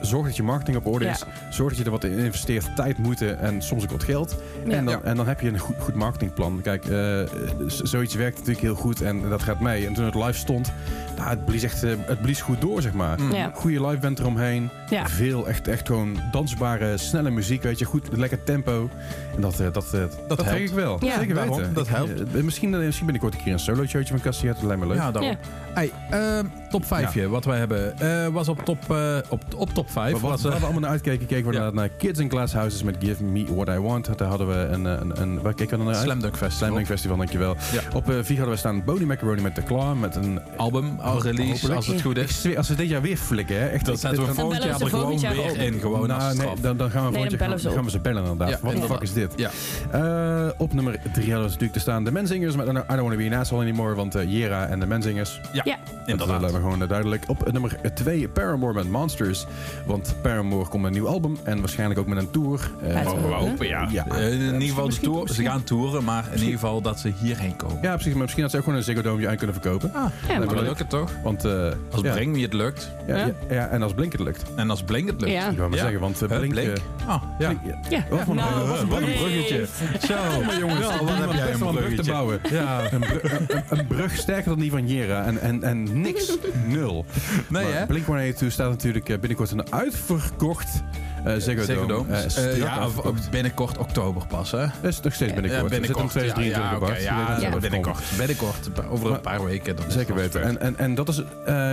Zorg 0.00 0.26
dat 0.26 0.36
je 0.36 0.42
marketing 0.42 0.76
op 0.76 0.86
orde 0.86 1.04
Ja. 1.04 1.10
is. 1.10 1.24
Zorg 1.50 1.68
dat 1.68 1.78
je 1.78 1.84
er 1.84 1.90
wat 1.90 2.04
in 2.04 2.18
investeert. 2.18 2.76
Tijd, 2.76 2.98
moeite 2.98 3.30
en 3.32 3.62
soms 3.62 3.82
ook 3.82 3.90
wat 3.90 4.04
geld. 4.04 4.36
Ja. 4.66 4.72
En, 4.72 4.84
dan, 4.84 4.94
Ja. 4.94 5.00
en 5.04 5.16
dan 5.16 5.26
heb 5.26 5.40
je 5.40 5.48
een 5.48 5.58
goed, 5.58 5.74
goed 5.78 5.94
marketingplan. 5.94 6.60
Kijk, 6.62 6.84
eh, 6.84 7.20
z- 7.66 7.80
zoiets 7.80 8.14
werkt 8.14 8.36
natuurlijk 8.38 8.64
heel 8.64 8.74
goed 8.74 9.00
en 9.02 9.28
dat 9.28 9.42
gaat 9.42 9.60
mee. 9.60 9.86
En 9.86 9.92
toen 9.94 10.04
het 10.04 10.14
live 10.14 10.32
stond, 10.38 10.72
nou, 11.16 11.28
het, 11.28 11.44
blies 11.44 11.62
echt, 11.62 11.82
eh, 11.82 11.90
het 12.00 12.20
blies 12.22 12.40
goed 12.40 12.60
door, 12.60 12.82
zeg 12.82 12.92
maar. 12.92 13.20
Mm. 13.20 13.32
Ja. 13.32 13.50
Goede 13.54 13.86
live 13.86 13.98
band 14.00 14.18
eromheen. 14.18 14.70
Ja. 14.90 15.08
Veel 15.08 15.48
echt, 15.48 15.68
echt 15.68 15.86
gewoon 15.86 16.16
dansbare, 16.30 16.96
snelle 16.98 17.30
muziek, 17.30 17.62
weet 17.62 17.78
je. 17.78 17.84
Goed, 17.84 18.08
lekker 18.16 18.44
tempo. 18.44 18.88
En 19.34 19.40
dat, 19.40 19.52
eh, 19.52 19.58
dat, 19.58 19.72
dat, 19.72 19.92
helpt. 20.26 20.44
trek 20.46 20.60
ik 20.60 20.70
wel. 20.70 21.04
Ja. 21.04 21.18
Zeker 21.18 21.34
Daarom, 21.34 21.56
weten. 21.56 21.74
dat 21.74 21.86
Ik, 21.86 21.94
helpt. 21.94 22.34
eh, 22.34 22.42
misschien, 22.42 22.74
eh, 22.74 22.80
misschien 22.80 23.06
binnenkort 23.06 23.34
een 23.38 23.42
keer 23.44 23.52
een 23.52 23.58
solo 23.58 23.86
showtje 23.86 24.12
van 24.14 24.22
Cassiette. 24.22 24.58
Dat 24.60 24.66
lijkt 24.68 24.82
me 24.82 24.88
leuk. 24.88 24.96
Ja, 24.96 25.10
daarom. 25.10 25.30
Ja. 25.30 25.36
Hey, 25.74 25.90
ehm, 26.10 26.44
top 26.70 26.84
5 26.84 27.26
wat 27.28 27.44
wij 27.44 27.58
hebben. 27.58 27.98
eh, 27.98 28.26
was 28.26 28.48
op 28.48 28.64
top, 28.64 28.90
eh, 28.90 29.16
op, 29.28 29.42
op 29.56 29.74
top 29.74 29.89
5. 29.90 30.20
Wat, 30.20 30.40
waar 30.40 30.52
eh, 30.52 30.58
we 30.58 30.64
allemaal 30.64 30.80
naar 30.80 30.90
uitkeken, 30.90 31.26
keken 31.26 31.46
we 31.50 31.56
Ja. 31.56 31.60
naar, 31.60 31.74
naar 31.74 31.88
Kids 31.88 32.18
in 32.20 32.30
Glass 32.30 32.54
Houses 32.54 32.82
met 32.82 32.96
Give 33.00 33.24
Me 33.24 33.44
What 33.54 33.68
I 33.68 33.78
Want. 33.78 34.18
Daar 34.18 34.28
hadden 34.28 34.48
we 34.48 34.54
een... 34.54 34.86
eh, 34.86 34.92
een, 35.00 35.20
een 35.22 35.40
waar 35.42 35.54
keken 35.54 35.70
we 35.70 35.76
dan 35.76 35.86
naar 35.86 35.94
uit? 35.94 36.04
Slam 36.04 36.20
Dunk 36.20 36.36
Festival. 36.36 36.58
Slam 36.58 36.74
Dunk 36.74 36.86
Festival, 36.86 37.16
dankjewel. 37.16 37.56
Ja. 37.72 37.80
Op 37.94 38.04
4 38.04 38.18
hadden 38.36 38.48
we 38.48 38.56
staan 38.56 38.84
Boney 38.84 39.04
Macaroni 39.04 39.42
met 39.42 39.54
The 39.54 39.62
Claw. 39.62 39.98
Met 39.98 40.16
een 40.16 40.40
album, 40.56 40.98
al 41.00 41.22
release, 41.22 41.50
Hopelijk. 41.52 41.74
als 41.76 41.86
het 41.86 42.00
goed 42.02 42.16
is. 42.16 42.56
als 42.56 42.66
ze 42.66 42.74
dit 42.74 42.88
jaar 42.88 43.02
weer 43.02 43.16
flikken, 43.16 43.60
hè. 43.60 43.66
Echt, 43.66 43.84
Dan 43.84 43.94
ik- 43.94 44.00
zetten 44.00 44.26
we 44.26 44.34
volgend 44.34 44.58
bellen 44.58 44.68
jaar 44.68 44.78
we 44.78 44.84
er 44.84 44.90
gewoon 44.90 45.18
weer 45.20 45.50
op. 45.50 45.56
in. 45.56 45.80
Gewoon 45.80 46.08
nou, 46.08 46.20
als 46.22 46.32
nee, 46.34 46.42
straf. 46.46 46.60
dan, 46.60 46.76
dan 46.76 46.90
gaan 46.90 47.04
we 47.04 47.10
Nee, 47.10 47.20
volgend 47.20 47.30
dan 47.30 47.38
jaar 47.38 47.48
bellen 47.48 47.60
ze 47.60 47.70
gaan, 47.70 47.84
we 47.84 47.90
ze 47.90 48.00
bellen 48.00 48.22
inderdaad. 48.22 48.48
Ja, 48.48 48.58
Wat 48.62 48.72
de 48.76 48.82
fuck 48.82 49.00
is 49.00 49.12
dit? 49.12 49.32
Ja. 49.36 49.50
Eh, 49.90 50.48
op 50.58 50.72
nummer 50.72 50.92
3 50.92 51.06
hadden 51.14 51.34
we 51.36 51.42
natuurlijk 51.42 51.72
te 51.72 51.80
staan 51.80 52.04
de 52.04 52.12
Menzingers 52.12 52.56
met 52.56 52.66
I 52.68 52.72
Don't 52.72 52.86
Wanna 52.88 53.16
Be 53.16 53.24
an 53.24 53.32
Asshole 53.40 53.62
Anymore. 53.62 53.94
Want 53.94 54.14
eh, 54.14 54.32
Jera 54.32 54.66
en 54.66 54.80
de 54.80 54.86
Menzingers. 54.86 55.40
Ja, 55.52 55.62
Ja. 55.64 55.76
Dat 55.84 56.08
inderdaad. 56.08 56.40
lijkt 56.40 56.54
me 56.56 56.62
gewoon 56.62 56.82
eh, 56.82 56.88
duidelijk. 56.88 57.24
Op 57.26 57.42
eh, 57.46 57.52
nummer 57.52 57.76
2 57.94 58.28
Paramore 58.28 58.72
met 58.72 58.90
Monsters. 58.90 59.46
Want 59.86 60.14
Paramore 60.22 60.68
komt 60.68 60.82
met 60.82 60.94
een 60.94 61.00
nieuw 61.00 61.08
album. 61.08 61.36
En 61.42 61.58
waarschijnlijk 61.60 62.00
ook 62.00 62.06
met 62.06 62.18
een 62.18 62.30
tour. 62.30 62.70
Eh, 62.82 63.04
Mogen 63.04 63.22
we 63.22 63.28
eh, 63.34 63.38
hopen, 63.38 63.66
ja. 63.66 63.88
Ja, 63.92 64.06
Eh, 64.06 64.32
in 64.32 64.40
ieder 64.52 64.60
geval 64.68 64.88
de 64.88 64.98
tour. 65.00 65.28
Ze 65.28 65.42
gaan 65.42 65.64
toeren, 65.64 66.04
maar 66.04 66.24
in 66.32 66.38
ieder 66.38 66.52
geval 66.52 66.80
dat 66.80 66.98
ze 67.00 67.12
hierheen 67.20 67.56
komen. 67.56 67.78
Ja, 67.82 67.92
precies. 67.94 68.12
Maar 68.12 68.20
misschien 68.22 68.42
dat 68.42 68.50
ze 68.50 68.56
ook 68.56 68.62
gewoon 68.64 68.78
een 68.78 68.84
Ziggo 68.84 69.02
Dome 69.02 69.28
aan 69.28 69.36
kunnen 69.36 69.54
verkopen. 69.60 69.88
Ah, 69.94 69.94
Ja, 69.94 70.10
maar 70.38 70.46
maar 70.46 70.54
dan 70.54 70.64
lukt 70.64 70.78
het 70.78 70.90
toch? 70.90 71.10
Want, 71.24 71.44
eh, 71.44 71.68
Als 71.90 72.02
ja, 72.02 72.12
Bring 72.12 72.32
Me 72.36 72.40
het 72.42 72.52
lukt. 72.52 72.90
Ja, 73.06 73.16
Ja. 73.16 73.26
ja, 73.26 73.32
ja, 73.54 73.68
en 73.68 73.82
als 73.82 73.94
Blink 73.94 74.12
het 74.12 74.20
lukt. 74.20 74.42
En 74.56 74.70
als 74.70 74.82
Blink 74.82 75.06
het 75.10 75.20
lukt. 75.20 75.32
Ja. 75.32 75.48
Ik 75.48 75.56
wou 75.56 75.68
maar 75.68 75.78
Ja. 75.78 75.84
zeggen, 75.84 76.00
want 76.00 76.18
Blink... 76.26 76.48
Blink? 76.52 76.76
Ah, 77.06 77.22
ja. 77.38 77.50
Ja. 77.50 77.78
Ja. 77.88 78.04
Wat 78.10 78.20
voor 78.20 78.28
een- 78.28 78.34
Nou, 78.40 78.68
wat 78.68 78.78
een 78.80 78.88
wat 78.88 78.98
een 79.00 79.12
bruggetje. 79.12 79.66
Zo, 80.06 80.14
jongens, 80.60 80.86
Ja, 80.86 80.94
ik 80.94 81.00
wat 81.00 81.08
heb 81.18 81.32
jij 81.32 81.52
een 81.52 81.52
een 81.52 81.58
brug 81.58 81.72
te 81.74 81.80
bruggetje. 81.80 82.12
bouwen. 82.12 82.40
Ja. 82.50 82.92
Een, 82.92 83.00
bru- 83.00 83.20
een, 83.22 83.46
een- 83.48 83.78
een 83.78 83.86
brug 83.86 84.16
sterker 84.16 84.48
dan 84.50 84.58
die 84.58 84.70
van 84.70 84.86
Jera. 84.88 85.24
En, 85.24 85.40
en, 85.40 85.62
en 85.62 86.00
niks. 86.00 86.36
Nul. 86.66 87.04
Nee, 87.48 87.64
Maar 87.64 87.72
hè? 87.72 87.86
Blink-182 87.86 88.46
staat 88.46 88.68
natuurlijk 88.70 89.08
eh, 89.08 89.18
binnenkort 89.18 89.50
een 89.50 89.69
uitverkocht 89.70 90.82
eh 91.24 91.34
Ziggo 91.38 91.86
Dome. 91.86 92.12
Eh, 92.12 92.36
Eh, 92.50 92.56
ja, 92.56 92.86
binnenkort 93.30 93.78
oktober 93.78 94.26
pas, 94.26 94.50
hè? 94.50 94.58
Dat 94.58 94.90
is 94.90 95.00
nog 95.00 95.14
steeds 95.14 95.32
binnenkort. 95.32 95.70
Ja, 95.70 95.76
in 95.76 95.82
2023 95.82 96.44
ja, 96.62 96.72
ja, 96.72 96.78
Bart. 96.78 96.82
oké, 96.82 96.92
Je 96.92 96.96
weet 96.98 97.08
ja, 97.08 97.26
dat 97.34 97.40
Ja. 97.42 97.50
het 97.50 97.60
binnenkort. 97.60 97.98
Binnenkort, 98.18 98.70
over 98.90 99.12
een 99.12 99.20
paar 99.20 99.44
weken. 99.44 99.76
Dan 99.76 99.84
Zeker 99.90 100.14
weten. 100.14 100.42
En, 100.42 100.60
en, 100.60 100.78
en 100.78 100.94
dat 100.94 101.08
is, 101.08 101.18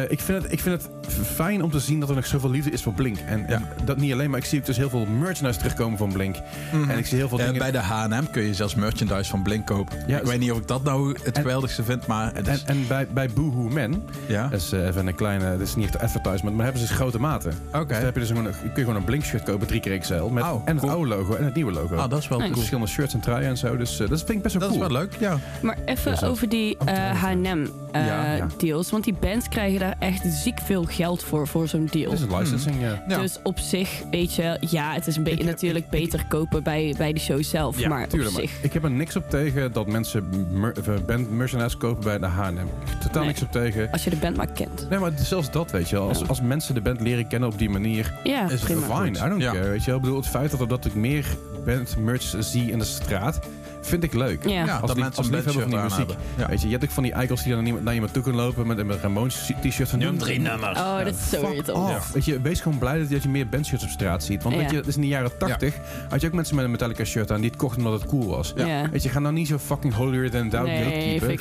ik, 0.07 0.19
vind 0.21 0.43
het, 0.43 0.51
ik 0.51 0.59
vind 0.59 0.81
het 0.81 0.89
fijn 1.27 1.63
om 1.63 1.71
te 1.71 1.79
zien 1.79 1.99
dat 1.99 2.09
er 2.09 2.15
nog 2.15 2.25
zoveel 2.25 2.49
liefde 2.49 2.69
is 2.71 2.81
voor 2.81 2.93
Blink. 2.93 3.17
En, 3.27 3.45
en 3.47 3.67
dat 3.85 3.97
niet 3.97 4.13
alleen, 4.13 4.29
maar 4.29 4.39
ik 4.39 4.45
zie 4.45 4.59
ook 4.59 4.65
dus 4.65 4.77
heel 4.77 4.89
veel 4.89 5.05
merchandise 5.05 5.59
terugkomen 5.59 5.97
van 5.97 6.11
Blink. 6.11 6.35
Mhm. 6.73 6.89
En 6.89 6.97
ik 6.97 7.05
zie 7.05 7.17
heel 7.17 7.27
veel 7.29 7.37
dingen... 7.37 7.57
bij 7.57 7.71
de 7.71 7.77
H&M 7.77 8.23
kun 8.31 8.43
je 8.43 8.53
zelfs 8.53 8.75
merchandise 8.75 9.29
van 9.29 9.41
Blink 9.43 9.65
kopen. 9.65 9.97
Ja, 10.07 10.17
ik 10.19 10.25
weet 10.25 10.39
niet 10.39 10.51
of 10.51 10.57
ik 10.57 10.67
dat 10.67 10.83
nou 10.83 11.11
het 11.23 11.35
en- 11.35 11.41
geweldigste 11.41 11.83
vind, 11.83 12.07
maar 12.07 12.31
het 12.33 12.47
en, 12.47 12.53
is... 12.53 12.63
en 12.63 12.87
bij, 12.87 13.07
bij 13.07 13.29
Boohoo 13.29 13.69
Man, 13.69 14.03
ja, 14.27 14.47
dat 14.47 14.59
is 14.61 14.71
even 14.71 15.07
een 15.07 15.15
kleine, 15.15 15.51
dat 15.57 15.67
is 15.67 15.75
niet 15.75 15.85
echt 15.85 15.99
advertisement, 15.99 16.55
maar 16.55 16.63
hebben 16.65 16.81
ze 16.81 16.87
dus 16.87 16.95
grote 16.97 17.19
maten. 17.19 17.51
oké. 17.73 17.85
Dus 17.85 17.95
dan 17.95 18.05
heb 18.05 18.13
je 18.13 18.19
dus 18.19 18.29
gewoon, 18.29 18.43
kun 18.43 18.53
je 18.75 18.79
gewoon 18.81 18.95
een 18.95 19.03
Blink 19.03 19.23
shirt 19.23 19.36
kopen, 19.43 19.67
drie 19.67 19.79
keer 19.79 19.97
XL, 19.97 20.13
met 20.23 20.43
Oh, 20.43 20.61
en 20.65 20.71
het 20.73 20.79
cool. 20.79 20.91
oude 20.91 21.07
logo 21.15 21.35
en 21.35 21.45
het 21.45 21.53
nieuwe 21.55 21.71
logo. 21.71 21.95
Ah, 21.95 22.09
dat 22.09 22.19
is 22.19 22.27
wel 22.27 22.37
Nice. 22.37 22.49
cool. 22.51 22.59
Verschillende 22.63 22.91
shirts 22.91 23.13
en 23.13 23.19
truien 23.19 23.49
en 23.49 23.57
zo, 23.57 23.77
dus 23.77 23.99
eh, 23.99 24.09
dat 24.09 24.17
vind 24.19 24.29
ik 24.31 24.41
best 24.41 24.53
wel 24.55 24.63
Dat 24.63 24.71
is 24.71 24.77
cool. 24.77 24.89
wel 24.91 24.99
leuk, 25.01 25.15
ja. 25.19 25.37
Maar 25.61 25.77
even 25.85 26.11
Dus 26.11 26.23
over 26.23 26.49
die 26.49 26.77
Oh, 26.79 26.87
eh, 26.89 27.23
H&M 27.23 27.65
eh, 27.91 28.05
Ja, 28.05 28.47
deals. 28.57 28.89
Want 28.91 29.03
die 29.03 29.13
bands 29.19 29.49
krijgen 29.49 29.79
daar 29.79 29.95
echt 29.99 30.21
ziek 30.25 30.59
veel 30.63 30.83
geld 30.83 31.23
voor, 31.23 31.47
voor 31.47 31.67
zo'n 31.67 31.87
deal. 31.91 32.11
Het 32.11 32.19
is 32.19 32.25
een 32.25 32.37
licensing, 32.39 32.75
ja. 32.81 33.03
ja. 33.07 33.17
Dus 33.19 33.39
op 33.43 33.59
zich, 33.59 34.01
weet 34.11 34.35
je, 34.35 34.57
ja, 34.69 34.93
het 34.93 35.07
is 35.07 35.15
een 35.15 35.23
beetje 35.23 35.39
Ik 35.39 35.45
natuurlijk 35.45 35.85
ik- 35.85 35.93
ik- 35.93 35.99
beter 36.03 36.25
kopen 36.27 36.63
bij, 36.63 36.95
bij 36.97 37.13
de 37.13 37.19
show 37.19 37.43
zelf. 37.43 37.79
Ja, 37.79 37.89
maar 37.89 38.07
Tuurlijk, 38.07 38.29
op 38.31 38.37
maar 38.37 38.47
zich. 38.49 38.63
ik 38.63 38.73
heb 38.73 38.83
er 38.83 38.91
niks 38.91 39.15
op 39.15 39.29
tegen 39.29 39.71
dat 39.73 39.87
mensen 39.87 40.29
mer- 40.51 40.75
band 41.05 41.31
merchandise 41.31 41.77
kopen 41.77 42.03
bij 42.03 42.17
de 42.19 42.25
H&M. 42.25 42.55
Totaal 42.99 43.19
Nee. 43.23 43.25
niks 43.31 43.41
op 43.41 43.51
tegen. 43.51 43.91
Als 43.91 44.03
je 44.03 44.09
de 44.09 44.15
band 44.15 44.35
maar 44.37 44.47
kent. 44.51 44.87
Nee, 44.89 44.99
maar 44.99 45.11
zelfs 45.15 45.51
dat, 45.51 45.71
weet 45.71 45.89
je 45.89 45.95
wel. 45.95 46.07
Als, 46.07 46.19
Ja. 46.19 46.25
als 46.27 46.41
mensen 46.41 46.73
de 46.73 46.81
band 46.81 47.01
leren 47.01 47.27
kennen 47.27 47.49
op 47.49 47.57
die 47.57 47.69
manier, 47.69 48.13
Ja, 48.23 48.49
Is 48.49 48.61
prima. 48.61 48.79
goed. 48.81 48.89
I 49.27 49.29
don't 49.29 49.41
Ja. 49.41 49.51
care, 49.51 49.69
weet 49.69 49.79
je 49.83 49.85
wel. 49.85 49.95
Ik 49.95 50.01
bedoel, 50.01 50.17
het 50.17 50.27
feit 50.27 50.57
dat, 50.57 50.69
dat 50.69 50.85
ik 50.85 50.95
meer 50.95 51.25
band 51.65 51.97
merch 51.97 52.35
zie 52.39 52.71
in 52.71 52.79
de 52.79 52.85
straat, 52.85 53.39
vind 53.87 54.03
ik 54.03 54.13
leuk. 54.13 54.43
Ja. 54.47 54.65
Ja, 54.65 54.77
Als 54.77 54.87
dat 54.87 54.97
mensen 54.97 55.17
als 55.17 55.27
een 55.27 55.33
liefhebber 55.33 55.61
van 55.61 55.71
die 55.71 55.79
muziek. 55.79 55.97
hebben. 55.97 56.15
Ja. 56.37 56.47
Weet 56.47 56.59
je, 56.61 56.65
je 56.67 56.71
hebt 56.71 56.83
ook 56.83 56.91
van 56.91 57.03
die 57.03 57.11
eikels 57.11 57.39
die 57.43 57.47
dan 57.49 57.57
naar 57.57 57.67
iemand, 57.67 57.85
naar 57.85 57.93
iemand 57.93 58.13
toe 58.13 58.23
kunnen 58.23 58.41
lopen 58.41 58.67
met 58.67 58.77
een 58.77 58.91
Ramones 59.01 59.51
t-shirt 59.61 59.89
van... 59.89 59.99
Nummer 59.99 60.21
drie 60.21 60.39
nummers. 60.39 60.79
Oh, 60.79 60.97
dat 60.97 61.13
is 61.13 61.29
zo 61.29 61.41
irritant. 61.49 62.11
Weet 62.13 62.25
je, 62.25 62.41
wees 62.41 62.61
gewoon 62.61 62.77
blij 62.77 62.97
dat 62.99 63.07
je, 63.07 63.13
dat 63.13 63.23
je 63.23 63.29
meer 63.29 63.49
bandshirts 63.49 63.83
op 63.83 63.89
straat 63.89 64.23
ziet. 64.23 64.43
Want 64.43 64.55
Ja. 64.55 64.61
weet 64.61 64.71
je, 64.71 64.77
het 64.77 64.87
is 64.87 64.95
in 64.95 65.01
de 65.01 65.07
jaren 65.07 65.37
80 65.37 65.75
had 66.09 66.21
je 66.21 66.27
ook 66.27 66.33
mensen 66.33 66.55
met 66.55 66.65
een 66.65 66.71
Metallica 66.71 67.03
shirt 67.03 67.31
aan 67.31 67.41
die 67.41 67.49
het 67.49 67.59
kochten 67.59 67.85
omdat 67.85 68.01
het 68.01 68.09
cool 68.09 68.25
was. 68.27 68.53
Ja. 68.55 68.89
Weet 68.89 69.03
je, 69.03 69.09
ga 69.09 69.19
nou 69.19 69.33
niet 69.33 69.47
zo 69.47 69.57
fucking 69.57 69.93
holier 69.93 70.31
than 70.31 70.49
thou 70.49 70.65
Nee, 70.67 71.19
vind 71.19 71.31
ik 71.31 71.39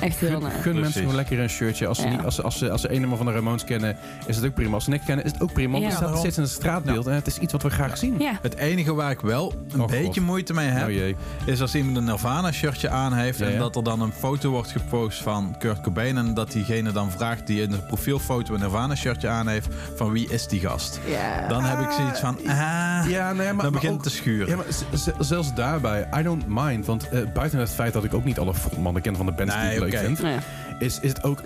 echt, 0.00 0.18
heel 0.18 0.40
Gun, 0.40 0.50
gun 0.62 0.80
mensen 0.80 1.00
gewoon 1.00 1.14
lekker 1.16 1.38
een 1.40 1.48
shirtje. 1.50 1.86
Als 1.86 1.98
ze, 1.98 2.04
Ja. 2.04 2.10
niet, 2.10 2.20
als, 2.24 2.34
ze- 2.34 2.42
als, 2.42 2.58
ze, 2.58 2.70
als 2.70 2.80
ze 2.80 2.92
een 2.92 3.00
nummer 3.00 3.16
van 3.16 3.26
de 3.26 3.32
Ramones 3.32 3.64
kennen, 3.64 3.96
is 4.26 4.36
het 4.36 4.44
ook 4.44 4.54
prima. 4.54 4.74
Als 4.74 4.84
ze 4.84 4.90
niks 4.90 5.04
kennen, 5.04 5.24
is 5.24 5.32
het 5.32 5.40
ook 5.42 5.52
prima. 5.52 5.72
Want 5.72 5.84
het 5.84 5.94
staat 5.94 6.18
steeds 6.18 6.36
in 6.36 6.42
het 6.42 6.52
straatbeeld. 6.52 7.06
En 7.06 7.14
het 7.14 7.26
is 7.26 7.38
iets 7.38 7.52
wat 7.52 7.62
we 7.62 7.70
graag 7.70 7.96
zien. 7.98 8.22
Het 8.42 8.56
enige 8.56 8.94
waar 8.94 9.10
ik 9.10 9.20
wel 9.20 9.52
een 9.72 9.80
Oh, 9.80 9.86
beetje 9.88 10.20
moeite 10.20 10.52
mee 10.54 10.68
heb, 10.68 10.86
Oh 10.86 10.92
jee. 10.92 11.16
is 11.44 11.60
als 11.60 11.73
iemand 11.74 11.96
een 11.96 12.04
Nirvana 12.04 12.52
shirtje 12.52 12.88
aan 12.88 13.12
heeft 13.12 13.38
Ja, 13.38 13.46
ja. 13.46 13.52
en 13.52 13.58
dat 13.58 13.76
er 13.76 13.84
dan 13.84 14.00
een 14.00 14.12
foto 14.12 14.50
wordt 14.50 14.70
gepost 14.70 15.22
van 15.22 15.54
Kurt 15.58 15.80
Cobain 15.80 16.16
en 16.18 16.34
dat 16.34 16.52
diegene 16.52 16.92
dan 16.92 17.10
vraagt 17.10 17.46
die 17.46 17.62
in 17.62 17.70
de 17.70 17.78
profielfoto 17.78 18.54
een 18.54 18.60
Nirvana 18.60 18.94
shirtje 18.94 19.28
aan 19.28 19.48
heeft 19.48 19.68
van 19.96 20.12
wie 20.12 20.28
is 20.30 20.46
die 20.48 20.60
gast? 20.60 21.00
ja. 21.06 21.48
Dan 21.48 21.64
heb 21.64 21.80
ik 21.80 21.90
zoiets 21.90 22.20
van, 22.20 22.36
ah, 22.46 23.04
Ja, 23.08 23.32
nee, 23.32 23.34
maar, 23.34 23.46
dan 23.46 23.56
maar 23.56 23.70
begint 23.70 23.94
het 23.94 24.02
te 24.02 24.10
schuren. 24.10 24.48
Ja, 24.48 24.56
maar 24.56 24.66
zelfs 25.18 25.54
daarbij, 25.54 26.08
I 26.18 26.22
don't 26.22 26.44
mind. 26.48 26.86
Want 26.86 27.08
eh, 27.08 27.20
buiten 27.34 27.58
het 27.58 27.70
feit 27.70 27.92
dat 27.92 28.04
ik 28.04 28.14
ook 28.14 28.24
niet 28.24 28.38
alle 28.38 28.54
frontmannen 28.54 29.02
ken 29.02 29.16
van 29.16 29.26
de 29.26 29.32
bands 29.32 29.54
die 29.54 29.70
ik 29.72 29.78
leuk 29.78 29.96
vind, 29.98 30.18
Ja. 30.18 30.38
is, 30.78 30.98
is 31.00 31.08
het 31.10 31.22
ook... 31.22 31.40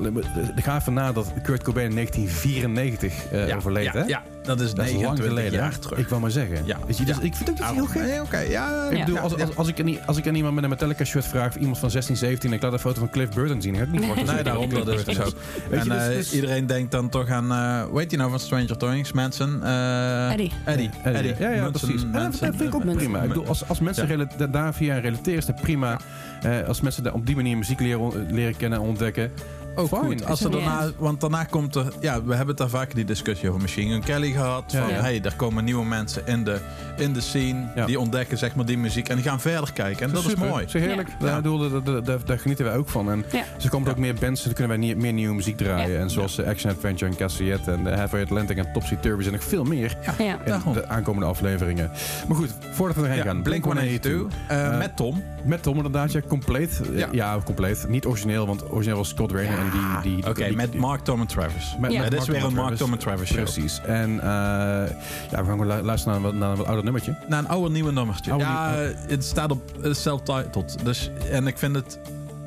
Ik 0.56 0.64
ga 0.64 0.76
even 0.76 0.92
na 0.92 1.12
dat 1.12 1.32
Kurt 1.42 1.62
Cobain 1.62 1.88
in 1.88 1.94
1994 1.94 3.26
eh 3.32 3.56
overleed, 3.56 3.92
hè? 3.92 4.02
ja, 4.02 4.22
dat 4.48 4.60
is 4.60 4.74
Dat 4.74 4.84
is 4.86 4.92
lang 4.92 5.02
29 5.04 5.26
geleden. 5.26 5.52
jaar 5.58 5.78
terug. 5.78 5.98
Ik 5.98 6.08
wou 6.08 6.20
maar 6.20 6.30
zeggen. 6.30 6.66
Ja. 6.66 6.78
Weet 6.86 6.98
je, 6.98 7.04
dus 7.04 7.16
Ja. 7.16 7.22
ik 7.22 7.34
vind 7.34 7.50
ook 7.50 7.56
dat 7.58 7.70
heel 7.74 7.86
gek. 7.86 8.02
nee, 8.02 8.20
Oké, 8.22 8.38
ja. 8.38 8.88
Ik 8.90 8.96
Ja. 8.96 9.04
bedoel, 9.04 9.18
als, 9.20 9.40
als, 9.40 9.56
als, 9.56 9.68
ik 9.68 9.80
aan, 9.80 10.06
als 10.06 10.16
ik 10.16 10.26
aan 10.28 10.34
iemand 10.34 10.54
met 10.54 10.64
een 10.64 10.70
Metallica 10.70 11.04
shirt 11.04 11.24
vraag, 11.26 11.48
of 11.48 11.56
iemand 11.56 11.78
van 11.78 11.90
16, 11.90 12.16
17, 12.16 12.50
en 12.50 12.56
ik 12.56 12.62
laat 12.62 12.72
een 12.72 12.78
foto 12.78 12.98
van 12.98 13.10
Cliff 13.10 13.34
Burton 13.34 13.62
zien, 13.62 13.74
ik 13.74 13.90
niet 13.90 14.00
Nee, 14.00 14.10
het 14.14 14.44
daarom, 14.44 14.70
dat 14.70 14.88
is 14.88 15.04
zo. 15.04 15.12
Je, 15.70 15.76
en 15.76 15.88
dus- 15.88 15.96
eh, 15.98 16.06
dus- 16.06 16.32
iedereen 16.32 16.66
denkt 16.66 16.90
dan 16.90 17.08
toch 17.08 17.28
aan, 17.30 17.52
eh 17.52 17.92
weet 17.94 18.10
je 18.10 18.16
nou 18.16 18.30
van 18.30 18.40
Stranger 18.40 18.76
Things, 18.76 19.12
mensen? 19.12 19.62
eh 19.62 20.30
Eddie. 20.32 20.52
Eddie. 20.64 20.90
Eddie. 21.04 21.30
Eddie. 21.30 21.46
Ja, 21.46 21.50
ja, 21.54 21.62
Manson, 21.62 21.88
precies. 21.88 22.02
En 22.06 22.12
dat 22.12 22.22
Manson. 22.22 22.48
vind 22.48 22.60
ik 22.60 22.74
ook 22.74 22.84
Manson. 22.84 22.96
prima. 22.96 23.22
Ik 23.22 23.28
bedoel, 23.28 23.46
als, 23.46 23.68
als 23.68 23.80
mensen 23.80 24.28
daar 24.50 24.74
via 24.74 24.98
relateren, 24.98 25.38
is 25.38 25.46
dat 25.46 25.60
prima. 25.60 25.98
Eh, 26.42 26.66
als 26.68 26.80
mensen 26.80 27.02
daar 27.02 27.14
op 27.14 27.26
die 27.26 27.36
manier 27.36 27.56
muziek 27.56 27.80
leren, 27.80 28.26
leren 28.30 28.56
kennen 28.56 28.78
en 28.78 28.84
ontdekken. 28.84 29.30
Ook 29.78 29.88
Fine. 29.88 30.04
goed. 30.04 30.24
Als 30.26 30.38
Is 30.40 30.46
er 30.46 30.52
het- 30.52 30.64
daarna, 30.64 30.90
want 30.98 31.20
daarna 31.20 31.44
komt 31.44 31.74
er, 31.74 31.92
ja, 32.00 32.14
we 32.22 32.28
hebben 32.30 32.48
het 32.48 32.56
daar 32.56 32.68
vaak 32.68 32.94
die 32.94 33.04
discussie 33.04 33.48
over 33.48 33.60
Machine 33.60 33.92
Gun 33.92 34.02
Kelly 34.04 34.30
gehad. 34.32 34.72
Ja, 34.72 34.80
van, 34.82 34.90
ja. 34.94 35.00
hey, 35.00 35.20
er 35.22 35.34
komen 35.36 35.64
nieuwe 35.64 35.84
mensen 35.84 36.22
in 36.26 36.44
de, 36.44 36.58
in 36.96 37.12
de 37.12 37.20
scene, 37.20 37.66
Ja. 37.74 37.86
die 37.86 38.00
ontdekken 38.00 38.38
zeg 38.38 38.54
maar 38.54 38.66
die 38.66 38.78
muziek 38.78 39.08
en 39.08 39.16
die 39.16 39.24
gaan 39.24 39.40
verder 39.40 39.72
kijken. 39.72 40.06
En 40.06 40.12
dat 40.12 40.24
is 40.26 40.34
mooi. 40.34 40.68
Zo 40.68 40.78
heerlijk. 40.78 41.08
Ja. 41.08 41.26
Daar, 41.26 41.36
bedoel, 41.42 41.58
daar, 41.70 41.82
daar, 41.82 42.02
daar- 42.04 42.24
daar 42.24 42.38
genieten 42.38 42.64
wij 42.64 42.76
ook 42.76 42.88
van. 42.88 43.10
En 43.10 43.24
Ja. 43.32 43.44
er 43.62 43.68
komen 43.70 43.86
er 43.88 43.92
ook 43.94 43.98
meer 44.00 44.14
bands, 44.14 44.42
dan 44.44 44.52
kunnen 44.52 44.78
wij 44.78 44.86
nie- 44.86 44.96
meer 44.96 45.12
nieuwe 45.12 45.34
muziek 45.34 45.56
draaien. 45.56 45.90
Ja. 45.92 45.98
En 46.00 46.10
zoals 46.10 46.44
Action 46.44 46.72
Adventure 46.72 47.10
en 47.10 47.16
Cassiette 47.16 47.70
en 47.72 47.84
de 47.84 47.90
Heavy 47.90 48.16
Atlantic 48.16 48.56
en 48.56 48.72
Topsy 48.72 48.96
Turvy 48.96 49.26
en 49.26 49.32
nog 49.32 49.44
veel 49.44 49.64
meer 49.64 49.96
Ja. 50.18 50.38
in 50.44 50.72
de 50.72 50.88
aankomende 50.88 51.26
afleveringen. 51.26 51.90
Maar 52.28 52.36
goed, 52.36 52.54
voordat 52.70 52.96
we 52.96 53.02
erheen 53.02 53.16
Ja, 53.16 53.24
gaan. 53.24 53.42
Blink-182 53.42 54.26
eh, 54.48 54.66
Eh, 54.72 54.78
met 54.78 54.96
Tom. 54.96 55.22
Met 55.44 55.62
Tom 55.62 55.76
inderdaad, 55.76 56.12
ja, 56.12 56.20
compleet. 56.28 56.80
Ja. 56.92 57.08
Ja, 57.12 57.38
compleet. 57.44 57.86
Niet 57.88 58.06
origineel, 58.06 58.46
want 58.46 58.70
origineel 58.70 58.96
was 58.96 59.08
Scott 59.08 59.32
Rayner. 59.32 59.58
En 59.72 60.00
die, 60.02 60.14
die, 60.16 60.26
Oké, 60.28 60.44
die- 60.46 60.56
met 60.56 60.72
die- 60.72 60.80
Mark, 60.80 61.00
Tom 61.04 61.20
en 61.20 61.26
Travis. 61.26 61.76
Met- 61.80 61.92
Ja. 61.92 62.02
met 62.02 62.12
is 62.12 62.26
weer 62.26 62.44
een 62.44 62.54
Mark. 62.54 62.76
Tom 62.76 62.92
en 62.92 62.98
Travis 62.98 63.28
show. 63.28 63.36
Precies. 63.42 63.80
En 63.86 64.20
eh, 64.20 64.26
ja, 65.30 65.44
we 65.44 65.44
gaan 65.44 65.66
luisteren 65.84 66.22
naar, 66.22 66.30
een 66.30 66.38
naar 66.38 66.50
een 66.50 66.56
wat 66.56 66.66
ouder 66.66 66.84
nummertje. 66.84 67.16
Naar 67.28 67.38
een 67.38 67.48
oude 67.48 67.70
nieuwe 67.70 67.92
nummertje. 67.92 68.30
Oude 68.30 68.44
ja, 68.46 68.74
nieuw- 68.76 68.94
het 69.08 69.24
staat 69.24 69.50
op 69.50 69.62
uh, 69.84 69.92
self-titled. 69.94 70.76
Dus, 70.84 71.10
en 71.30 71.46
ik 71.46 71.58
vind 71.58 71.74
het, 71.74 71.98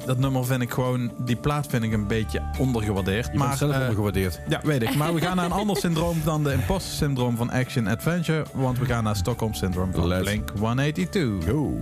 dat 0.05 0.17
nummer 0.17 0.45
vind 0.45 0.61
ik 0.61 0.71
gewoon, 0.71 1.11
die 1.25 1.35
plaat 1.35 1.67
vind 1.69 1.83
ik 1.83 1.91
een 1.93 2.07
beetje 2.07 2.41
ondergewaardeerd. 2.57 3.29
Je 3.31 3.37
maar 3.37 3.47
bent 3.47 3.59
zelf 3.59 3.71
eh, 3.73 3.79
ondergewaardeerd. 3.79 4.39
Ja, 4.47 4.59
weet 4.63 4.81
ik. 4.81 4.95
Maar 4.95 5.13
we 5.13 5.21
gaan 5.21 5.35
naar 5.35 5.45
een 5.45 5.51
ander 5.51 5.77
syndroom 5.85 6.21
dan 6.23 6.43
de 6.43 6.53
imposter 6.53 6.93
syndroom 6.93 7.37
van 7.37 7.49
Action 7.51 7.87
Adventure. 7.87 8.43
Want 8.53 8.79
we 8.79 8.85
gaan 8.85 9.03
naar 9.03 9.15
Stockholm 9.15 9.53
syndroom 9.53 9.91
van 9.93 10.07
Let's 10.07 10.21
Blink 10.23 10.49
182. 10.59 11.49
Go. 11.49 11.77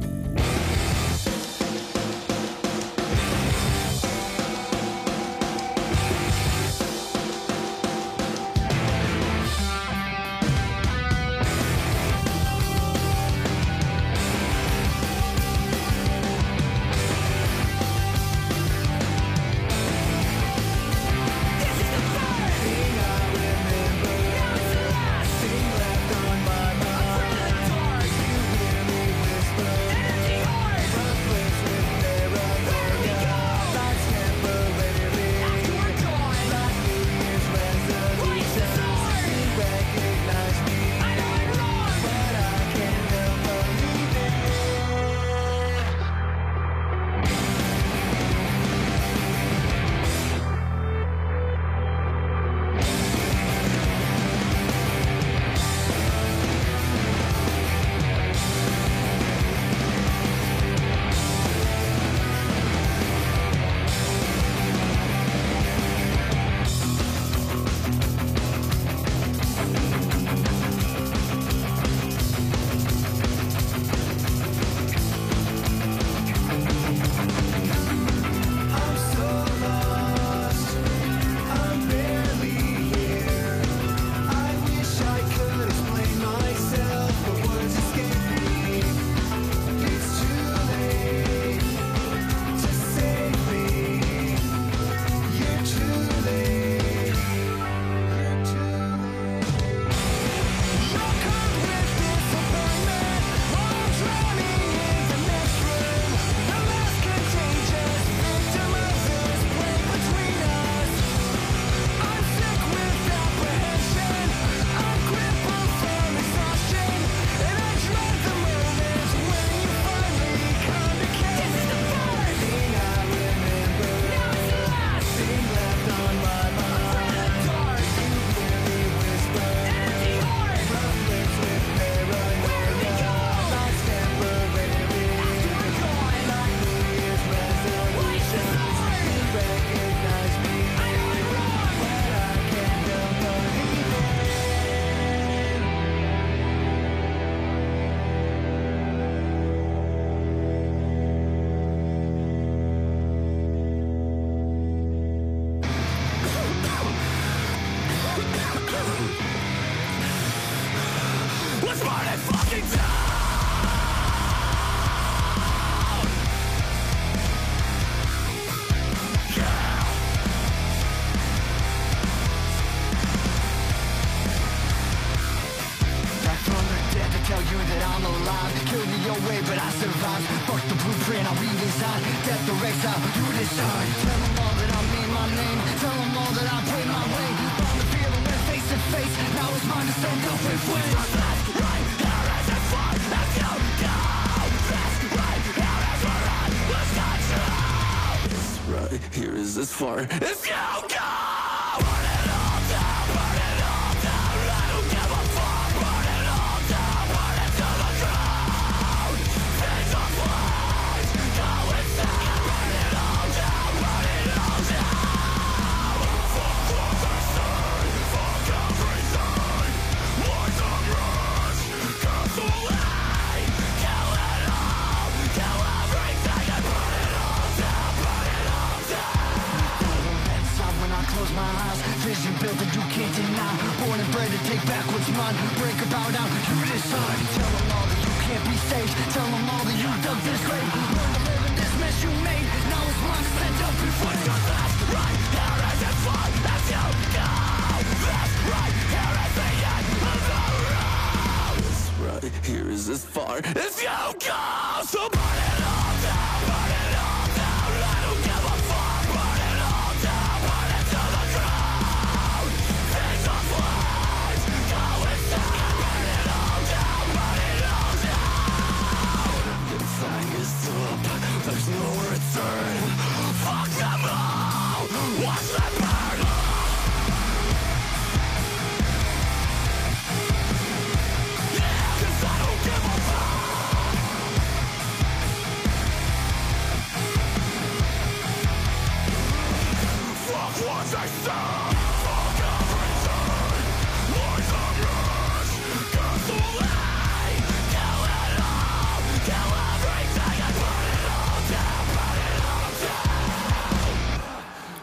for. 199.79 200.05
It's 200.11 200.45
you! 200.45 200.88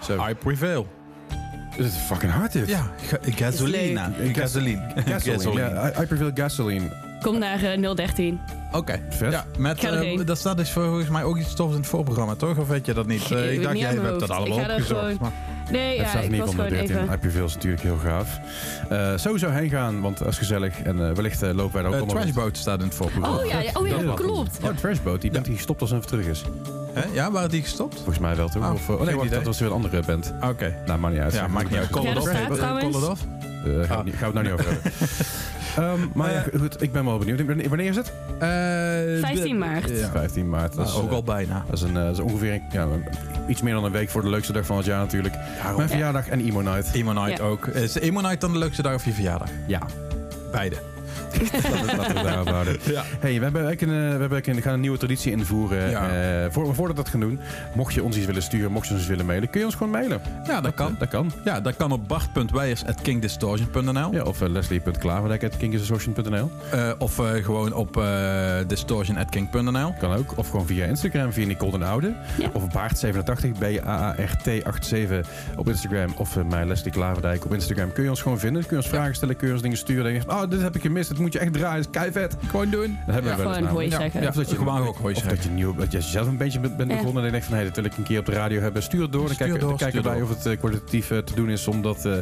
Zo, 0.07 0.27
I 0.31 0.35
prevail. 0.35 0.87
dit 1.77 1.87
is 1.87 1.95
fucking 1.95 2.33
hard 2.33 2.53
dit. 2.53 2.69
Ja, 2.69 2.91
ga-. 3.07 3.19
Gasoline. 3.23 4.01
Gasoline. 4.33 4.83
Ja, 5.55 5.89
I, 5.99 6.03
I 6.03 6.07
prefer 6.07 6.31
gasoline. 6.35 7.05
Kom 7.23 7.39
naar 7.39 7.63
eh, 7.63 7.95
013. 7.95 8.41
Oké. 8.73 9.01
Vet. 9.11 9.33
Ja, 9.33 9.45
met, 9.59 9.81
ga 9.81 9.89
eh, 9.91 10.21
dat 10.27 10.39
staat 10.39 10.57
dus 10.57 10.71
volgens 10.71 11.09
mij 11.09 11.23
ook 11.23 11.39
iets 11.39 11.55
tofs 11.55 11.73
in 11.75 11.81
het 11.81 11.89
voorprogramma, 11.89 12.35
toch? 12.35 12.59
Of 12.59 12.69
weet 12.69 12.87
je 12.87 12.95
dat 12.95 13.07
niet? 13.07 13.21
Ik 13.23 13.31
Eh, 13.31 13.37
weet 13.37 13.53
ik 13.57 13.63
dacht, 13.63 13.73
niet 13.75 13.83
jij 13.83 13.93
mijn 13.95 14.07
hebt 14.07 14.21
dat 14.21 14.29
hoofd. 14.29 14.41
allemaal 14.41 14.59
Ik 14.59 14.65
ga 14.65 14.73
opgezocht. 14.75 15.01
gewoon- 15.01 15.17
maar- 15.21 15.33
Nee, 15.71 15.89
het 15.89 15.97
ja, 15.97 16.09
staat 16.09 16.23
in 16.23 16.27
ik 16.27 16.31
ieder 16.33 16.47
was 16.47 16.55
geval 16.55 16.65
gewoon 16.67 16.81
onder 16.81 16.97
13. 16.97 17.05
even... 17.05 17.15
I 17.15 17.19
prefer 17.19 17.45
is 17.45 17.55
natuurlijk 17.55 17.83
heel 17.83 17.97
gaaf. 17.97 18.39
Eh, 18.89 19.13
sowieso 19.17 19.51
heen 19.51 19.69
gaan, 19.69 20.01
want 20.01 20.19
dat 20.19 20.29
is 20.29 20.39
gezellig. 20.39 20.81
En 20.83 21.09
eh, 21.09 21.15
wellicht 21.15 21.43
eh, 21.43 21.53
lopen 21.55 21.73
wij 21.73 21.83
daar 21.83 21.91
ook 21.91 21.97
Eh, 21.97 22.03
allemaal... 22.03 22.23
Trashboat 22.23 22.57
staat 22.57 22.79
in 22.81 22.85
het 22.87 22.95
voorprogramma. 22.95 23.39
Oh 23.39 23.47
ja, 23.47 23.61
ja, 23.61 23.71
oh 23.75 23.87
ja, 23.89 23.99
Dat 23.99 24.15
klopt. 24.21 24.59
Oh, 24.63 24.71
Trashboat, 24.71 25.21
die 25.21 25.31
die 25.31 25.55
gestopt 25.55 25.81
als 25.81 25.91
hij 25.91 25.99
even 25.99 26.11
terug 26.11 26.27
is. 26.27 26.43
Hè? 27.01 27.05
Ja, 27.13 27.31
waren 27.31 27.51
die 27.51 27.63
gestopt? 27.63 27.95
Volgens 27.95 28.19
mij 28.19 28.37
wel, 28.37 28.49
toch? 28.49 28.65
Oh, 28.65 28.73
of, 28.73 28.89
eh, 28.89 28.95
oh 28.95 29.01
nee, 29.07 29.17
wacht, 29.17 29.31
dat 29.31 29.43
was 29.43 29.59
weer 29.59 29.69
een 29.69 29.75
andere 29.75 30.03
band. 30.07 30.33
Oké. 30.43 30.75
Nou, 30.87 30.99
maakt 30.99 31.15
niet 31.15 31.23
uit. 31.23 31.33
Ja, 31.33 31.47
maakt 31.49 31.71
niet 31.71 31.79
uit. 31.79 31.91
Call 31.91 32.05
it 32.07 32.17
off. 32.17 32.29
staat 32.29 32.51
Eh, 32.51 32.57
trouwens. 32.57 32.85
Call 32.91 33.03
it 33.03 33.09
off. 33.09 33.21
Eh, 33.65 33.73
gaan, 33.73 33.73
we 33.89 33.95
Ah. 33.95 34.05
niet- 34.05 34.15
gaan 34.15 34.33
we 34.33 34.39
het 34.39 34.45
nou 34.45 34.45
niet 34.45 34.53
over 34.53 34.65
hebben. 34.73 34.93
Ehm, 35.77 36.01
maar 36.15 36.33
ja, 36.33 36.45
goed, 36.59 36.83
ik 36.83 36.93
ben 36.93 37.05
wel 37.05 37.19
benieuwd. 37.19 37.69
Wanneer 37.69 37.89
is 37.89 37.97
het? 37.97 38.13
Eh, 38.39 38.49
15 39.29 39.43
de- 39.43 39.55
maart. 39.55 39.89
Ja. 39.91 40.11
15 40.11 40.49
maart. 40.49 40.75
Dat 40.75 40.87
is, 40.87 40.93
Nou, 40.93 41.05
ook 41.05 41.11
eh, 41.11 41.17
al 41.17 41.23
bijna. 41.23 41.65
Dat 41.67 41.75
is, 41.77 41.83
een, 41.83 41.97
eh, 41.97 42.03
dat 42.05 42.13
is 42.13 42.19
ongeveer 42.21 42.53
een- 42.53 42.63
ja, 42.71 42.87
iets 43.49 43.63
meer 43.63 43.75
dan 43.75 43.85
een 43.85 43.93
week 43.93 44.11
voor 44.11 44.23
de 44.23 44.29
leukste 44.29 44.53
dag 44.53 44.67
van 44.67 44.77
het 44.77 44.87
jaar 44.87 44.99
natuurlijk. 44.99 45.35
Mijn 45.77 45.89
verjaardag 45.89 46.29
en 46.29 46.41
Emo 46.47 46.61
Night. 46.61 46.91
Emo 46.95 47.13
Night 47.13 47.39
Ja. 47.39 47.45
ook. 47.45 47.67
Is 47.67 47.95
Emo 47.95 48.21
Night 48.21 48.41
dan 48.41 48.53
de 48.53 48.59
leukste 48.59 48.83
dag 48.83 48.95
of 48.95 49.05
je 49.05 49.13
verjaardag? 49.13 49.49
Ja, 49.67 49.81
Beide. 50.53 50.77
Laten 51.41 51.99
we 51.99 52.05
het 52.05 52.15
daarop 52.23 52.49
houden. 52.49 52.77
Ja. 52.97 53.03
Hey, 53.21 53.37
we 53.39 53.43
hebben 53.43 53.67
een, 53.67 53.79
eh, 53.79 53.87
we 53.87 53.93
hebben 54.21 54.63
gaan 54.63 54.73
een 54.75 54.81
nieuwe 54.81 54.99
traditie 54.99 55.33
invoeren. 55.33 55.91
Ja. 55.91 56.09
Eh, 56.45 56.51
voor, 56.51 56.75
voordat 56.75 56.97
we 56.97 57.03
dat 57.03 57.09
gaan 57.09 57.21
doen, 57.21 57.39
mocht 57.75 57.95
je 57.95 58.03
ons 58.03 58.17
iets 58.17 58.27
willen 58.27 58.43
sturen, 58.43 58.73
mocht 58.73 58.87
je 58.87 58.91
ons 58.93 59.01
iets 59.01 59.11
willen 59.11 59.27
mailen, 59.27 59.51
kun 59.51 59.61
je 59.61 59.67
ons 59.67 59.75
gewoon 59.75 59.93
mailen. 59.93 60.21
Ja, 60.47 60.61
dat 60.61 60.75
kan. 60.75 60.93
eh, 60.93 60.99
dat 60.99 61.09
kan. 61.09 61.33
Ja, 61.45 61.61
dat 61.61 61.77
kan 61.77 61.93
op 61.93 62.09
bart.wijers.kingdistortion.nl 62.09 64.13
Ja, 64.13 64.23
of 64.23 64.43
uh, 64.43 64.49
leslie.klaverdijk.kinkersassortion.nl 64.49 66.51
Eh, 66.71 66.91
Of 66.99 67.19
eh, 67.19 67.45
gewoon 67.45 67.73
op 67.73 67.97
uh, 67.97 68.05
distortion.king.nl 68.67 69.95
Kan 69.99 70.13
ook. 70.15 70.33
Of 70.37 70.51
gewoon 70.51 70.67
via 70.67 70.85
Instagram, 70.87 71.33
via 71.33 71.47
Nicole 71.47 71.71
den 71.71 71.83
Oude. 71.83 72.15
Ja. 72.39 72.49
Of 72.53 72.63
Baart87, 72.63 73.59
B-A-A-R-T87 73.59 75.27
op 75.57 75.69
Instagram. 75.69 76.13
Of 76.17 76.37
uh, 76.37 76.45
mij, 76.45 76.67
Leslie 76.67 76.93
Klaverdijk 76.93 77.45
op 77.45 77.55
Instagram. 77.55 77.93
Kun 77.93 78.03
je 78.03 78.09
ons 78.11 78.23
gewoon 78.23 78.39
vinden. 78.39 78.63
Kun 78.67 78.77
je 78.77 78.83
ons 78.83 78.89
vragen 78.93 79.15
stellen, 79.15 79.37
kun 79.37 79.47
je 79.47 79.53
ons 79.53 79.63
dingen 79.63 79.77
sturen. 79.77 80.03
Dan 80.05 80.13
denk 80.13 80.25
je, 80.25 80.31
oh, 80.31 80.51
dit 80.51 80.63
heb 80.63 80.75
ik 80.77 80.83
gemist. 80.83 81.11
Moet 81.27 81.35
je 81.35 81.39
echt 81.41 81.53
draaien. 81.53 81.83
Dat 81.83 81.95
is 81.95 82.01
keivet. 82.01 82.37
Gewoon 82.47 82.71
doen. 82.71 82.99
Dat 83.07 83.15
hebben 83.15 83.31
Ja, 83.33 83.37
we 83.37 83.43
wel 83.43 83.55
eens 83.55 83.65
namelijk. 83.65 83.91
zeggen. 83.93 84.21
Ja, 84.23 84.29
Of 84.29 84.35
dat 84.35 84.51
je 84.51 84.57
gewoon 84.57 84.87
ook 84.87 84.97
hoi 84.97 85.15
Of 85.15 85.21
zeggen. 85.21 85.37
dat 85.37 85.45
je, 85.47 85.51
nieuw, 85.51 85.75
dat 85.75 85.93
je 85.93 86.01
zelf 86.01 86.27
een 86.27 86.37
beetje 86.37 86.61
bent 86.61 86.77
begonnen 86.77 87.17
en 87.17 87.25
je 87.25 87.31
denkt 87.31 87.47
van, 87.47 87.57
hé, 87.57 87.65
dat 87.65 87.77
wil 87.77 87.85
ik 87.85 87.97
een 87.97 88.03
keer 88.05 88.19
op 88.19 88.27
de 88.27 88.33
radio 88.33 88.61
hebben. 88.61 88.83
Stuur 88.83 89.03
het 89.03 89.13
door. 89.13 89.25
Dan 89.27 89.35
Stuur 89.35 89.47
kijken, 89.47 89.61
door, 89.61 89.79
dan 89.79 89.79
kijken 89.91 90.03
wij 90.03 90.23
of 90.23 90.29
het 90.29 90.47
eh, 90.47 90.59
kwalitatief 90.59 91.11
eh, 91.11 91.19
te 91.19 91.35
doen 91.35 91.51
is. 91.51 91.67
Omdat 91.69 91.97
eh, 91.97 92.13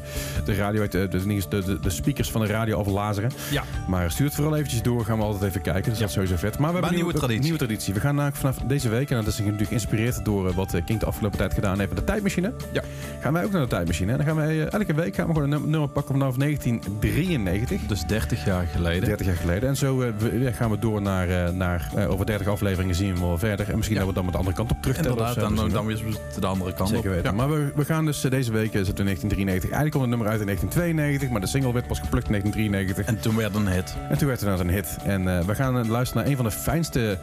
de 0.44 0.54
radio, 0.54 0.80
uit, 0.80 0.92
de, 0.92 1.08
de, 1.08 1.48
de, 1.48 1.80
de 1.80 1.90
speakers 1.90 2.30
van 2.30 2.40
de 2.40 2.46
radio 2.46 2.78
aflazeren. 2.78 3.30
Ja. 3.50 3.62
Maar 3.88 4.10
stuur 4.10 4.26
het 4.26 4.34
vooral 4.34 4.56
eventjes 4.56 4.82
door. 4.82 5.04
Gaan 5.04 5.18
we 5.18 5.24
altijd 5.24 5.42
even 5.50 5.60
kijken. 5.62 5.90
Dus 5.90 5.98
dat 5.98 6.08
is 6.08 6.14
sowieso 6.14 6.36
vet. 6.36 6.42
Maar 6.42 6.58
we 6.58 6.64
hebben 6.64 6.80
Maar 6.80 6.90
een 6.90 6.96
nieuwe 6.96 7.12
traditie. 7.18 7.42
Nieuwe 7.42 7.58
traditie. 7.58 7.94
We 7.94 8.00
gaan 8.00 8.32
vanaf 8.34 8.56
deze 8.56 8.88
week, 8.88 9.10
en 9.10 9.16
dat 9.16 9.26
is 9.26 9.38
natuurlijk 9.38 9.68
geïnspireerd 9.68 10.24
door 10.24 10.52
wat 10.54 10.74
King 10.86 11.00
de 11.00 11.06
afgelopen 11.06 11.38
tijd 11.38 11.54
gedaan 11.54 11.76
heeft 11.78 11.88
met 11.88 11.98
de 11.98 12.04
tijdmachine. 12.04 12.52
Ja. 12.72 12.82
Gaan 13.20 13.32
wij 13.32 13.44
ook 13.44 13.52
naar 13.52 13.62
de 13.62 13.68
tijdmachine. 13.68 14.10
En 14.10 14.16
dan 14.16 14.26
gaan 14.26 14.36
wij 14.36 14.66
elke 14.68 14.94
week 14.94 15.14
gaan 15.14 15.26
we 15.26 15.32
gewoon 15.32 15.52
een 15.52 15.60
num- 15.60 15.70
nummer 15.70 15.88
pakken 15.88 16.14
vanaf 16.14 16.36
1993. 16.36 17.80
Dus 17.86 18.02
30 18.06 18.44
jaar 18.44 18.66
geleden. 18.66 18.93
30 19.00 19.26
jaar 19.26 19.36
geleden. 19.36 19.68
En 19.68 19.76
zo 19.76 20.00
eh, 20.00 20.08
gaan 20.54 20.70
we 20.70 20.78
door 20.78 21.02
naar, 21.02 21.28
eh, 21.28 21.50
naar 21.52 21.90
eh, 21.96 22.10
over 22.10 22.26
30 22.26 22.46
afleveringen 22.46 22.94
zien 22.94 23.14
we 23.14 23.20
wel 23.20 23.38
verder. 23.38 23.68
En 23.70 23.76
misschien 23.76 23.96
Ja. 23.98 24.04
dat 24.04 24.08
we 24.08 24.14
dan 24.14 24.24
met 24.24 24.32
de 24.32 24.38
andere 24.38 24.56
kant 24.56 24.70
op 24.70 24.80
terugtellen. 24.82 25.10
Inderdaad, 25.10 25.34
zo. 25.34 25.40
dan, 25.40 25.50
Misschien 25.52 25.72
dan 25.72 25.86
weer 25.86 26.40
de 26.40 26.46
andere 26.46 26.72
kant 26.74 26.88
Zeker 26.88 27.08
op. 27.10 27.14
weten. 27.14 27.30
Ja. 27.30 27.36
Maar 27.36 27.50
we, 27.50 27.72
we 27.74 27.84
gaan 27.84 28.04
dus 28.04 28.20
deze 28.20 28.52
week, 28.52 28.72
zitten 28.72 28.94
we 28.94 29.00
in 29.00 29.04
1993. 29.06 29.70
Eigenlijk 29.70 29.90
kwam 29.90 30.02
het 30.02 30.10
nummer 30.10 30.28
uit 30.28 30.40
in 30.40 30.46
1992, 30.46 31.28
maar 31.30 31.40
de 31.40 31.46
single 31.46 31.72
werd 31.72 31.86
pas 31.86 31.98
geplukt 32.00 32.26
in 32.26 32.32
1993. 32.32 33.06
En 33.14 33.20
toen 33.20 33.36
werd 33.36 33.54
het 33.54 33.66
een 33.66 33.72
hit. 33.72 33.96
En 34.10 34.18
toen 34.18 34.28
werd 34.28 34.40
het 34.40 34.60
een 34.60 34.70
hit. 34.70 34.96
En 35.04 35.46
we 35.46 35.54
gaan 35.54 35.88
luisteren 35.90 36.22
naar 36.22 36.30
een 36.30 36.36
van 36.36 36.44
de 36.44 36.50
fijnste... 36.50 37.18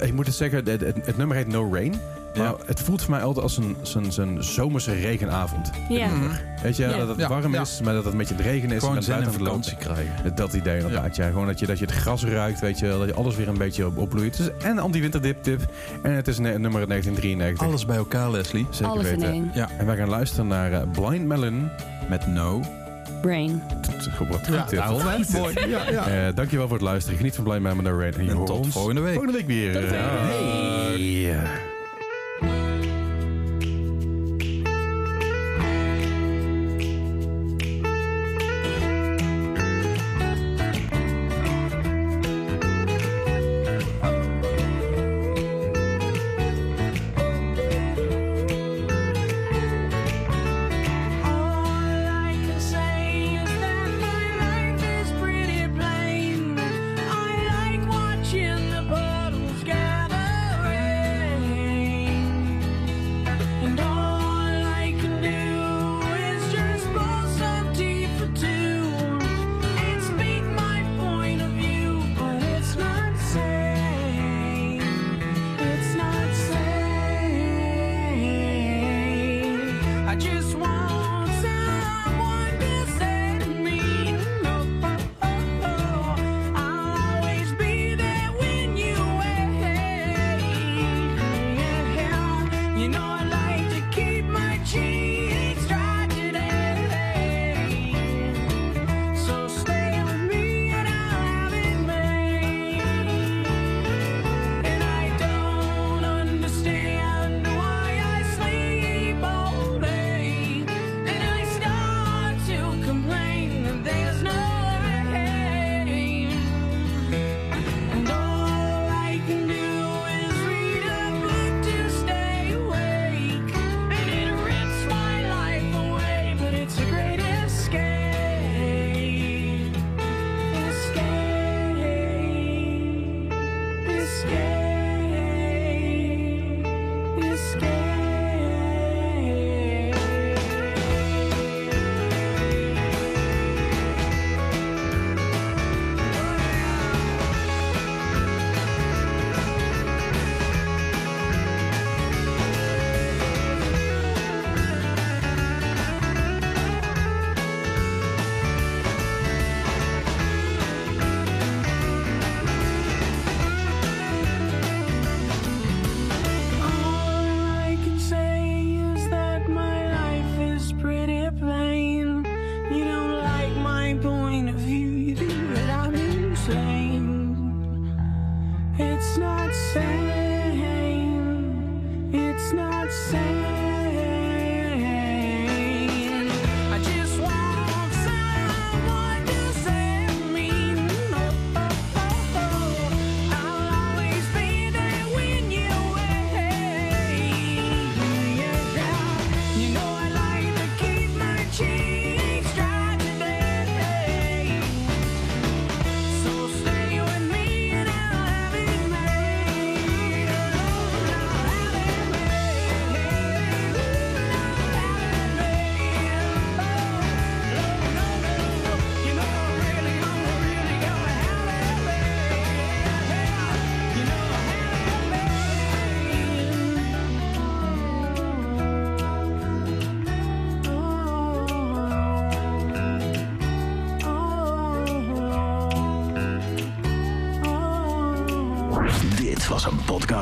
ik 0.00 0.12
moet 0.12 0.26
het 0.26 0.34
zeggen, 0.34 0.58
het, 0.64 0.80
het- 0.80 1.06
het 1.06 1.16
nummer 1.16 1.36
heet 1.36 1.46
No 1.48 1.72
Rain. 1.72 1.94
Maar 2.36 2.46
ja. 2.46 2.56
het 2.66 2.80
voelt 2.80 3.02
voor 3.02 3.10
mij 3.10 3.22
altijd 3.22 3.44
als 3.82 4.16
een, 4.16 4.42
zomerse 4.42 4.94
regenavond. 4.94 5.70
Ja. 5.88 6.06
Mhm. 6.06 6.30
Weet 6.62 6.76
je, 6.76 6.86
dat 6.86 7.16
het 7.16 7.26
warm 7.26 7.54
is, 7.54 7.80
maar 7.84 7.94
dat 7.94 8.04
het 8.04 8.12
een 8.12 8.18
beetje 8.18 8.34
het 8.34 8.44
regen 8.44 8.70
is. 8.70 8.80
Gewoon 8.80 8.96
en 8.96 9.02
zin 9.02 9.22
in 9.22 9.30
vakantie 9.30 9.76
krijgen. 9.76 10.34
Dat 10.34 10.52
idee 10.52 10.76
inderdaad, 10.76 11.16
ja. 11.16 11.26
Gewoon 11.26 11.46
dat 11.46 11.58
je, 11.58 11.66
dat 11.66 11.78
je 11.78 11.84
het 11.84 11.94
gras 11.94 12.24
ruikt, 12.24 12.60
weet 12.60 12.78
je, 12.78 12.88
dat 12.88 13.08
je 13.08 13.14
alles 13.14 13.36
weer 13.36 13.48
een 13.48 13.58
beetje 13.58 13.96
opbloeit. 13.96 14.36
Dus 14.36 14.50
en 14.58 14.78
anti-winterdip 14.78 15.42
tip. 15.42 15.60
En 16.02 16.12
het 16.12 16.28
is 16.28 16.38
nummer 16.38 16.60
1993. 16.60 17.66
Alles 17.66 17.86
bij 17.86 17.96
elkaar, 17.96 18.30
Leslie. 18.30 18.66
Zeker 18.70 18.92
alles 18.92 19.04
weten. 19.04 19.26
In 19.26 19.32
één. 19.32 19.50
Ja. 19.54 19.68
En 19.78 19.86
wij 19.86 19.96
gaan 19.96 20.08
luisteren 20.08 20.46
naar 20.46 20.72
eh, 20.72 20.80
Blind 20.92 21.26
Melon 21.26 21.68
met 22.08 22.26
No. 22.26 22.62
Brain. 23.22 23.62
Wat 24.30 24.46
ja. 24.46 25.90
Ja, 25.90 26.06
eh, 26.06 26.34
dankjewel 26.34 26.68
voor 26.68 26.76
het 26.76 26.86
luisteren. 26.86 27.18
Geniet 27.18 27.34
van 27.34 27.44
Blind 27.44 27.62
Melon 27.62 27.82
No 27.82 27.98
Rain. 27.98 28.28
En, 28.28 28.44
tot 28.44 28.66
volgende 28.66 29.00
week. 29.00 29.14
Volgende 29.14 29.38
week 29.38 29.46
weer. 29.46 29.90
Hey. 29.90 31.74